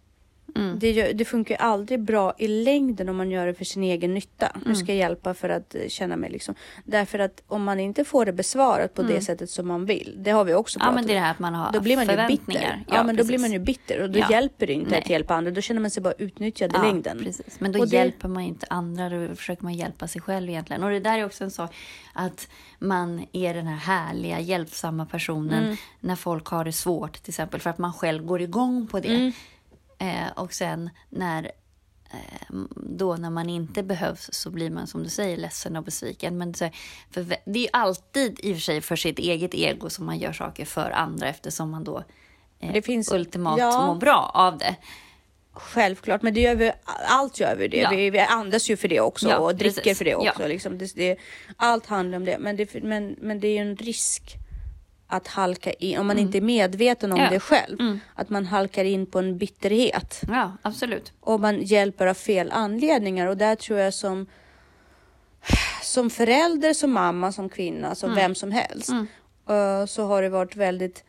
Mm. 0.55 0.79
Det, 0.79 1.13
det 1.13 1.25
funkar 1.25 1.55
ju 1.55 1.59
aldrig 1.59 1.99
bra 2.03 2.33
i 2.37 2.47
längden 2.47 3.09
om 3.09 3.17
man 3.17 3.31
gör 3.31 3.47
det 3.47 3.53
för 3.53 3.65
sin 3.65 3.83
egen 3.83 4.13
nytta. 4.13 4.47
Mm. 4.47 4.61
Nu 4.67 4.75
ska 4.75 4.85
jag 4.87 4.97
hjälpa 4.97 5.33
för 5.33 5.49
att 5.49 5.75
eh, 5.75 5.81
känna 5.87 6.15
mig 6.15 6.29
liksom. 6.31 6.55
Därför 6.85 7.19
att 7.19 7.43
om 7.47 7.63
man 7.63 7.79
inte 7.79 8.03
får 8.05 8.25
det 8.25 8.33
besvarat 8.33 8.93
på 8.93 9.01
det 9.03 9.21
sättet 9.21 9.49
som 9.49 9.67
man 9.67 9.85
vill. 9.85 10.15
Det 10.17 10.31
har 10.31 10.43
vi 10.43 10.53
också 10.53 10.79
Mm. 10.79 10.85
Ja, 10.87 10.91
pratat 10.91 10.95
men 10.95 11.07
det 11.07 11.13
är 11.13 11.17
om. 11.17 11.21
det 11.21 11.25
här 11.25 11.31
att 11.31 11.39
man 11.39 11.53
har 11.53 11.71
Då 11.71 11.79
blir 11.81 11.95
man 11.95 12.03
ju 12.05 12.09
förväntningar. 12.09 12.61
bitter. 12.77 12.83
Ja, 12.87 13.03
men 13.03 13.15
då 13.15 13.19
precis. 13.19 13.27
blir 13.27 13.39
man 13.39 13.51
ju 13.51 13.59
bitter 13.59 14.01
och 14.01 14.09
då 14.09 14.19
Ja. 14.19 14.27
hjälper 14.29 14.67
det 14.67 14.73
inte 14.73 14.89
Nej. 14.89 14.99
att 14.99 15.09
hjälpa 15.09 15.35
andra. 15.35 15.51
Då 15.51 15.61
känner 15.61 15.81
man 15.81 15.91
sig 15.91 16.03
bara 16.03 16.13
utnyttjad 16.17 16.71
i 16.71 16.73
Ja, 16.75 16.83
längden. 16.83 17.17
Precis. 17.23 17.59
Men 17.59 17.71
då 17.71 17.79
Och 17.79 17.87
det- 17.89 17.95
hjälper 17.95 18.27
man 18.27 18.43
ju 18.43 18.49
inte 18.49 18.65
andra, 18.69 19.09
då 19.09 19.35
försöker 19.35 19.63
man 19.63 19.73
hjälpa 19.73 20.07
sig 20.07 20.21
själv 20.21 20.49
egentligen. 20.49 20.83
Och 20.83 20.89
det 20.89 20.99
där 20.99 21.17
är 21.19 21.25
också 21.25 21.43
en 21.43 21.51
sak 21.51 21.75
att 22.13 22.47
man 22.79 23.25
är 23.31 23.53
den 23.53 23.67
här 23.67 23.77
härliga, 23.77 24.39
hjälpsamma 24.39 25.05
personen 25.05 25.63
Mm. 25.63 25.75
när 25.99 26.15
folk 26.15 26.45
har 26.47 26.65
det 26.65 26.71
svårt 26.73 27.13
till 27.23 27.31
exempel, 27.31 27.59
för 27.59 27.69
att 27.69 27.77
man 27.77 27.93
själv 27.93 28.25
går 28.25 28.41
igång 28.41 28.87
på 28.87 28.99
det. 28.99 29.31
Eh, 30.01 30.31
och 30.35 30.53
sen 30.53 30.89
när 31.09 31.51
eh, 32.13 32.55
då 32.75 33.15
när 33.15 33.29
man 33.29 33.49
inte 33.49 33.83
behövs 33.83 34.29
så 34.33 34.49
blir 34.49 34.69
man 34.69 34.87
som 34.87 35.03
du 35.03 35.09
säger 35.09 35.37
ledsen 35.37 35.75
och 35.75 35.83
besviken. 35.83 36.37
Men 36.37 36.51
det 36.51 37.59
är 37.59 37.63
ju 37.63 37.67
alltid 37.73 38.39
i 38.43 38.51
och 38.51 38.55
för 38.55 38.61
sig 38.61 38.81
för 38.81 38.95
sitt 38.95 39.19
eget 39.19 39.53
ego 39.53 39.89
som 39.89 40.05
man 40.05 40.17
gör 40.19 40.33
saker 40.33 40.65
för 40.65 40.91
andra 40.91 41.27
eftersom 41.27 41.69
man 41.71 41.83
då 41.83 42.03
eh, 42.59 42.73
Det 42.73 42.81
finns- 42.81 43.11
ultimat 43.11 43.59
ja. 43.59 43.85
mår 43.87 43.95
bra 43.95 44.31
av 44.33 44.57
det. 44.57 44.75
Självklart, 45.53 46.21
men 46.21 46.33
det 46.33 46.41
gör 46.41 46.55
vi, 46.55 46.71
allt 47.07 47.39
gör 47.39 47.55
vi 47.55 47.67
det. 47.67 47.77
Ja. 47.77 47.89
Vi, 47.89 48.09
vi 48.09 48.19
andas 48.19 48.69
ju 48.69 48.77
för 48.77 48.87
det 48.87 48.99
också 48.99 49.29
Ja, 49.29 49.37
och 49.37 49.55
dricker 49.55 49.81
precis. 49.81 49.97
för 49.97 50.05
det 50.05 50.15
också. 50.15 50.47
Liksom. 50.47 50.77
Det, 50.77 50.95
det, 50.95 51.17
allt 51.55 51.85
handlar 51.85 52.17
om 52.17 52.25
det. 52.25 52.37
Men 52.39 52.55
det, 52.55 52.83
men, 52.83 53.15
men 53.21 53.39
det 53.39 53.47
är 53.47 53.51
ju 53.51 53.57
en 53.71 53.75
risk 53.75 54.37
att 55.11 55.27
halka 55.27 55.71
in, 55.73 55.97
om 55.99 56.07
man 56.07 56.19
inte 56.19 56.37
är 56.37 56.41
medveten 56.41 57.11
om 57.11 57.17
Mm. 57.19 57.25
Ja. 57.25 57.31
det 57.33 57.39
själv, 57.39 57.79
Mm. 57.79 57.99
att 58.15 58.29
man 58.29 58.45
halkar 58.45 58.83
in 58.85 59.05
på 59.05 59.19
en 59.19 59.37
bitterhet. 59.37 60.21
Ja, 60.27 60.51
absolut. 60.61 61.13
Och 61.19 61.39
man 61.39 61.61
hjälper 61.61 62.07
av 62.07 62.13
fel 62.13 62.51
anledningar. 62.51 63.27
Och 63.27 63.37
där 63.37 63.55
tror 63.55 63.79
jag 63.79 63.93
som, 63.93 64.25
som 65.83 66.09
förälder, 66.09 66.73
som 66.73 66.91
mamma, 66.91 67.31
som 67.31 67.49
kvinna, 67.49 67.95
som 67.95 68.15
vem 68.15 68.35
som 68.35 68.51
helst. 68.51 68.89
Mm. 68.89 69.07
eh, 69.49 69.85
så 69.85 70.05
har 70.05 70.21
det 70.21 70.29
varit 70.29 70.55
väldigt, 70.55 71.03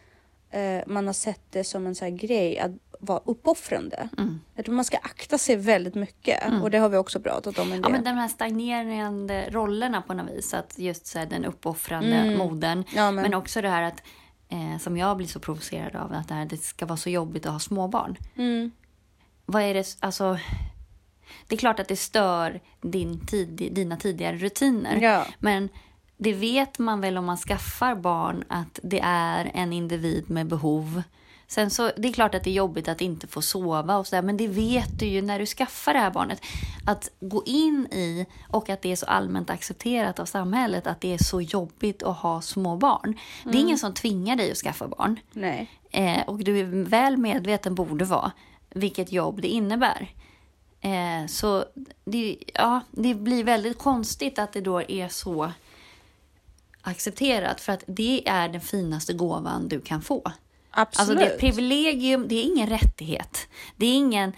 eh, 0.50 0.80
man 0.86 1.06
har 1.06 1.14
sett 1.14 1.40
det 1.50 1.64
som 1.64 1.86
en 1.86 1.94
sån 1.94 2.08
här 2.08 2.16
grej 2.16 2.58
att 2.58 2.70
vara 3.04 3.20
uppoffrande. 3.24 4.08
Mm. 4.18 4.40
Jag 4.54 4.64
tror 4.64 4.74
man 4.74 4.84
ska 4.84 4.96
akta 4.96 5.38
sig 5.38 5.56
väldigt 5.56 5.94
mycket. 5.94 6.42
Och 6.62 6.70
det 6.70 6.78
har 6.78 6.88
vi 6.88 6.96
också 6.96 7.20
pratat 7.20 7.58
om 7.58 7.72
en 7.72 7.76
Ja, 7.78 7.82
del. 7.82 7.92
men 7.92 8.04
de 8.04 8.10
här 8.10 8.28
stagnerande 8.28 9.48
rollerna 9.50 10.02
på 10.02 10.14
något 10.14 10.30
vis. 10.30 10.54
Att 10.54 10.78
just 10.78 11.06
så 11.06 11.18
här, 11.18 11.26
den 11.26 11.44
uppoffrande 11.44 12.16
Mm. 12.16 12.38
modern. 12.38 12.84
Ja, 12.94 13.10
men- 13.10 13.22
Men 13.22 13.34
också 13.34 13.62
det 13.62 13.68
här 13.68 13.82
att, 13.82 14.02
eh, 14.48 14.78
som 14.80 14.96
jag 14.96 15.16
blir 15.16 15.26
så 15.26 15.40
provocerad 15.40 15.96
av, 15.96 16.12
att 16.12 16.28
det, 16.28 16.34
här, 16.34 16.44
det 16.46 16.56
ska 16.56 16.86
vara 16.86 16.96
så 16.96 17.10
jobbigt 17.10 17.46
att 17.46 17.52
ha 17.52 17.60
småbarn. 17.60 18.16
Mm. 18.36 18.70
Vad 19.46 19.62
är 19.62 19.74
det, 19.74 19.96
alltså... 20.00 20.38
Det 21.48 21.54
är 21.54 21.58
klart 21.58 21.80
att 21.80 21.88
det 21.88 21.96
stör 21.96 22.60
din 22.80 23.26
tid, 23.26 23.68
dina 23.72 23.96
tidigare 23.96 24.36
rutiner. 24.36 24.96
Ja. 25.00 25.26
Men 25.38 25.68
det 26.16 26.32
vet 26.32 26.78
man 26.78 27.00
väl 27.00 27.18
om 27.18 27.24
man 27.24 27.36
skaffar 27.36 27.94
barn 27.94 28.44
att 28.48 28.78
det 28.82 29.00
är 29.04 29.50
en 29.54 29.72
individ 29.72 30.30
med 30.30 30.46
behov. 30.46 31.02
Sen 31.52 31.70
så, 31.70 31.90
det 31.96 32.08
är 32.08 32.12
klart 32.12 32.34
att 32.34 32.44
det 32.44 32.50
är 32.50 32.54
jobbigt 32.54 32.88
att 32.88 33.00
inte 33.00 33.26
få 33.26 33.42
sova 33.42 33.96
och 33.96 34.06
sådär, 34.06 34.22
men 34.22 34.36
det 34.36 34.48
vet 34.48 34.98
du 34.98 35.06
ju 35.06 35.22
när 35.22 35.38
du 35.38 35.46
skaffar 35.46 35.92
det 35.92 35.98
här 35.98 36.10
barnet. 36.10 36.42
Att 36.86 37.10
gå 37.20 37.42
in 37.46 37.86
i, 37.86 38.26
och 38.48 38.68
att 38.68 38.82
det 38.82 38.92
är 38.92 38.96
så 38.96 39.06
allmänt 39.06 39.50
accepterat 39.50 40.18
av 40.18 40.26
samhället, 40.26 40.86
att 40.86 41.00
det 41.00 41.14
är 41.14 41.24
så 41.24 41.40
jobbigt 41.40 42.02
att 42.02 42.16
ha 42.16 42.42
små 42.42 42.76
barn. 42.76 43.18
Det 43.44 43.58
är 43.58 43.60
ingen 43.60 43.78
som 43.78 43.94
tvingar 43.94 44.36
dig 44.36 44.50
att 44.50 44.56
skaffa 44.56 44.88
barn. 44.88 45.20
Nej. 45.32 45.70
Eh, 45.90 46.22
och 46.26 46.38
du 46.38 46.58
är 46.58 46.84
väl 46.84 47.16
medveten, 47.16 47.74
borde 47.74 48.04
vara, 48.04 48.32
vilket 48.70 49.12
jobb 49.12 49.42
det 49.42 49.48
innebär. 49.48 50.10
Eh, 50.80 51.26
så 51.28 51.64
det, 52.04 52.38
ja, 52.54 52.80
det 52.90 53.14
blir 53.14 53.44
väldigt 53.44 53.78
konstigt 53.78 54.38
att 54.38 54.52
det 54.52 54.60
då 54.60 54.82
är 54.82 55.08
så 55.08 55.52
accepterat. 56.82 57.60
För 57.60 57.72
att 57.72 57.84
det 57.86 58.28
är 58.28 58.48
den 58.48 58.60
finaste 58.60 59.12
gåvan 59.12 59.68
du 59.68 59.80
kan 59.80 60.02
få. 60.02 60.32
Absolut. 60.72 61.10
Alltså 61.10 61.14
det 61.24 61.30
är 61.30 61.34
ett 61.34 61.40
privilegium, 61.40 62.28
det 62.28 62.34
är 62.34 62.42
ingen 62.42 62.68
rättighet. 62.68 63.48
Det 63.76 63.86
är 63.86 63.94
ingen... 63.94 64.32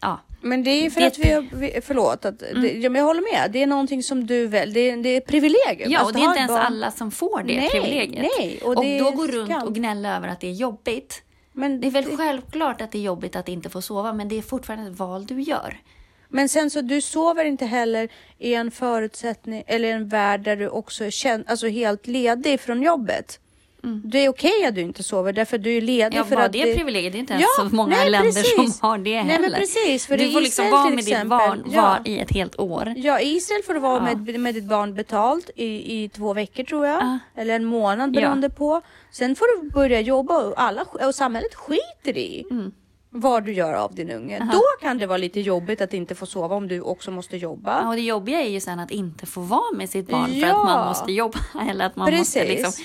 Ja, 0.00 0.20
Men 0.40 0.64
det 0.64 0.70
är 0.70 0.90
för 0.90 1.00
Det- 1.00 1.06
att 1.06 1.18
vi, 1.18 1.32
har- 1.32 1.80
förlåt, 1.80 2.24
att, 2.24 2.38
det, 2.38 2.72
ja, 2.72 2.90
men 2.90 2.98
jag 3.00 3.06
håller 3.06 3.32
med. 3.38 3.52
Det 3.52 3.62
är 3.62 3.66
någonting 3.66 4.02
som 4.02 4.26
du 4.26 4.46
väl, 4.46 4.72
det 4.72 4.80
är, 4.90 4.96
det 4.96 5.08
är 5.08 5.18
ett 5.18 5.26
privilegium. 5.26 5.90
ja 5.90 5.98
Alltså, 5.98 6.14
och 6.14 6.20
det 6.20 6.24
är 6.24 6.28
inte 6.28 6.38
ens 6.38 6.50
barn- 6.52 6.60
alla 6.66 6.90
som 6.90 7.10
får 7.10 7.42
det 7.42 7.56
Nej, 7.56 7.70
privilegiet. 7.70 8.26
nej, 8.38 8.60
och 8.62 8.76
och 8.76 8.84
det 8.84 8.98
då 8.98 9.10
går 9.10 9.28
runt 9.28 9.50
skam. 9.50 9.62
och 9.68 9.74
gnälla 9.74 10.16
över 10.16 10.28
att 10.28 10.40
det 10.40 10.46
är 10.48 10.52
jobbigt. 10.52 11.22
Men 11.52 11.80
Det 11.80 11.86
är 11.86 11.90
väl 11.90 12.16
självklart 12.16 12.80
att 12.80 12.92
det 12.92 12.98
är 12.98 13.02
jobbigt 13.02 13.36
att 13.36 13.48
inte 13.48 13.68
få 13.70 13.82
sova, 13.82 14.12
men 14.12 14.28
det 14.28 14.38
är 14.38 14.42
fortfarande 14.42 14.90
ett 14.90 14.98
val 14.98 15.26
du 15.26 15.40
gör. 15.42 15.80
Men 16.28 16.48
sen 16.48 16.70
så 16.70 16.80
du 16.80 17.00
sover 17.00 17.44
inte 17.44 17.66
heller 17.66 18.08
i 18.38 18.54
en 18.54 18.70
förutsättning 18.70 19.62
eller 19.66 19.88
en 19.92 20.08
värld 20.08 20.42
där 20.42 20.56
du 20.56 20.68
också 20.68 21.04
är 21.04 21.10
känd, 21.10 21.44
alltså 21.46 21.68
helt 21.68 22.06
ledig 22.06 22.60
från 22.60 22.82
jobbet. 22.82 23.40
Det 23.82 24.18
är 24.24 24.28
okej 24.28 24.64
att 24.68 24.74
du 24.74 24.80
inte 24.80 25.02
sover 25.02 25.32
därför 25.32 25.56
att 25.56 25.62
du 25.62 25.76
är 25.76 25.80
ledig 25.80 26.18
Ja, 26.18 26.24
för 26.24 26.36
bara 26.36 26.44
att 26.44 26.52
det 26.52 26.76
privilegiet. 26.76 27.12
Det 27.12 27.18
är 27.18 27.20
inte 27.20 27.32
ens 27.32 27.46
Ja, 27.58 27.68
så 27.68 27.74
många 27.76 27.96
nej, 27.96 28.10
länder 28.10 28.32
precis. 28.32 28.78
som 28.78 28.88
har 28.88 28.98
det 28.98 29.22
Nej, 29.22 29.32
heller. 29.34 29.50
men 29.50 29.60
precis, 29.60 30.06
för 30.06 30.16
du 30.18 30.30
får 30.32 30.40
liksom 30.40 30.70
vara 30.70 30.90
med 30.90 31.04
ditt 31.04 31.26
barn 31.26 31.64
ja. 31.72 31.82
var 31.82 32.00
i 32.12 32.18
ett 32.18 32.30
helt 32.30 32.60
år. 32.60 32.94
Ja, 32.96 33.20
i 33.20 33.36
Israel 33.36 33.62
får 33.62 33.74
du 33.74 33.80
vara 33.80 34.08
Ja. 34.10 34.16
med, 34.16 34.40
med 34.40 34.54
ditt 34.54 34.64
barn 34.64 34.94
betalt 34.94 35.50
i, 35.56 36.02
i 36.04 36.08
två 36.08 36.34
veckor 36.34 36.64
tror 36.64 36.86
jag. 36.86 37.02
Ja. 37.02 37.18
Eller 37.36 37.56
en 37.56 37.64
månad 37.64 38.16
Ja. 38.16 38.20
beroende 38.20 38.50
på. 38.50 38.80
Sen 39.12 39.36
får 39.36 39.62
du 39.62 39.70
börja 39.70 40.00
jobba 40.00 40.38
och, 40.46 40.54
alla, 40.56 40.82
och 41.06 41.14
samhället 41.14 41.54
skiter 41.54 42.18
i 42.18 42.44
Mm. 42.50 42.72
vad 43.10 43.44
du 43.44 43.52
gör 43.52 43.72
av 43.74 43.94
din 43.94 44.10
unge. 44.10 44.48
Då 44.52 44.62
kan 44.80 44.98
det 44.98 45.06
vara 45.06 45.18
lite 45.18 45.40
jobbigt 45.40 45.80
att 45.80 45.94
inte 45.94 46.14
få 46.14 46.26
sova 46.26 46.56
om 46.56 46.68
du 46.68 46.80
också 46.80 47.10
måste 47.10 47.36
jobba. 47.36 47.80
Ja, 47.82 47.88
och 47.88 47.94
det 47.94 48.00
jobbiga 48.00 48.40
är 48.42 48.48
ju 48.48 48.60
sen 48.60 48.80
att 48.80 48.90
inte 48.90 49.26
få 49.26 49.40
vara 49.40 49.72
med 49.76 49.90
sitt 49.90 50.08
barn 50.10 50.30
för 50.30 50.36
Ja. 50.38 50.56
att 50.60 50.64
man 50.66 50.88
måste 50.88 51.12
jobba. 51.12 51.38
Eller 51.70 51.84
att 51.86 51.96
man 51.96 52.14
måste 52.16 52.40
Precis. 52.40 52.58
liksom... 52.64 52.84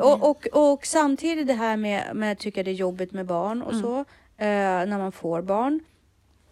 Och, 0.00 0.30
och, 0.30 0.46
och 0.72 0.86
samtidigt 0.86 1.46
det 1.46 1.54
här 1.54 1.76
med, 1.76 2.16
med 2.16 2.32
att 2.32 2.38
tycka 2.38 2.62
det 2.62 2.70
är 2.70 2.74
jobbigt 2.74 3.12
med 3.12 3.26
barn 3.26 3.62
och 3.62 3.72
Mm. 3.72 3.82
så. 3.82 3.98
Eh, 4.36 4.86
när 4.86 4.98
man 4.98 5.12
får 5.12 5.42
barn. 5.42 5.80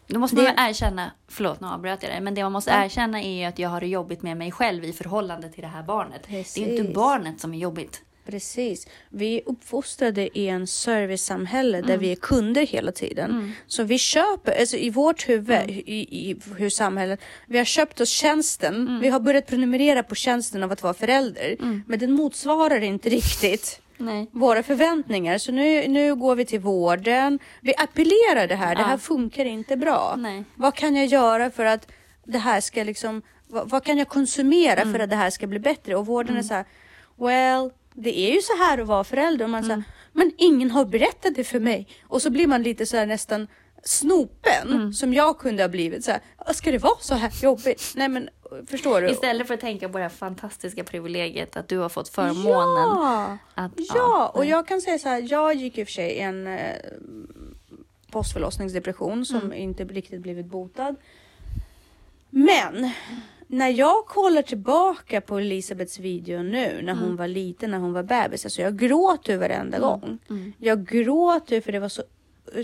Då 0.07 0.19
måste 0.19 0.37
man 0.37 0.45
det- 0.45 0.51
väl 0.51 0.71
erkänna, 0.71 1.11
förlåt 1.29 1.61
nu 1.61 1.67
avbröt 1.67 2.03
jag 2.03 2.13
dig, 2.13 2.21
men 2.21 2.35
det 2.35 2.43
man 2.43 2.53
måste 2.53 2.71
erkänna 2.71 3.23
är 3.23 3.49
att 3.49 3.59
jag 3.59 3.69
har 3.69 3.81
det 3.81 3.87
jobbigt 3.87 4.23
med 4.23 4.37
mig 4.37 4.53
själv 4.53 4.85
i 4.85 4.93
förhållande 4.93 5.49
till 5.49 5.63
det 5.63 5.69
här 5.69 5.83
barnet. 5.83 6.23
Det 6.29 6.35
är 6.35 6.39
inte 6.39 6.77
Precis. 6.83 6.95
barnet 6.95 7.41
som 7.41 7.55
är 7.55 7.59
jobbigt. 7.59 8.03
Precis. 8.31 8.87
Vi 9.11 9.37
är 9.37 9.43
uppfostrade 9.47 10.39
i 10.39 10.49
en 10.49 10.67
servicesamhälle 10.67 11.79
Mm. 11.79 11.89
där 11.91 11.97
vi 11.99 12.13
är 12.13 12.17
kunder 12.17 12.67
hela 12.67 12.93
tiden. 12.93 13.53
Så 13.67 13.83
vi 13.83 13.99
köper, 13.99 14.61
alltså 14.61 14.77
i 14.77 14.91
vårt 14.91 15.29
huvud, 15.29 15.57
Mm. 15.57 15.71
i, 15.71 16.31
i 16.31 16.37
hur 16.57 16.71
samhället, 16.71 17.21
vi 17.47 17.59
har 17.59 17.65
köpt 17.65 18.01
oss 18.01 18.09
tjänsten. 18.09 18.75
Mm. 18.75 19.01
Vi 19.01 19.09
har 19.09 19.21
börjat 19.21 19.47
prenumerera 19.47 20.03
på 20.03 20.15
tjänsten 20.15 20.63
av 20.63 20.73
att 20.73 20.83
vara 20.83 20.95
förälder. 20.95 21.57
Men 21.87 21.99
den 21.99 22.13
motsvarar 22.13 22.81
inte 22.81 23.09
riktigt 23.09 23.81
Nej. 23.97 24.27
våra 24.33 24.63
förväntningar. 24.63 25.39
Så 25.39 25.53
nu, 25.53 25.89
nu 25.89 26.15
går 26.15 26.35
vi 26.37 26.45
till 26.45 26.61
vården. 26.61 27.39
Vi 27.61 27.75
appellerar 27.79 28.47
det 28.47 28.55
här. 28.55 28.75
Det 28.75 28.81
Ja. 28.81 28.87
här 28.87 28.99
funkar 28.99 29.45
inte 29.45 29.77
bra. 29.77 30.15
Nej. 30.19 30.45
Vad 30.55 30.75
kan 30.75 30.97
jag 30.97 31.07
göra 31.07 31.51
för 31.51 31.65
att 31.65 31.89
det 32.25 32.39
här 32.39 32.61
ska 32.61 32.83
liksom, 32.85 33.23
vad, 33.49 33.71
vad 33.71 33.85
kan 33.85 33.99
jag 33.99 34.09
konsumera 34.09 34.81
Mm. 34.81 34.95
för 34.95 35.01
att 35.01 35.11
det 35.11 35.17
här 35.17 35.31
ska 35.31 35.47
bli 35.47 35.59
bättre? 35.59 35.97
Och 35.97 36.07
vården 36.07 36.37
är 36.37 36.43
så 36.43 36.55
här, 36.55 36.65
well, 37.17 37.71
det 38.03 38.19
är 38.19 38.35
ju 38.35 38.41
så 38.43 38.57
här 38.57 38.79
att 38.79 38.87
vara 38.87 39.05
förälder. 39.05 39.45
Och 39.45 39.51
man 39.51 39.65
Mm. 39.65 39.69
säger, 39.69 39.83
men 40.13 40.33
ingen 40.39 40.71
har 40.71 40.85
berättat 40.85 41.35
det 41.35 41.45
för 41.45 41.61
mig. 41.61 41.89
Och 42.07 42.23
så 42.23 42.31
blir 42.31 42.47
man 42.47 42.63
lite 42.63 42.87
så 42.87 42.97
här 42.97 43.07
nästan 43.07 43.47
snopen 43.85 44.69
Mm. 44.73 44.93
som 44.93 45.15
jag 45.15 45.39
kunde 45.39 45.63
ha 45.63 45.69
blivit. 45.69 46.05
Så 46.05 46.11
här, 46.11 46.21
ska 46.53 46.71
det 46.71 46.79
vara 46.79 46.99
så 47.01 47.15
här 47.15 47.33
jobbigt? 47.43 47.93
Nej 47.97 48.09
men 48.09 48.29
förstår 48.67 49.01
du? 49.01 49.09
Istället 49.11 49.47
för 49.47 49.55
att 49.55 49.61
tänka 49.61 49.89
på 49.89 49.99
det 49.99 50.05
här 50.05 50.09
fantastiska 50.11 50.85
privilegiet 50.85 51.57
att 51.57 51.69
du 51.69 51.79
har 51.79 51.89
fått 51.89 52.09
förmånen 52.09 52.89
Ja. 52.99 53.39
att... 53.55 53.73
Ja, 53.95 54.29
och 54.35 54.45
jag 54.45 54.69
kan 54.69 54.81
säga 54.81 54.99
så 54.99 55.09
här, 55.09 55.27
jag 55.31 55.55
gick 55.55 55.79
i 55.79 55.83
och 55.83 55.87
för 55.87 55.93
sig 55.93 56.19
en 56.19 56.47
eh, 56.47 56.77
postförlossningsdepression 58.11 59.25
som 59.27 59.37
Mm. 59.41 59.53
inte 59.53 59.85
riktigt 59.85 60.21
blivit 60.21 60.47
botad. 60.47 60.97
Men 62.31 62.91
när 63.51 63.69
jag 63.69 64.07
kollar 64.07 64.43
tillbaka 64.43 65.21
på 65.21 65.39
Elisabeths 65.39 65.99
video 65.99 66.43
nu 66.43 66.83
när 66.83 66.93
hon 66.95 67.05
Mm. 67.05 67.17
var 67.17 67.29
liten, 67.29 67.71
när 67.71 67.79
hon 67.79 67.93
var 67.93 68.03
bebis, 68.03 68.45
alltså 68.45 68.63
jag 68.63 68.79
gråter 68.79 69.37
varenda 69.37 69.79
gång. 69.79 70.19
Jag 70.59 70.87
gråter 70.87 71.61
för 71.61 71.73
det 71.73 71.79
var 71.81 71.89
så, 71.89 72.03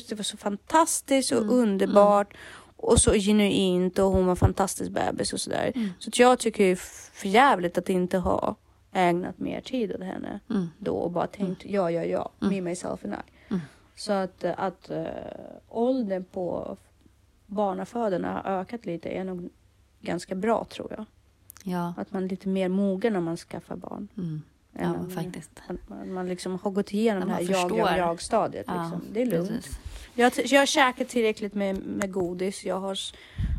det 0.08 0.12
var 0.12 0.22
så 0.22 0.36
fantastiskt 0.36 1.32
Mm. 1.32 1.44
och 1.48 1.54
underbart 1.54 2.34
och 2.76 2.98
så 3.00 3.12
genuint 3.12 3.98
och 3.98 4.04
hon 4.10 4.26
var 4.26 4.36
fantastisk 4.36 4.90
bebis 4.90 5.32
och 5.32 5.40
sådär. 5.40 5.72
Mm. 5.74 5.88
Så 5.98 6.08
att 6.10 6.18
jag 6.18 6.38
tycker 6.38 6.64
är 6.64 6.76
för 7.14 7.28
jävligt 7.28 7.78
att 7.78 7.88
inte 7.88 8.18
ha 8.18 8.54
ägnat 8.92 9.38
mer 9.38 9.60
tid 9.60 9.92
åt 9.94 10.00
henne 10.02 10.40
Mm. 10.50 10.66
då 10.78 10.94
och 10.94 11.10
bara 11.10 11.26
tänkt 11.26 11.64
ja, 11.64 11.90
ja, 11.90 12.04
ja, 12.04 12.30
me, 12.38 12.60
myself 12.60 13.04
and 13.04 13.14
I. 13.14 13.54
Så 13.96 14.12
att, 14.12 14.44
att 14.44 14.90
uh, 14.90 15.04
åldern 15.68 16.24
på 16.24 16.76
barnafödarna 17.46 18.32
har 18.44 18.50
ökat 18.60 18.86
lite 18.86 19.08
är 19.08 19.24
nog 19.24 19.50
ganska 20.04 20.34
bra 20.34 20.64
tror 20.64 20.92
jag. 20.96 21.04
Ja. 21.64 21.94
Att 21.96 22.12
man 22.12 22.24
är 22.24 22.28
lite 22.28 22.48
mer 22.48 22.68
mogen 22.68 23.12
när 23.12 23.20
man 23.20 23.36
skaffar 23.36 23.76
barn. 23.76 24.08
Mm. 24.16 24.42
Ja, 24.78 24.94
om- 24.94 25.10
faktiskt. 25.10 25.50
Att 25.68 25.88
man, 25.88 26.12
man 26.12 26.28
liksom 26.28 26.58
har 26.62 26.70
gått 26.70 26.92
igenom 26.92 27.22
Att 27.22 27.28
det 27.28 27.34
här 27.34 27.42
man 27.42 27.50
jag, 27.52 27.60
jag, 27.60 27.86
förstår. 27.88 27.98
jag 28.08 28.22
stadiet. 28.22 28.64
Ja, 28.68 28.82
Liksom. 28.82 29.02
Det 29.12 29.22
är 29.22 29.26
lugnt. 29.26 29.48
precis. 29.50 29.78
Jag, 30.14 30.32
jag 30.44 30.60
har 30.60 30.66
käkat 30.66 31.08
tillräckligt 31.08 31.54
med, 31.54 31.76
med 31.86 32.12
godis. 32.12 32.64
Jag 32.64 32.80
har 32.80 32.98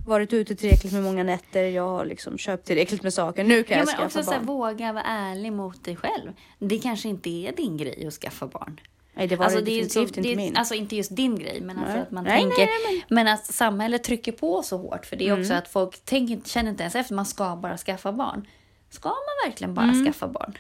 varit 0.08 0.34
ute 0.34 0.56
tillräckligt 0.56 0.94
med 0.94 1.04
många 1.04 1.24
nätter. 1.24 1.64
Jag 1.64 1.88
har 1.88 2.06
liksom 2.06 2.38
köpt 2.38 2.66
tillräckligt 2.68 3.04
med 3.04 3.14
saker. 3.14 3.44
Nu 3.44 3.64
kan 3.64 3.78
Ja, 3.78 3.84
jag 3.84 3.88
skaffa 3.88 4.06
också 4.06 4.24
så 4.24 4.32
här, 4.32 4.38
barn. 4.40 4.46
våga 4.48 4.94
vara 4.94 5.04
ärlig 5.04 5.54
mot 5.54 5.84
dig 5.84 5.96
själv. 5.96 6.32
Det 6.60 6.80
kanske 6.80 7.10
inte 7.10 7.30
är 7.30 7.52
din 7.56 7.78
grej 7.78 8.08
att 8.08 8.14
skaffa 8.14 8.48
barn. 8.48 8.80
Nej, 9.18 9.28
det 9.28 9.36
var 9.36 9.50
det 9.50 9.54
är 9.54 9.58
ju 9.58 9.62
definitivt 9.66 9.92
så- 9.94 10.00
inte 10.02 10.22
det 10.22 10.36
min. 10.36 10.58
Alltså 10.58 10.74
inte 10.74 10.96
just 10.96 11.16
din 11.16 11.36
grej, 11.40 11.62
men 11.62 11.78
alltså 11.78 11.94
Nej. 11.94 12.02
att 12.02 12.12
man 12.12 12.24
Nej, 12.24 12.42
tänker... 12.42 12.58
nej, 12.66 13.06
Men 13.10 13.28
att 13.28 13.46
samhället 13.46 14.04
trycker 14.04 14.32
på 14.32 14.64
så 14.64 14.78
hårt. 14.78 15.06
För 15.06 15.16
det 15.16 15.28
är 15.28 15.32
också 15.34 15.52
Mm. 15.52 15.58
att 15.58 15.68
folk 15.68 16.06
tänker, 16.06 16.50
känner 16.50 16.70
inte 16.72 16.84
ens 16.84 16.96
efter, 16.96 17.16
man 17.16 17.26
ska 17.26 17.56
bara 17.56 17.78
skaffa 17.78 18.12
barn. 18.12 18.48
Ska 18.90 19.10
man 19.10 19.50
verkligen 19.50 19.74
bara 19.74 19.86
Mm. 19.90 20.06
skaffa 20.06 20.28
barn? 20.28 20.58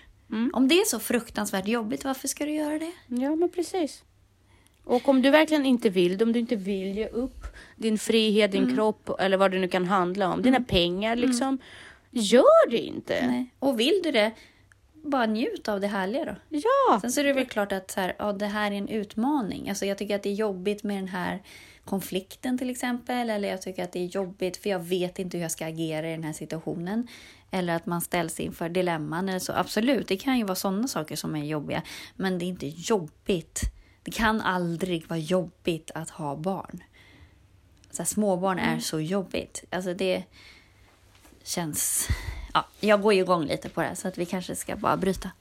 Om 0.54 0.68
det 0.68 0.76
är 0.76 0.86
så 0.86 1.00
fruktansvärt 1.00 1.68
jobbigt, 1.68 2.04
varför 2.06 2.28
ska 2.28 2.46
du 2.46 2.52
göra 2.52 2.80
det? 2.80 2.92
Ja, 3.08 3.36
men 3.36 3.50
precis. 3.50 4.04
Och 4.84 5.10
om 5.10 5.22
du 5.22 5.30
verkligen 5.30 5.66
inte 5.66 5.90
vill, 5.90 6.24
om 6.24 6.34
du 6.34 6.40
inte 6.40 6.56
vill 6.56 6.98
ge 6.98 7.08
upp 7.08 7.44
din 7.76 7.98
frihet, 8.00 8.52
din 8.52 8.64
Mm. 8.64 8.76
kropp 8.76 9.10
eller 9.20 9.38
vad 9.38 9.52
det 9.52 9.60
nu 9.60 9.68
kan 9.68 9.86
handla 9.86 10.34
om, 10.34 10.42
dina 10.42 10.60
pengar 10.62 11.16
liksom. 11.16 11.58
Gör 12.12 12.70
det 12.70 12.78
inte. 12.78 13.28
Nej. 13.28 13.46
Och 13.60 13.80
vill 13.80 14.00
du 14.04 14.12
det, 14.12 14.32
bara 15.06 15.26
njut 15.26 15.68
av 15.68 15.82
det 15.82 15.88
härliga 15.88 16.26
då. 16.26 16.36
Ja, 16.50 17.00
Sen 17.02 17.12
så 17.12 17.20
är 17.20 17.24
det 17.24 17.34
väl 17.34 17.46
klart 17.46 17.72
att 17.72 17.92
så 17.92 18.02
här, 18.02 18.16
ja, 18.20 18.34
det 18.34 18.46
här 18.46 18.72
är 18.72 18.76
en 18.76 18.90
utmaning. 18.90 19.70
Alltså 19.70 19.86
jag 19.86 19.98
tycker 19.98 20.16
att 20.16 20.24
det 20.24 20.30
är 20.30 20.34
jobbigt 20.34 20.84
med 20.84 20.98
den 20.98 21.08
här 21.08 21.44
konflikten 21.86 22.58
till 22.58 22.70
exempel. 22.70 23.30
Eller 23.30 23.50
jag 23.50 23.62
tycker 23.62 23.84
att 23.84 23.92
det 23.92 24.00
är 24.00 24.06
jobbigt 24.06 24.58
för 24.58 24.70
jag 24.70 24.80
vet 24.80 25.20
inte 25.20 25.38
hur 25.38 25.42
jag 25.42 25.52
ska 25.52 25.66
agera 25.66 26.10
i 26.10 26.12
den 26.12 26.24
här 26.24 26.34
situationen. 26.34 27.08
Eller 27.52 27.76
att 27.76 27.86
man 27.86 28.02
ställs 28.02 28.40
inför 28.40 28.70
dilemman 28.70 29.30
eller 29.30 29.40
så. 29.40 29.54
Absolut, 29.54 30.08
det 30.08 30.18
kan 30.18 30.38
ju 30.38 30.44
vara 30.44 30.56
sådana 30.56 30.88
saker 30.88 31.16
som 31.16 31.36
är 31.36 31.46
jobbiga. 31.46 31.82
Men 32.16 32.40
det 32.40 32.46
är 32.46 32.48
inte 32.48 32.68
jobbigt. 32.68 33.62
Det 34.04 34.12
kan 34.12 34.42
aldrig 34.42 35.08
vara 35.10 35.20
jobbigt 35.20 35.92
att 35.96 36.10
ha 36.10 36.36
barn. 36.36 36.84
Så 37.92 38.02
här, 38.02 38.08
småbarn 38.08 38.60
är 38.60 38.80
så 38.80 39.00
jobbigt. 39.00 39.64
Alltså 39.70 39.94
det 39.94 40.24
känns... 41.44 42.08
Ja, 42.56 42.66
jag 42.80 43.02
går 43.02 43.14
ju 43.14 43.20
igång 43.22 43.46
lite 43.46 43.70
på 43.70 43.82
det 43.82 43.88
här, 43.88 43.96
så 43.96 44.08
att 44.08 44.18
vi 44.18 44.26
kanske 44.26 44.56
ska 44.56 44.76
bara 44.76 44.98
bryta. 44.98 45.32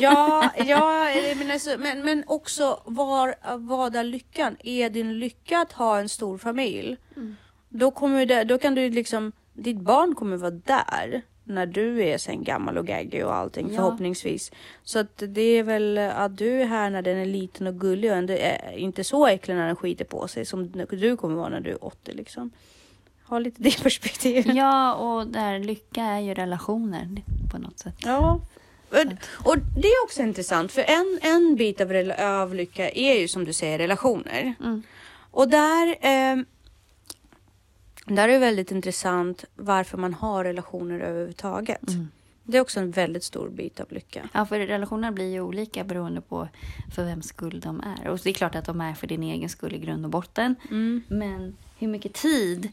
ja, 0.00 0.50
ja 0.56 1.08
men, 1.36 1.50
alltså, 1.50 1.70
men, 1.78 2.04
men 2.04 2.24
också 2.26 2.80
var, 2.84 3.34
vad 3.58 3.96
är 3.96 4.04
lyckan? 4.04 4.56
Är 4.64 4.90
din 4.90 5.18
lycka 5.18 5.58
att 5.58 5.72
ha 5.72 5.98
en 5.98 6.08
stor 6.08 6.38
familj? 6.38 6.96
Mm. 7.16 7.36
Då, 7.68 7.90
kommer 7.90 8.26
det, 8.26 8.44
då 8.44 8.58
kan 8.58 8.74
du 8.74 8.90
liksom, 8.90 9.32
ditt 9.52 9.80
barn 9.80 10.14
kommer 10.14 10.36
vara 10.36 10.50
där 10.50 11.22
när 11.44 11.66
du 11.66 12.04
är 12.04 12.18
sen 12.18 12.44
gammal 12.44 12.78
och 12.78 12.86
gaggig 12.86 13.26
och 13.26 13.34
allting 13.34 13.68
Ja. 13.70 13.76
förhoppningsvis. 13.76 14.52
Så 14.82 14.98
att 14.98 15.22
det 15.28 15.42
är 15.42 15.62
väl 15.62 15.98
att 15.98 16.36
du 16.36 16.62
är 16.62 16.66
här 16.66 16.90
när 16.90 17.02
den 17.02 17.16
är 17.18 17.26
liten 17.26 17.66
och 17.66 17.80
gullig 17.80 18.10
och 18.10 18.16
ändå 18.16 18.32
är 18.32 18.72
inte 18.76 19.04
så 19.04 19.26
äcklig 19.26 19.54
när 19.54 19.66
den 19.66 19.76
skiter 19.76 20.04
på 20.04 20.28
sig 20.28 20.44
som 20.44 20.86
du 20.90 21.16
kommer 21.16 21.36
vara 21.36 21.48
när 21.48 21.60
du 21.60 21.70
är 21.70 21.84
80 21.84 22.12
liksom. 22.12 22.50
Ha 23.32 23.38
lite 23.38 23.62
det 23.62 23.82
perspektivet. 23.82 24.56
Ja, 24.56 24.94
och 24.94 25.26
där 25.26 25.58
lycka 25.58 26.02
är 26.02 26.20
ju 26.20 26.34
relationer 26.34 27.22
på 27.50 27.58
något 27.58 27.78
sätt. 27.78 27.94
Ja. 27.98 28.40
Och- 29.44 29.58
det 29.58 29.88
är 29.88 30.04
också 30.04 30.22
intressant 30.22 30.72
för 30.72 30.84
en, 30.88 31.18
en 31.22 31.56
bit 31.56 31.80
av, 31.80 32.12
av 32.18 32.54
lycka 32.54 32.90
är 32.90 33.20
ju 33.20 33.28
som 33.28 33.44
du 33.44 33.52
säger 33.52 33.78
relationer. 33.78 34.54
Mm. 34.60 34.82
Och 35.30 35.48
där, 35.48 35.96
ehm, 36.00 36.44
där 38.06 38.28
är 38.28 38.32
det 38.32 38.38
väldigt 38.38 38.70
intressant 38.70 39.44
varför 39.56 39.98
man 39.98 40.14
har 40.14 40.44
relationer 40.44 41.00
överhuvudtaget. 41.00 41.88
Mm. 41.88 42.08
Det 42.44 42.56
är 42.58 42.62
också 42.62 42.80
en 42.80 42.90
väldigt 42.90 43.24
stor 43.24 43.48
bit 43.48 43.80
av 43.80 43.92
lycka. 43.92 44.28
Ja, 44.32 44.46
för 44.46 44.58
relationer 44.58 45.10
blir 45.10 45.30
ju 45.32 45.40
olika 45.40 45.84
beroende 45.84 46.20
på 46.20 46.48
för 46.94 47.04
vems 47.04 47.26
skull 47.26 47.60
de 47.60 47.80
är. 47.80 48.08
Och 48.08 48.18
det 48.18 48.30
är 48.30 48.34
klart 48.34 48.54
att 48.54 48.64
de 48.64 48.80
är 48.80 48.94
för 48.94 49.06
din 49.06 49.22
egen 49.22 49.48
skull 49.48 49.74
i 49.74 49.78
grund 49.78 50.04
och 50.04 50.10
botten. 50.10 50.54
Mm. 50.70 51.02
Men 51.08 51.56
hur 51.78 51.88
mycket 51.88 52.14
tid 52.14 52.72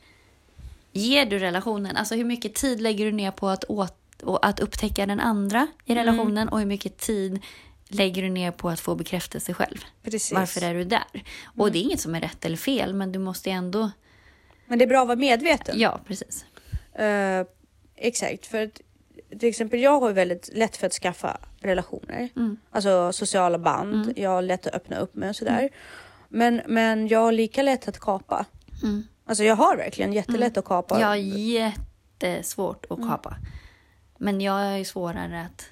ger 0.99 1.25
du 1.25 1.39
relationen? 1.39 1.97
Alltså 1.97 2.15
hur 2.15 2.25
mycket 2.25 2.53
tid 2.53 2.81
lägger 2.81 3.05
du 3.05 3.11
ner 3.11 3.31
på 3.31 3.49
att, 3.49 3.63
åt, 3.67 4.23
att 4.41 4.59
upptäcka 4.59 5.05
den 5.05 5.19
andra 5.19 5.67
i 5.85 5.95
relationen? 5.95 6.49
Och 6.49 6.59
hur 6.59 6.65
mycket 6.65 6.97
tid 6.97 7.39
lägger 7.87 8.21
du 8.21 8.29
ner 8.29 8.51
på 8.51 8.69
att 8.69 8.79
få 8.79 8.95
bekräftelse 8.95 9.53
själv? 9.53 9.77
Precis. 10.03 10.31
Varför 10.31 10.63
är 10.63 10.73
du 10.73 10.83
där? 10.83 11.23
Och 11.45 11.71
det 11.71 11.79
är 11.79 11.81
inget 11.81 11.99
som 11.99 12.15
är 12.15 12.21
rätt 12.21 12.45
eller 12.45 12.57
fel, 12.57 12.93
men 12.93 13.11
du 13.11 13.19
måste 13.19 13.51
ändå... 13.51 13.91
Men 14.65 14.79
det 14.79 14.85
är 14.85 14.87
bra 14.87 15.01
att 15.01 15.07
vara 15.07 15.17
medveten. 15.17 15.79
Ja, 15.79 15.99
precis. 16.07 16.45
Eh, 16.93 17.45
exakt, 17.95 18.45
för 18.45 18.63
att, 18.63 18.81
till 19.39 19.49
exempel 19.49 19.79
jag 19.79 19.99
har 19.99 20.07
ju 20.07 20.13
väldigt 20.13 20.49
lätt 20.53 20.77
för 20.77 20.87
att 20.87 20.93
skaffa 20.93 21.37
relationer. 21.59 22.29
Mm. 22.35 22.57
Alltså 22.71 23.13
sociala 23.13 23.59
band. 23.59 24.13
Jag 24.15 24.29
har 24.29 24.41
lätt 24.41 24.67
att 24.67 24.73
öppna 24.73 24.97
upp 24.97 25.15
mig 25.15 25.29
och 25.29 25.35
sådär. 25.35 25.69
Men, 26.27 26.61
men 26.67 27.07
jag 27.07 27.19
har 27.19 27.31
lika 27.31 27.63
lätt 27.63 27.87
att 27.87 27.99
kapa. 27.99 28.45
Mm. 29.29 29.31
Alltså 29.31 29.43
jag 29.43 29.55
har 29.55 29.77
verkligen 29.77 30.13
jättelätt 30.13 30.57
att 30.57 30.65
kapa. 30.65 30.99
Jag 30.99 31.07
har 31.07 31.15
jättesvårt 31.15 32.85
att 32.89 33.07
kapa. 33.07 33.35
Men 34.17 34.41
jag 34.41 34.61
är 34.61 34.77
ju 34.77 34.85
svårare 34.85 35.41
att... 35.45 35.65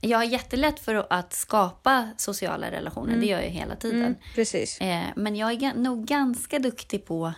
Jag 0.00 0.18
har 0.18 0.24
jättelätt 0.24 0.80
för 0.80 1.06
att 1.10 1.32
skapa 1.32 2.08
sociala 2.16 2.70
relationer. 2.70 3.16
Det 3.16 3.26
gör 3.26 3.40
jag 3.40 3.48
hela 3.48 3.76
tiden. 3.76 4.00
Mm, 4.02 4.14
precis. 4.34 4.80
Eh, 4.80 5.02
men 5.16 5.36
jag 5.36 5.62
är 5.62 5.74
nog 5.74 6.04
ganska 6.04 6.58
duktig 6.58 7.04
på 7.06 7.32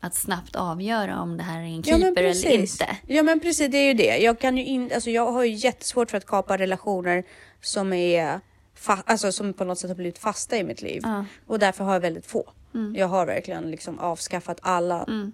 att 0.00 0.14
snabbt 0.14 0.56
avgöra 0.56 1.20
om 1.20 1.36
det 1.36 1.42
här 1.42 1.58
är 1.58 1.64
en 1.64 1.76
Ja 1.76 1.82
keeper 1.82 2.22
eller 2.22 2.32
precis. 2.32 2.72
inte. 2.80 2.96
ja 3.06 3.22
men 3.22 3.40
precis, 3.40 3.70
det 3.70 3.76
är 3.78 3.86
ju 3.86 3.94
det. 3.94 4.18
Jag, 4.18 4.38
kan 4.40 4.56
ju 4.56 4.64
in, 4.64 4.90
alltså 4.94 5.10
jag 5.10 5.32
har 5.32 5.44
ju 5.44 5.52
jättesvårt 5.54 6.10
för 6.10 6.18
att 6.18 6.26
kapa 6.26 6.58
relationer 6.58 7.24
som 7.60 7.92
är 7.92 8.40
fa- 8.78 9.02
alltså 9.06 9.32
som 9.32 9.52
på 9.52 9.64
något 9.64 9.78
sätt 9.78 9.90
har 9.90 9.94
blivit 9.94 10.18
fasta 10.18 10.56
i 10.56 10.64
mitt 10.64 10.82
liv. 10.82 11.00
Ja. 11.04 11.24
Och 11.46 11.58
därför 11.58 11.84
har 11.84 11.92
jag 11.92 12.00
väldigt 12.00 12.26
få. 12.26 12.52
Mm. 12.74 12.94
Jag 12.96 13.06
har 13.08 13.26
verkligen 13.26 13.70
liksom 13.70 13.98
avskaffat 13.98 14.58
alla 14.62 15.04
Mm. 15.04 15.32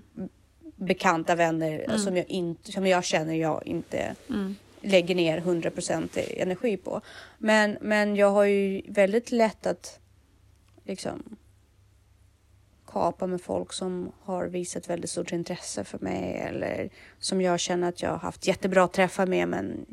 bekanta 0.77 1.35
vänner 1.35 1.97
som, 1.99 2.17
jag 2.17 2.27
inte, 2.31 2.73
som 2.73 2.87
jag 2.87 3.05
känner 3.05 3.35
jag 3.35 3.67
inte 3.67 4.15
Mm. 4.29 4.57
lägger 4.81 5.15
ner 5.15 5.41
100% 5.41 6.19
energi 6.37 6.77
på. 6.77 7.01
Men, 7.39 7.77
men 7.81 8.17
jag 8.17 8.31
har 8.31 8.45
ju 8.45 8.83
väldigt 8.89 9.33
lätt 9.33 9.67
att 9.67 9.99
liksom 10.85 11.37
kapa 12.87 13.27
med 13.27 13.41
folk 13.41 13.73
som 13.73 14.13
har 14.23 14.47
visat 14.47 14.89
väldigt 14.91 15.11
stort 15.11 15.33
intresse 15.33 15.85
för 15.85 15.99
mig 15.99 16.37
eller 16.49 16.91
som 17.19 17.41
jag 17.41 17.61
känner 17.61 17.89
att 17.89 18.03
jag 18.03 18.11
har 18.11 18.19
haft 18.19 18.47
jättebra 18.47 18.89
träffar 18.89 19.27
med 19.27 19.49
men 19.49 19.87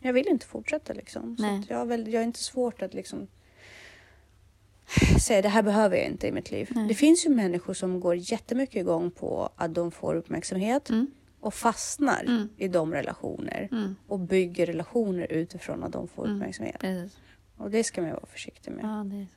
jag 0.00 0.12
vill 0.12 0.28
inte 0.28 0.46
fortsätta 0.46 0.92
liksom. 0.92 1.36
Så 1.36 1.62
jag, 1.72 1.78
har 1.78 1.86
väl, 1.86 2.12
jag 2.12 2.22
är 2.22 2.26
inte 2.26 2.38
svårt 2.42 2.82
att 2.82 2.94
liksom 2.94 3.26
säga 5.20 5.42
det 5.42 5.48
här 5.48 5.62
behöver 5.62 5.96
jag 5.96 6.06
inte 6.06 6.26
i 6.26 6.32
mitt 6.32 6.50
liv. 6.50 6.68
Nej. 6.74 6.88
Det 6.88 6.94
finns 6.94 7.26
ju 7.26 7.30
människor 7.30 7.74
som 7.74 8.00
går 8.00 8.14
jättemycket 8.16 8.76
igång 8.76 9.10
på 9.10 9.50
att 9.56 9.74
de 9.74 9.90
får 9.90 10.14
uppmärksamhet 10.14 10.90
Mm. 10.90 11.06
och 11.40 11.54
fastnar 11.54 12.24
Mm. 12.24 12.48
i 12.56 12.68
de 12.68 12.92
relationer 12.92 13.68
Mm. 13.72 13.96
och 14.06 14.18
bygger 14.20 14.66
relationer 14.66 15.32
utifrån 15.32 15.84
att 15.84 15.92
de 15.92 16.08
får 16.08 16.24
Mm. 16.24 16.36
uppmärksamhet. 16.36 16.78
Precis. 16.80 17.18
Och 17.56 17.70
det 17.70 17.84
ska 17.84 18.00
man 18.00 18.10
ju 18.10 18.14
vara 18.14 18.26
försiktig 18.26 18.70
med. 18.70 18.84
Ja, 18.84 19.04
det 19.04 19.16
är 19.16 19.24
så. 19.26 19.36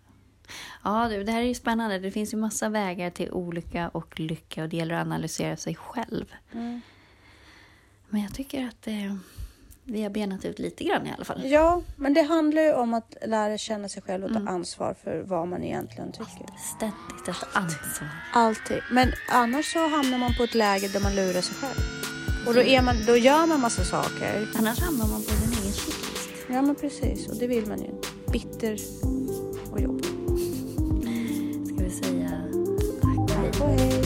Ja, 0.84 1.08
du, 1.10 1.24
det 1.24 1.32
här 1.32 1.40
är 1.42 1.46
ju 1.48 1.54
spännande. 1.54 2.00
Det 2.00 2.12
finns 2.12 2.34
ju 2.34 2.38
massa 2.38 2.70
vägar 2.70 3.10
till 3.10 3.32
olycka 3.32 3.90
och 3.90 4.20
lycka 4.20 4.64
och 4.64 4.70
det 4.70 4.78
gäller 4.78 4.96
att 4.96 5.02
analysera 5.06 5.58
sig 5.58 5.76
själv. 5.76 6.26
Mm. 6.54 6.82
Men 8.10 8.22
jag 8.22 8.34
tycker 8.34 8.68
att 8.68 8.88
eh, 8.88 9.16
vi 9.86 10.04
har 10.04 10.10
benat 10.10 10.46
ut 10.46 10.60
lite 10.60 10.84
grann 10.84 11.08
i 11.08 11.12
alla 11.16 11.26
fall. 11.26 11.46
Ja, 11.46 11.82
men 11.96 12.14
det 12.14 12.22
handlar 12.22 12.62
ju 12.62 12.74
om 12.74 12.94
att 12.94 13.16
lära 13.26 13.58
känna 13.58 13.90
sig 13.90 14.02
själv 14.02 14.24
och 14.24 14.32
ta 14.32 14.40
mm. 14.40 14.48
ansvar 14.48 14.96
för 15.04 15.22
vad 15.22 15.48
man 15.48 15.64
egentligen 15.64 16.12
tycker. 16.12 16.46
Ständigt 16.76 17.28
ett 17.28 17.48
ansvar. 17.54 18.08
Alltid. 18.34 18.82
Men 18.92 19.12
annars 19.32 19.74
så 19.74 19.80
hamnar 19.80 20.18
man 20.18 20.36
på 20.38 20.44
ett 20.44 20.56
läge 20.56 20.88
där 20.88 21.00
man 21.00 21.16
lurar 21.16 21.42
sig 21.42 21.56
själv. 21.56 22.06
Och 22.48 22.54
då, 22.54 22.62
är 22.62 22.82
man, 22.82 22.96
då 23.08 23.18
gör 23.18 23.46
man 23.46 23.62
massa 23.62 23.84
saker. 23.84 24.48
Annars 24.56 24.80
hamnar 24.80 25.08
man 25.08 25.22
på 25.24 25.30
sin 25.30 25.52
egen 25.52 25.74
shitlist. 25.74 26.30
Ja, 26.50 26.62
men 26.62 26.76
precis. 26.76 27.28
Och 27.28 27.36
det 27.36 27.48
vill 27.48 27.66
man 27.66 27.80
ju. 27.80 27.92
Bitter 28.32 28.78
och 29.72 29.82
jobbig. 29.82 30.06
Ska 31.66 31.84
vi 31.84 31.92
säga 31.92 32.32
tack 33.02 33.62
och 33.62 33.70
hej? 33.70 34.05